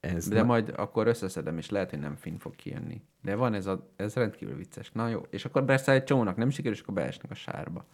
[0.00, 3.02] Ez De na- majd akkor összeszedem, és lehet, hogy nem finn fog kijönni.
[3.22, 4.92] De van ez, a, ez rendkívül vicces.
[4.92, 5.20] Na jó.
[5.30, 7.84] És akkor persze egy csónak nem sikerül, és akkor beesnek a sárba.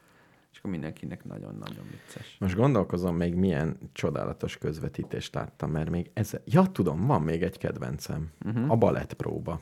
[0.52, 2.36] És akkor mindenkinek nagyon-nagyon vicces.
[2.40, 6.32] Most gondolkozom még milyen csodálatos közvetítést láttam, mert még ez...
[6.44, 8.30] Ja, tudom, van még egy kedvencem.
[8.44, 8.70] Uh-huh.
[8.70, 9.60] A balett próba.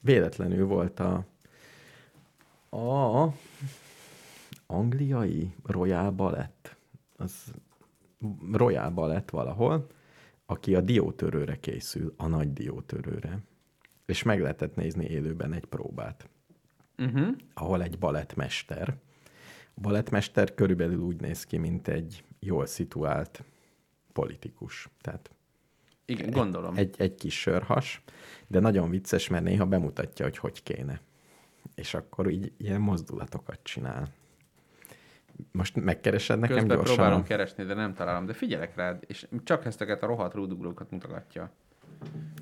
[0.00, 1.24] Véletlenül volt a...
[2.76, 3.28] A
[4.66, 6.76] angliai Royal Ballet.
[7.16, 7.52] Az
[8.52, 9.86] Royal Ballet valahol,
[10.46, 13.38] aki a diótörőre készül, a nagy diótörőre.
[14.06, 16.28] És meg lehetett nézni élőben egy próbát
[16.98, 17.36] Uh-huh.
[17.54, 18.96] ahol egy balettmester.
[19.74, 23.42] A balettmester körülbelül úgy néz ki, mint egy jól szituált
[24.12, 24.88] politikus.
[25.00, 25.30] Tehát
[26.04, 26.76] Igen, gondolom.
[26.76, 28.02] egy, egy kis sörhas,
[28.46, 31.00] de nagyon vicces, mert néha bemutatja, hogy hogy kéne.
[31.74, 34.08] És akkor így ilyen mozdulatokat csinál.
[35.52, 36.96] Most megkeresed nekem Közben gyorsan?
[36.96, 38.26] próbálom keresni, de nem találom.
[38.26, 41.50] De figyelek rád, és csak ezteket a rohadt rúduglókat mutogatja.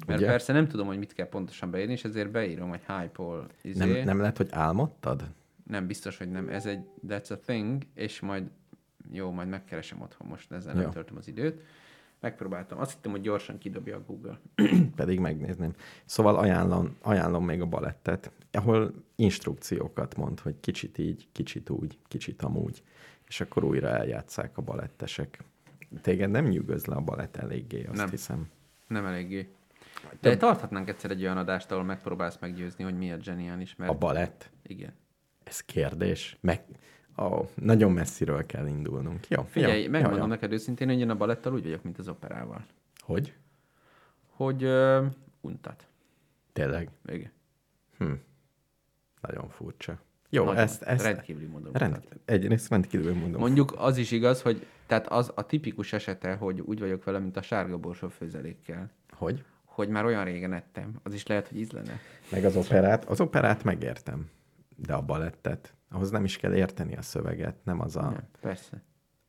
[0.06, 0.28] Mert Ugye?
[0.28, 3.46] persze nem tudom, hogy mit kell pontosan beírni, és ezért beírom, hogy hypol.
[3.62, 3.92] Izé.
[3.92, 5.24] nem, nem lehet, hogy álmodtad?
[5.66, 6.48] nem biztos, hogy nem.
[6.48, 8.44] Ez egy that's a thing, és majd
[9.10, 11.60] jó, majd megkeresem otthon most, ezzel nem töltöm az időt.
[12.24, 12.78] Megpróbáltam.
[12.78, 14.40] Azt hittem, hogy gyorsan kidobja a Google.
[14.96, 15.72] Pedig megnézném.
[16.04, 22.42] Szóval ajánlom, ajánlom még a balettet, ahol instrukciókat mond, hogy kicsit így, kicsit úgy, kicsit
[22.42, 22.82] amúgy,
[23.28, 25.38] és akkor újra eljátszák a balettesek.
[26.02, 28.10] Téged nem nyűgöz le a balett eléggé, azt Nem.
[28.10, 28.48] hiszem.
[28.86, 29.48] Nem eléggé.
[30.20, 34.50] De tarthatnánk egyszer egy olyan adást, ahol megpróbálsz meggyőzni, hogy miért zseniális, mert A balett,
[34.62, 34.92] igen.
[35.44, 36.36] ez kérdés.
[36.40, 36.64] Meg,
[37.18, 39.28] ó, nagyon messziről kell indulnunk.
[39.28, 40.30] Jó, Figyelj, jó, megmondom jó, jó.
[40.30, 42.64] neked őszintén, hogy én a balettal úgy vagyok, mint az operával.
[43.00, 43.32] Hogy?
[44.30, 45.06] Hogy uh,
[45.40, 45.86] untat.
[46.52, 46.90] Tényleg?
[47.06, 47.30] Igen.
[47.98, 48.12] Hm.
[49.20, 49.98] Nagyon furcsa.
[50.30, 50.60] Jó, Nagyon.
[50.60, 52.18] ezt, ezt Rendkívüli módon rend, untat.
[52.24, 53.40] egyrészt rendkívül mondom.
[53.40, 57.36] Mondjuk az is igaz, hogy tehát az a tipikus esete, hogy úgy vagyok vele, mint
[57.36, 59.44] a sárga borsó főzelékkel, Hogy?
[59.64, 62.00] hogy már olyan régen ettem, az is lehet, hogy ízlene.
[62.30, 64.30] Meg az operát, az operát megértem,
[64.76, 68.10] de a balettet, ahhoz nem is kell érteni a szöveget, nem az a...
[68.12, 68.82] Ja, persze.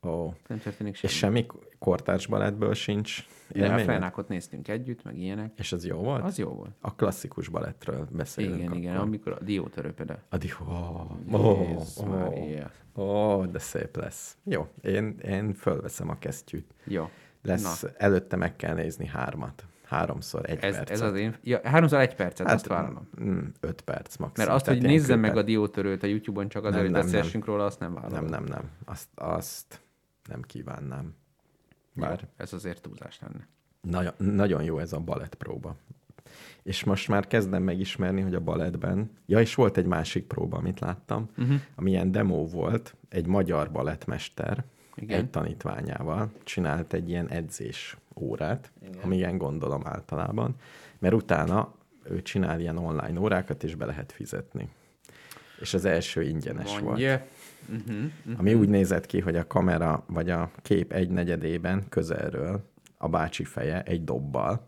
[0.03, 0.33] Ó.
[0.47, 1.11] Nem történik semmi.
[1.13, 1.45] És semmi
[1.79, 3.85] kortárs balettből sincs De a élményed?
[3.85, 5.51] felnákot néztünk együtt, meg ilyenek.
[5.57, 6.23] És az jó volt?
[6.23, 6.71] Az jó volt.
[6.79, 9.05] A klasszikus balettről beszélünk Igen, igen, akkor.
[9.07, 10.19] amikor a diótörő például.
[10.29, 12.71] A di- ó, ó, Mária.
[12.95, 14.37] ó, de szép lesz.
[14.43, 16.73] Jó, én, én fölveszem a kesztyűt.
[16.83, 17.09] Jó.
[17.41, 17.89] Lesz, Na.
[17.97, 19.65] előtte meg kell nézni hármat.
[19.85, 20.89] Háromszor egy Ez, percet.
[20.89, 21.35] ez az én...
[21.43, 23.09] Ja, háromszor egy percet, hát, azt vállalom.
[23.21, 24.31] mm, öt perc maximum.
[24.35, 27.79] Mert azt, hogy nézzem meg a diótörőt a YouTube-on csak azért, hogy beszélsünk róla, azt
[27.79, 28.25] nem vállalom.
[28.25, 28.69] Nem, nem, nem.
[28.85, 29.81] Azt, azt
[30.29, 31.15] nem kívánnám.
[31.93, 33.47] Bár Jó, ez azért túlzás lenne.
[33.81, 35.75] nagyon, nagyon jó ez a balett próba.
[36.63, 39.11] És most már kezdem megismerni, hogy a balettben...
[39.25, 41.55] Ja, és volt egy másik próba, amit láttam, uh-huh.
[41.75, 44.63] ami ilyen demo volt, egy magyar balettmester
[44.95, 45.19] Igen.
[45.19, 49.03] egy tanítványával csinált egy ilyen edzés órát, Igen.
[49.03, 50.55] ami ilyen gondolom általában,
[50.99, 51.73] mert utána
[52.03, 54.69] ő csinál ilyen online órákat, és be lehet fizetni.
[55.59, 56.83] És az első ingyenes volt.
[56.83, 57.25] Mondja.
[57.69, 58.39] Uh-huh.
[58.39, 62.63] Ami úgy nézett ki, hogy a kamera vagy a kép egy negyedében közelről
[62.97, 64.67] a bácsi feje egy dobbal,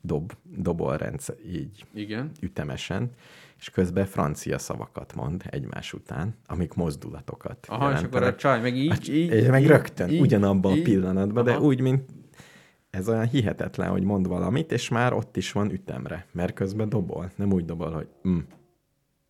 [0.00, 2.30] dob, dobol rendszer, így Igen.
[2.40, 3.10] ütemesen,
[3.58, 8.36] és közben francia szavakat mond egymás után, amik mozdulatokat Aha, és akkor a jelentenek.
[8.36, 10.82] csaj meg így, Hát, így, és meg így, rögtön, így, ugyanabban a így.
[10.82, 11.60] pillanatban, de Aha.
[11.60, 12.10] úgy, mint
[12.92, 17.30] ez olyan hihetetlen, hogy mond valamit, és már ott is van ütemre, mert közben dobol.
[17.34, 18.38] Nem úgy dobol, hogy mm,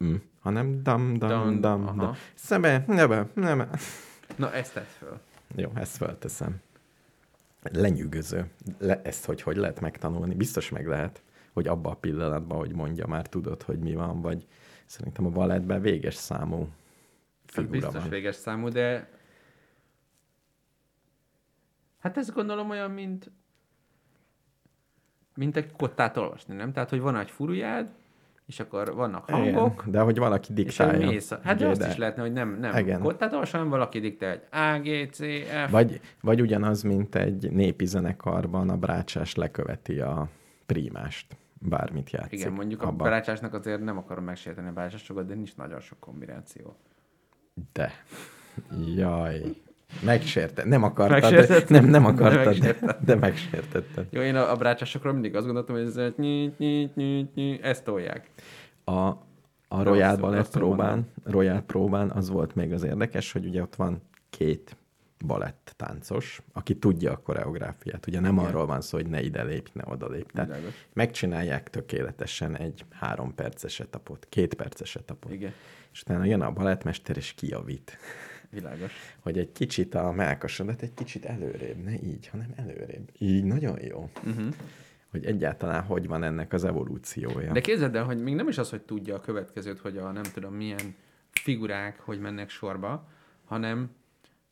[0.04, 1.96] mm, hanem dam, dam, Dam, dam, aha.
[1.96, 2.14] dam.
[2.34, 3.68] Szebe, nebe, nebe.
[4.36, 5.20] Na, ezt tett föl.
[5.56, 6.60] Jó, ezt felteszem.
[7.62, 8.50] Lenyűgöző.
[8.78, 10.34] Le, ezt hogy, hogy lehet megtanulni?
[10.34, 11.22] Biztos meg lehet,
[11.52, 14.46] hogy abba a pillanatban, hogy mondja, már tudod, hogy mi van, vagy
[14.86, 18.08] szerintem a balettben véges számú Hát figura biztos van.
[18.10, 19.10] véges számú, de
[21.98, 23.30] hát ez gondolom olyan, mint
[25.34, 26.72] mint egy kottát olvasni, nem?
[26.72, 27.88] Tehát, hogy van egy furujád,
[28.46, 31.06] és akkor vannak hangok, Igen, de hogy valaki és diktálja.
[31.06, 31.30] mész.
[31.30, 33.00] a- Hát de azt is lehetne, hogy nem, nem Igen.
[33.00, 35.18] kottát olvas, hanem valaki diktál, hogy A, G, C,
[35.66, 35.70] F.
[35.70, 40.28] Vagy, vagy ugyanaz, mint egy népi zenekarban a brácsás leköveti a
[40.66, 42.38] prímást, bármit játszik.
[42.38, 42.96] Igen, mondjuk a abba.
[43.04, 46.76] barácsásnak azért nem akarom megsérteni a barácsásokat, de nincs nagyon sok kombináció.
[47.72, 47.92] De.
[48.96, 49.40] Jaj.
[50.00, 50.64] Megsérte.
[50.64, 51.20] Nem akartad.
[51.20, 51.70] Megsértetted?
[51.70, 53.04] Nem, nem De akartad, de, megsértetted.
[53.04, 54.06] de megsértetted.
[54.10, 57.58] Jó, én a, a brácsásokról mindig azt gondoltam, hogy ez egy nyi, nyi, nyi, nyi,
[57.62, 58.30] ezt tolják.
[58.84, 59.06] A,
[59.68, 64.02] a Royal Ballet próbán, Royal próbán az volt még az érdekes, hogy ugye ott van
[64.30, 64.76] két
[65.26, 68.06] balett táncos, aki tudja a koreográfiát.
[68.06, 68.44] Ugye nem Igen.
[68.44, 70.32] arról van szó, hogy ne ide lépj, ne oda lépj.
[70.34, 70.60] Tehát
[70.92, 75.32] megcsinálják tökéletesen egy három perces etapot, két perces etapot.
[75.32, 75.52] Igen,
[75.92, 77.98] És utána jön a balettmester és kijavít,
[78.52, 78.92] világos.
[79.20, 83.08] hogy egy kicsit a melkasodat egy kicsit előrébb, ne így, hanem előrébb.
[83.18, 84.10] Így nagyon jó.
[84.26, 84.54] Uh-huh.
[85.10, 87.52] Hogy egyáltalán hogy van ennek az evolúciója.
[87.52, 90.22] De képzeld el, hogy még nem is az, hogy tudja a következőt, hogy a nem
[90.22, 90.94] tudom milyen
[91.30, 93.08] figurák, hogy mennek sorba,
[93.44, 93.90] hanem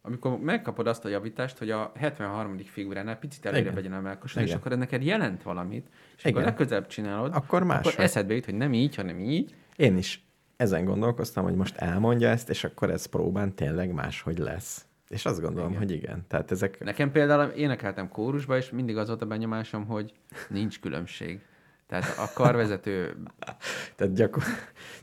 [0.03, 2.59] amikor megkapod azt a javítást, hogy a 73.
[2.59, 3.75] figuránál picit előre Igen.
[3.75, 6.45] legyen a melkasod, és akkor ez neked jelent valamit, és akkor Igen.
[6.45, 7.93] legközelebb csinálod, Akkor máshogy.
[7.93, 10.25] akkor eszedbe jut, hogy nem így, hanem így, Én is
[10.61, 14.85] ezen gondolkoztam, hogy most elmondja ezt, és akkor ez próbán tényleg máshogy lesz.
[15.09, 15.83] És azt gondolom, igen.
[15.83, 16.25] hogy igen.
[16.29, 16.85] Tehát ezek...
[16.85, 20.13] Nekem például énekeltem kórusba, és mindig az volt a benyomásom, hogy
[20.49, 21.41] nincs különbség.
[21.87, 23.17] Tehát a karvezető,
[23.97, 24.43] Tehát gyakor...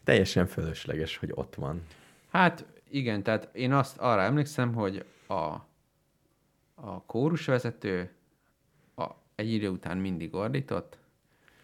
[0.03, 1.81] teljesen fölösleges, hogy ott van.
[2.31, 5.33] hát igen, tehát én azt arra emlékszem, hogy a,
[6.75, 8.11] a kórusvezető
[8.95, 9.05] a,
[9.35, 10.97] egy idő után mindig ordított,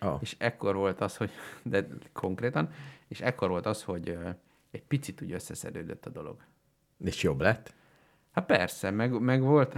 [0.04, 0.18] Oh.
[0.22, 1.32] és ekkor volt az, hogy,
[1.64, 2.70] de konkrétan,
[3.14, 4.18] és ekkor volt az, hogy
[4.72, 6.44] egy picit úgy összeszedődött a dolog.
[6.98, 7.74] És jobb lett?
[8.32, 9.76] Hát persze, meg, meg volt.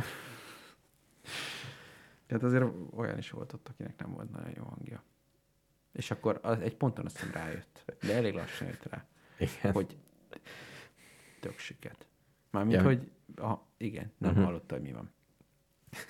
[2.26, 5.04] Tehát azért olyan is volt ott, akinek nem volt nagyon jó hangja.
[5.92, 9.06] És akkor az, egy ponton azt hiszem rájött, de elég lassan jött rá,
[9.38, 9.74] Igen.
[9.74, 9.98] hogy
[11.40, 12.08] tök süket.
[12.50, 12.84] Mármint, Ja.
[12.84, 14.46] hogy a, igen, nem uh-huh.
[14.46, 15.12] hallotta, hogy mi van.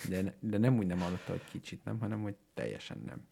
[0.09, 3.27] De, ne- de nem úgy nem hallotta, hogy kicsit nem, hanem hogy teljesen nem.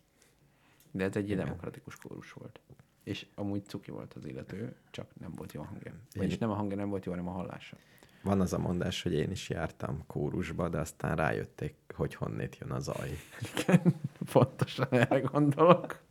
[0.91, 1.45] De ez egy Igen.
[1.45, 2.59] demokratikus kórus volt.
[3.03, 5.93] És amúgy cuki volt az illető, csak nem volt jó a hangja.
[6.15, 7.77] Vagyis nem a hangja nem volt jó, hanem a hallása.
[8.23, 12.71] Van az a mondás, hogy én is jártam kórusba, de aztán rájötték, hogy honnét jön
[12.71, 13.09] a zaj.
[13.55, 13.95] Igen,
[14.31, 16.01] pontosan erre gondolok.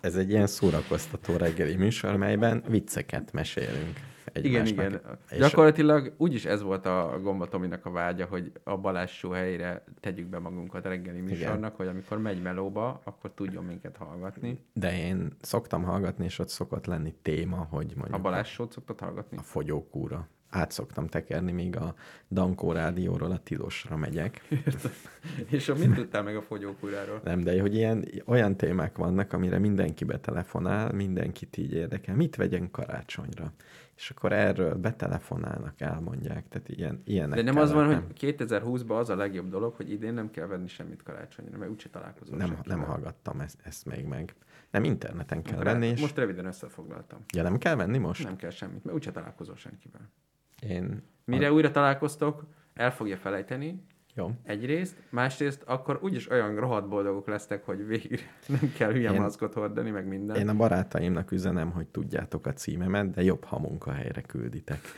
[0.00, 4.00] Ez egy ilyen szórakoztató reggeli műsor, melyben vicceket mesélünk
[4.32, 5.00] Igen, igen.
[5.30, 10.26] És Gyakorlatilag úgyis ez volt a Gomba Tominak a vágya, hogy a Balázs helyére tegyük
[10.26, 14.58] be magunkat a reggeli műsornak, hogy amikor megy melóba, akkor tudjon minket hallgatni.
[14.72, 19.00] De én szoktam hallgatni, és ott szokott lenni téma, hogy mondjuk A Balázs sót szoktad
[19.00, 19.36] hallgatni?
[19.36, 20.28] a fogyókúra.
[20.50, 21.94] Át szoktam tekerni, míg a
[22.30, 24.48] Dankó rádióról a Tilosra megyek.
[25.50, 27.20] És a mit tudtál meg a fogyókúráról?
[27.24, 32.14] Nem, de hogy ilyen, olyan témák vannak, amire mindenki betelefonál, mindenkit így érdekel.
[32.14, 33.52] Mit vegyen karácsonyra?
[33.96, 36.48] És akkor erről betelefonálnak, elmondják.
[36.48, 38.06] Tehát ilyen, ilyenek De nem az van, kellenek.
[38.20, 41.88] hogy 2020-ban az a legjobb dolog, hogy idén nem kell venni semmit karácsonyra, mert úgyse
[41.88, 42.76] találkozol Nem, senkivel.
[42.76, 44.34] nem hallgattam ezt, ezt még meg.
[44.70, 46.00] Nem, interneten kell Akkor venni, és...
[46.00, 47.18] Most röviden összefoglaltam.
[47.34, 48.24] Ja, nem kell venni most?
[48.24, 50.10] Nem kell semmit, mert úgyse találkozol senkivel.
[50.62, 51.02] Én...
[51.24, 52.44] Mire újra találkoztok,
[52.74, 53.82] el fogja felejteni,
[54.16, 54.30] Jó.
[54.42, 58.22] egyrészt, másrészt akkor úgyis olyan rohadt boldogok lesztek, hogy végre
[58.60, 60.36] nem kell hülye Én- maszkot hordani, meg minden.
[60.36, 64.80] Én a barátaimnak üzenem, hogy tudjátok a címemet, de jobb, ha munkahelyre külditek.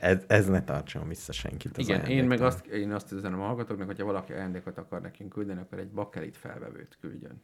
[0.00, 3.46] ez, ez ne tartson vissza senkit az Igen, én meg azt, én azt üzenem a
[3.46, 7.42] hallgatóknak, hogyha valaki ajándékot akar nekünk küldeni, akkor egy bakelit felvevőt küldjön.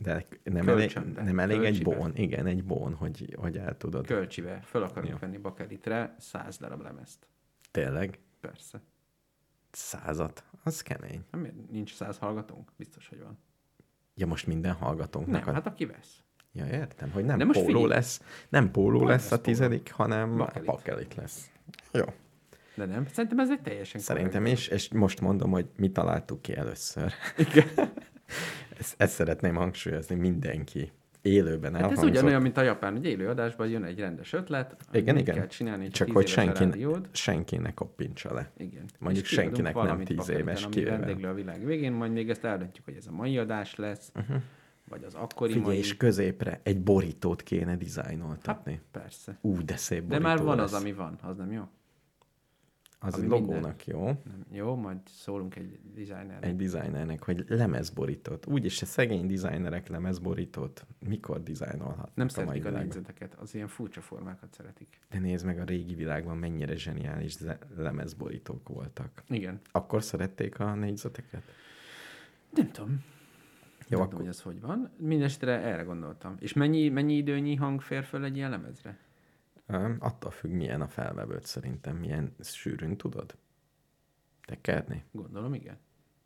[0.00, 4.06] De nem elég, nem elég egy bón, igen, egy bón, hogy, hogy el tudod.
[4.06, 5.18] Kölcsibe, föl akarunk Jó.
[5.20, 7.26] venni bakelitre 100 darab lemezt.
[7.70, 8.18] Tényleg?
[8.40, 8.80] Persze.
[9.70, 10.44] Százat?
[10.62, 11.24] Az kemény.
[11.30, 12.72] Nem, miért nincs 100 hallgatónk?
[12.76, 13.38] Biztos, hogy van.
[14.14, 15.40] Ja, most minden hallgatónknak.
[15.40, 15.52] Nem, a...
[15.52, 16.20] hát aki vesz.
[16.52, 17.86] Ja, értem, hogy nem póló figyelj.
[17.86, 19.42] lesz, nem póló Majd lesz lesz a póló.
[19.42, 20.66] tizedik, hanem Bakelit.
[20.66, 21.50] bakelit lesz.
[21.92, 22.04] Jó.
[22.74, 26.56] De nem, szerintem ez egy teljesen Szerintem is, és most mondom, hogy mi találtuk ki
[26.56, 27.12] először.
[28.78, 30.90] ezt, ezt szeretném hangsúlyozni mindenki.
[31.22, 32.10] Élőben Hát ez elhangzott.
[32.10, 35.34] ugyanolyan, mint a japán, hogy élő adásban jön egy rendes ötlet, igen, igen.
[35.34, 37.08] kell csinálni, Csak hogy senki, rádiód.
[37.12, 38.50] senki ne koppintsa le.
[38.56, 38.84] Igen.
[38.98, 40.90] Mondjuk És senkinek nem tíz éves kivéve.
[40.96, 44.36] vendéglő a világ végén, majd még ezt eldöntjük, hogy ez a mai adás lesz, uh-huh.
[44.88, 45.78] vagy az akkori Figyelj, mai.
[45.78, 48.80] és középre egy borítót kéne dizájnoltatni.
[48.90, 49.38] Persze.
[49.40, 50.72] Ú, de szép De borító már van lesz.
[50.72, 51.62] az, ami van, az nem jó?
[52.98, 54.04] Az egy logónak jó.
[54.04, 54.44] Nem.
[54.50, 56.44] Jó, majd szólunk egy designernek.
[56.44, 58.46] Egy designernek, hogy lemezborítót.
[58.46, 62.82] Úgyis a szegény designerek lemezborítót mikor dizájnolhatnak Nem a szeretik a világban?
[62.82, 64.98] négyzeteket, az ilyen furcsa formákat szeretik.
[65.10, 67.36] De nézd meg, a régi világban mennyire zseniális
[67.76, 69.22] lemezborítók voltak.
[69.28, 69.60] Igen.
[69.72, 71.42] Akkor szerették a négyzeteket?
[72.50, 73.04] Nem tudom.
[73.88, 74.90] Jó, nem akkor tudom, hogy ez hogy van.
[74.96, 76.34] Mindenesetre erre gondoltam.
[76.38, 78.98] És mennyi, mennyi időnyi hang fér föl egy ilyen lemezre?
[79.98, 83.36] Attól függ, milyen a felvevőt szerintem, milyen sűrűn tudod
[84.46, 85.04] tekerni.
[85.12, 85.78] Gondolom, igen.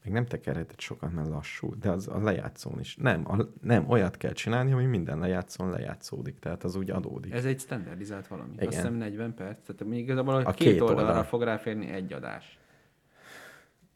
[0.04, 2.96] Meg nem tekerheted sokat, mert lassú, de az a lejátszón is.
[2.96, 7.32] Nem, a, nem, olyat kell csinálni, ami minden lejátszón lejátszódik, tehát az úgy adódik.
[7.32, 8.52] Ez egy standardizált valami.
[8.52, 8.66] Igen.
[8.66, 9.66] Azt hiszem 40 perc.
[9.66, 11.24] Tehát még igazából a, A két, két két oldalra oldal.
[11.24, 12.58] fog ráférni egy adás.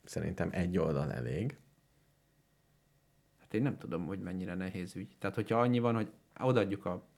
[0.05, 1.59] Szerintem egy oldal elég.
[3.41, 5.17] Hát én nem tudom, hogy mennyire nehéz ügy.
[5.19, 6.11] Tehát, hogyha annyi van, hogy
[6.41, 7.09] odaadjuk a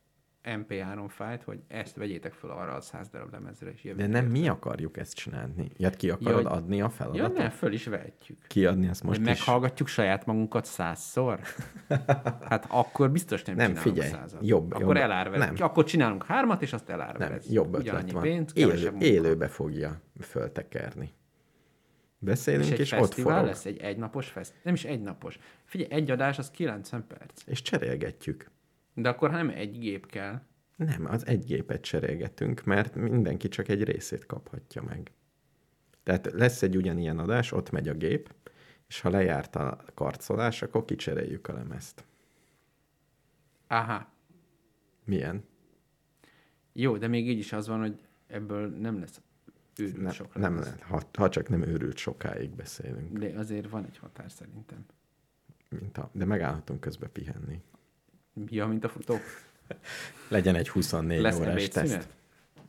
[0.47, 4.27] MP3 fájlt, hogy ezt vegyétek fel arra a 100 darab lemezre, és jövő De nem
[4.27, 5.71] mi akarjuk ezt csinálni.
[5.77, 7.37] Ja, ki akarod Ja, adni a Ja, feladatot?
[7.37, 8.39] ne, föl is vehetjük.
[8.47, 9.39] Kiadni ezt most Most is?
[9.39, 11.41] meghallgatjuk saját magunkat százszor?
[12.49, 14.47] Hát akkor biztos nem, Nem, csinálunk figyelj, százat.
[14.47, 15.55] jobb- Akkor jobb- nem.
[15.59, 17.45] Akkor csinálunk hármat, és azt elárverez.
[17.45, 18.23] Nem, jobb ötlet van.
[18.23, 21.15] pénz, Élő, élőbe fogja föltekerni.
[22.19, 23.45] Beszélünk, És és, ott forog.
[23.45, 24.53] lesz, egy egynapos fest.
[24.63, 25.39] Nem is egynapos.
[25.65, 27.43] Figyelj, egy adás az 90 perc.
[27.47, 28.51] És cserélgetjük.
[28.99, 30.41] De akkor nem egy gép kell.
[30.77, 35.11] Nem, az egy gépet cserélgetünk, mert mindenki csak egy részét kaphatja meg.
[36.03, 38.35] Tehát lesz egy ugyanilyen adás, ott megy a gép,
[38.89, 42.05] és ha lejárt a karcolás, akkor kicseréljük a lemezt.
[43.67, 44.13] Aha.
[45.05, 45.45] Milyen?
[46.73, 49.21] Jó, de még így is az van, hogy ebből nem lesz
[49.79, 50.79] őrült Nem, sok nem lesz.
[50.81, 53.19] ha, ha csak nem őrült sokáig beszélünk.
[53.19, 54.85] De azért van egy határ szerintem.
[55.69, 57.61] Mint a, de megállhatunk közben pihenni.
[58.49, 59.19] Ja, mint a futó.
[60.29, 61.77] Legyen egy 24 Lesz órás teszt.
[61.77, 62.09] ebédszünet?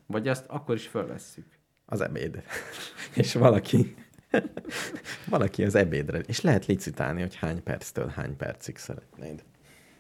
[0.06, 1.45] Vagy azt akkor is fölvesszük.
[1.85, 2.44] Az ebéd.
[3.15, 3.95] és valaki,
[5.30, 6.19] valaki az ebédre.
[6.19, 9.44] És lehet licitálni, hogy hány perctől hány percig szeretnéd.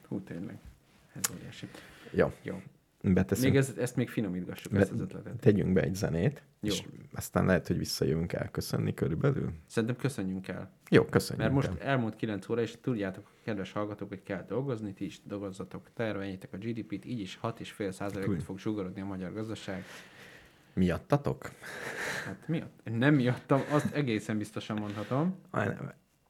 [0.07, 0.57] Hú, tényleg.
[1.13, 1.67] Ez óriási.
[2.11, 2.33] Jó.
[2.41, 2.61] Jó.
[3.13, 3.53] Beteszünk.
[3.53, 5.39] Még ez, ezt még finomítgassuk, Be, ezt az ötletet.
[5.39, 6.73] tegyünk be egy zenét, Jó.
[6.73, 9.51] és aztán lehet, hogy visszajövünk elköszönni körülbelül.
[9.65, 10.71] Szerintem köszönjünk el.
[10.89, 11.43] Jó, köszönjük.
[11.45, 11.87] Mert most el.
[11.87, 16.57] elmúlt 9 óra, és tudjátok, kedves hallgatók, hogy kell dolgozni, ti is dolgozzatok, terveljétek a
[16.57, 19.83] GDP-t, így is 6,5 százalékot fog zsugorodni a magyar gazdaság.
[20.73, 21.51] Miattatok?
[22.25, 22.79] Hát miatt?
[22.83, 25.35] Nem miattam, azt egészen biztosan mondhatom.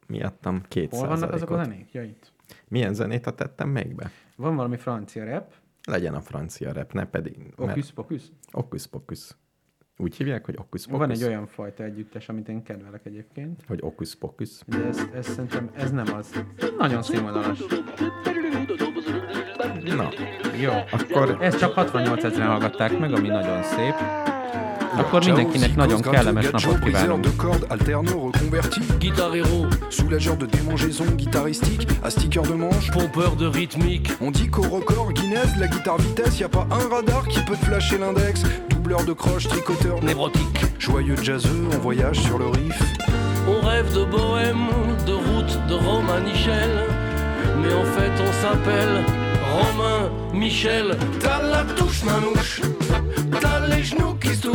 [0.08, 1.92] Miattam két Hol vannak azok a zenék?
[1.92, 2.32] Ja, itt.
[2.68, 4.12] Milyen zenét tettem még be?
[4.36, 5.54] Van valami francia rap,
[5.88, 7.54] Legyen a francia rep, ne pedig...
[7.56, 8.22] Okus Pokus.
[8.52, 9.38] Okus Pokus.
[9.98, 11.00] Úgy hívják, hogy Okus Pokus?
[11.00, 13.64] Van egy olyan fajta együttes, amit én kedvelek egyébként.
[13.68, 14.50] Hogy Okus Pokus.
[14.66, 16.44] De ez, ez szerintem ez nem az.
[16.78, 17.60] Nagyon színvonalas.
[19.84, 20.10] Na,
[20.62, 20.72] Jó.
[20.92, 23.94] akkor Ezt csak 68 ezeren hallgatták meg, ami nagyon szép.
[24.98, 27.24] Akkor mindenkinek nagyon kellemes napot kívánunk.
[27.24, 28.82] de cordes alternant reconverti.
[29.00, 32.92] Guitar Hero, Soulageur de démangeaisons guitaristique à sticker de manche.
[32.92, 34.12] pompeur de rythmique.
[34.22, 37.40] On dit qu'au record Guinness, de la guitare vitesse, y a pas un radar qui
[37.46, 38.44] peut te flasher l'index.
[38.70, 40.60] Doubleur de croche, tricoteur Névrotique.
[40.80, 42.82] Joyeux jazzeux en voyage sur le riff.
[43.48, 44.68] On rêve de bohème,
[45.06, 46.72] de route, de Rome à Nichel.
[47.62, 50.98] Mais en fait, on s'appelle Romain Michel.
[51.20, 52.62] T'as la touche manouche,
[53.42, 54.48] t'as les genoux qui se.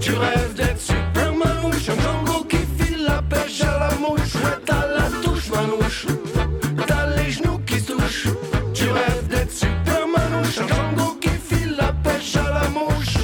[0.00, 4.34] Tu rêves d'être super manouche, un Django qui file la pêche à la mouche.
[4.34, 6.06] Ouais, t'as la touche manouche,
[6.86, 7.92] t'as les genoux qui se.
[8.74, 13.16] Tu rêves d'être super manouche, un Django qui file la pêche à la mouche.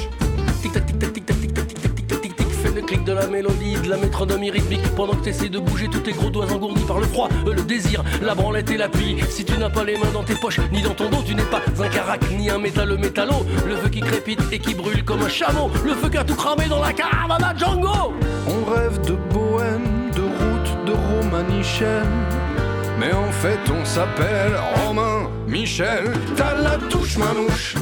[0.61, 2.33] Tic tac tic tac tic tac tic tac tic tac tic tac tic
[2.63, 5.87] Fais le clic de la mélodie, de la métronomie rythmique Pendant que t'essaies de bouger
[5.89, 8.89] tous tes gros doigts engourdis par le froid euh, Le désir, la branlette et la
[8.89, 11.35] pluie Si tu n'as pas les mains dans tes poches, ni dans ton dos Tu
[11.35, 13.45] n'es pas un carac, ni un métalleux métallo.
[13.67, 15.69] Le feu qui crépite et qui brûle comme un chameau.
[15.85, 18.11] Le feu qui a tout cramé dans la caravane Django.
[18.47, 22.03] On rêve de bohème, de route, de Nichel.
[22.99, 26.11] Mais en fait, on s'appelle Romain Michel.
[26.35, 27.75] T'as la touche manouche,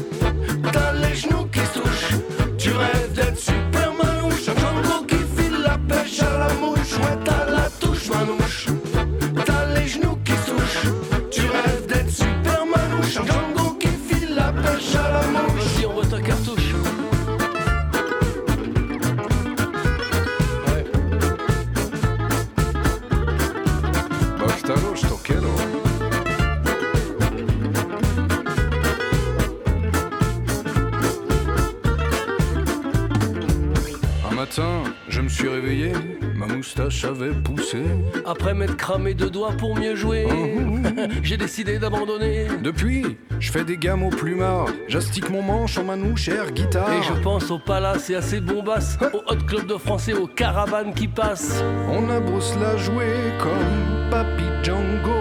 [37.04, 37.80] avait poussé.
[38.26, 40.28] Après m'être cramé deux doigts pour mieux jouer,
[41.24, 42.48] j'ai décidé d'abandonner.
[42.64, 46.92] Depuis, je fais des gammes au plumard, j'astique mon manche en manouche air guitare.
[46.94, 50.28] Et je pense au palace et à ses bombasses, au hot club de français, aux
[50.28, 51.64] caravanes qui passent.
[51.90, 55.12] On a beau se la jouer comme Papy Django.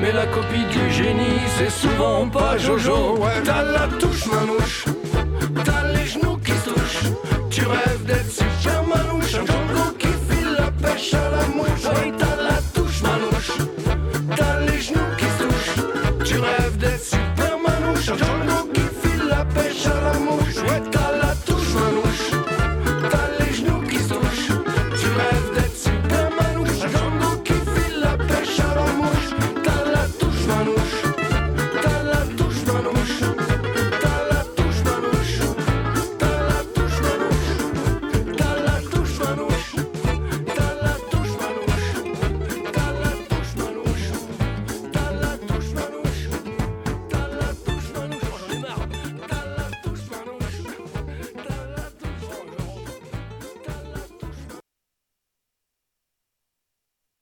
[0.00, 3.16] Mais la copie du génie, c'est souvent pas Jojo.
[3.18, 3.42] Ouais.
[3.44, 4.84] T'as la touche manouche,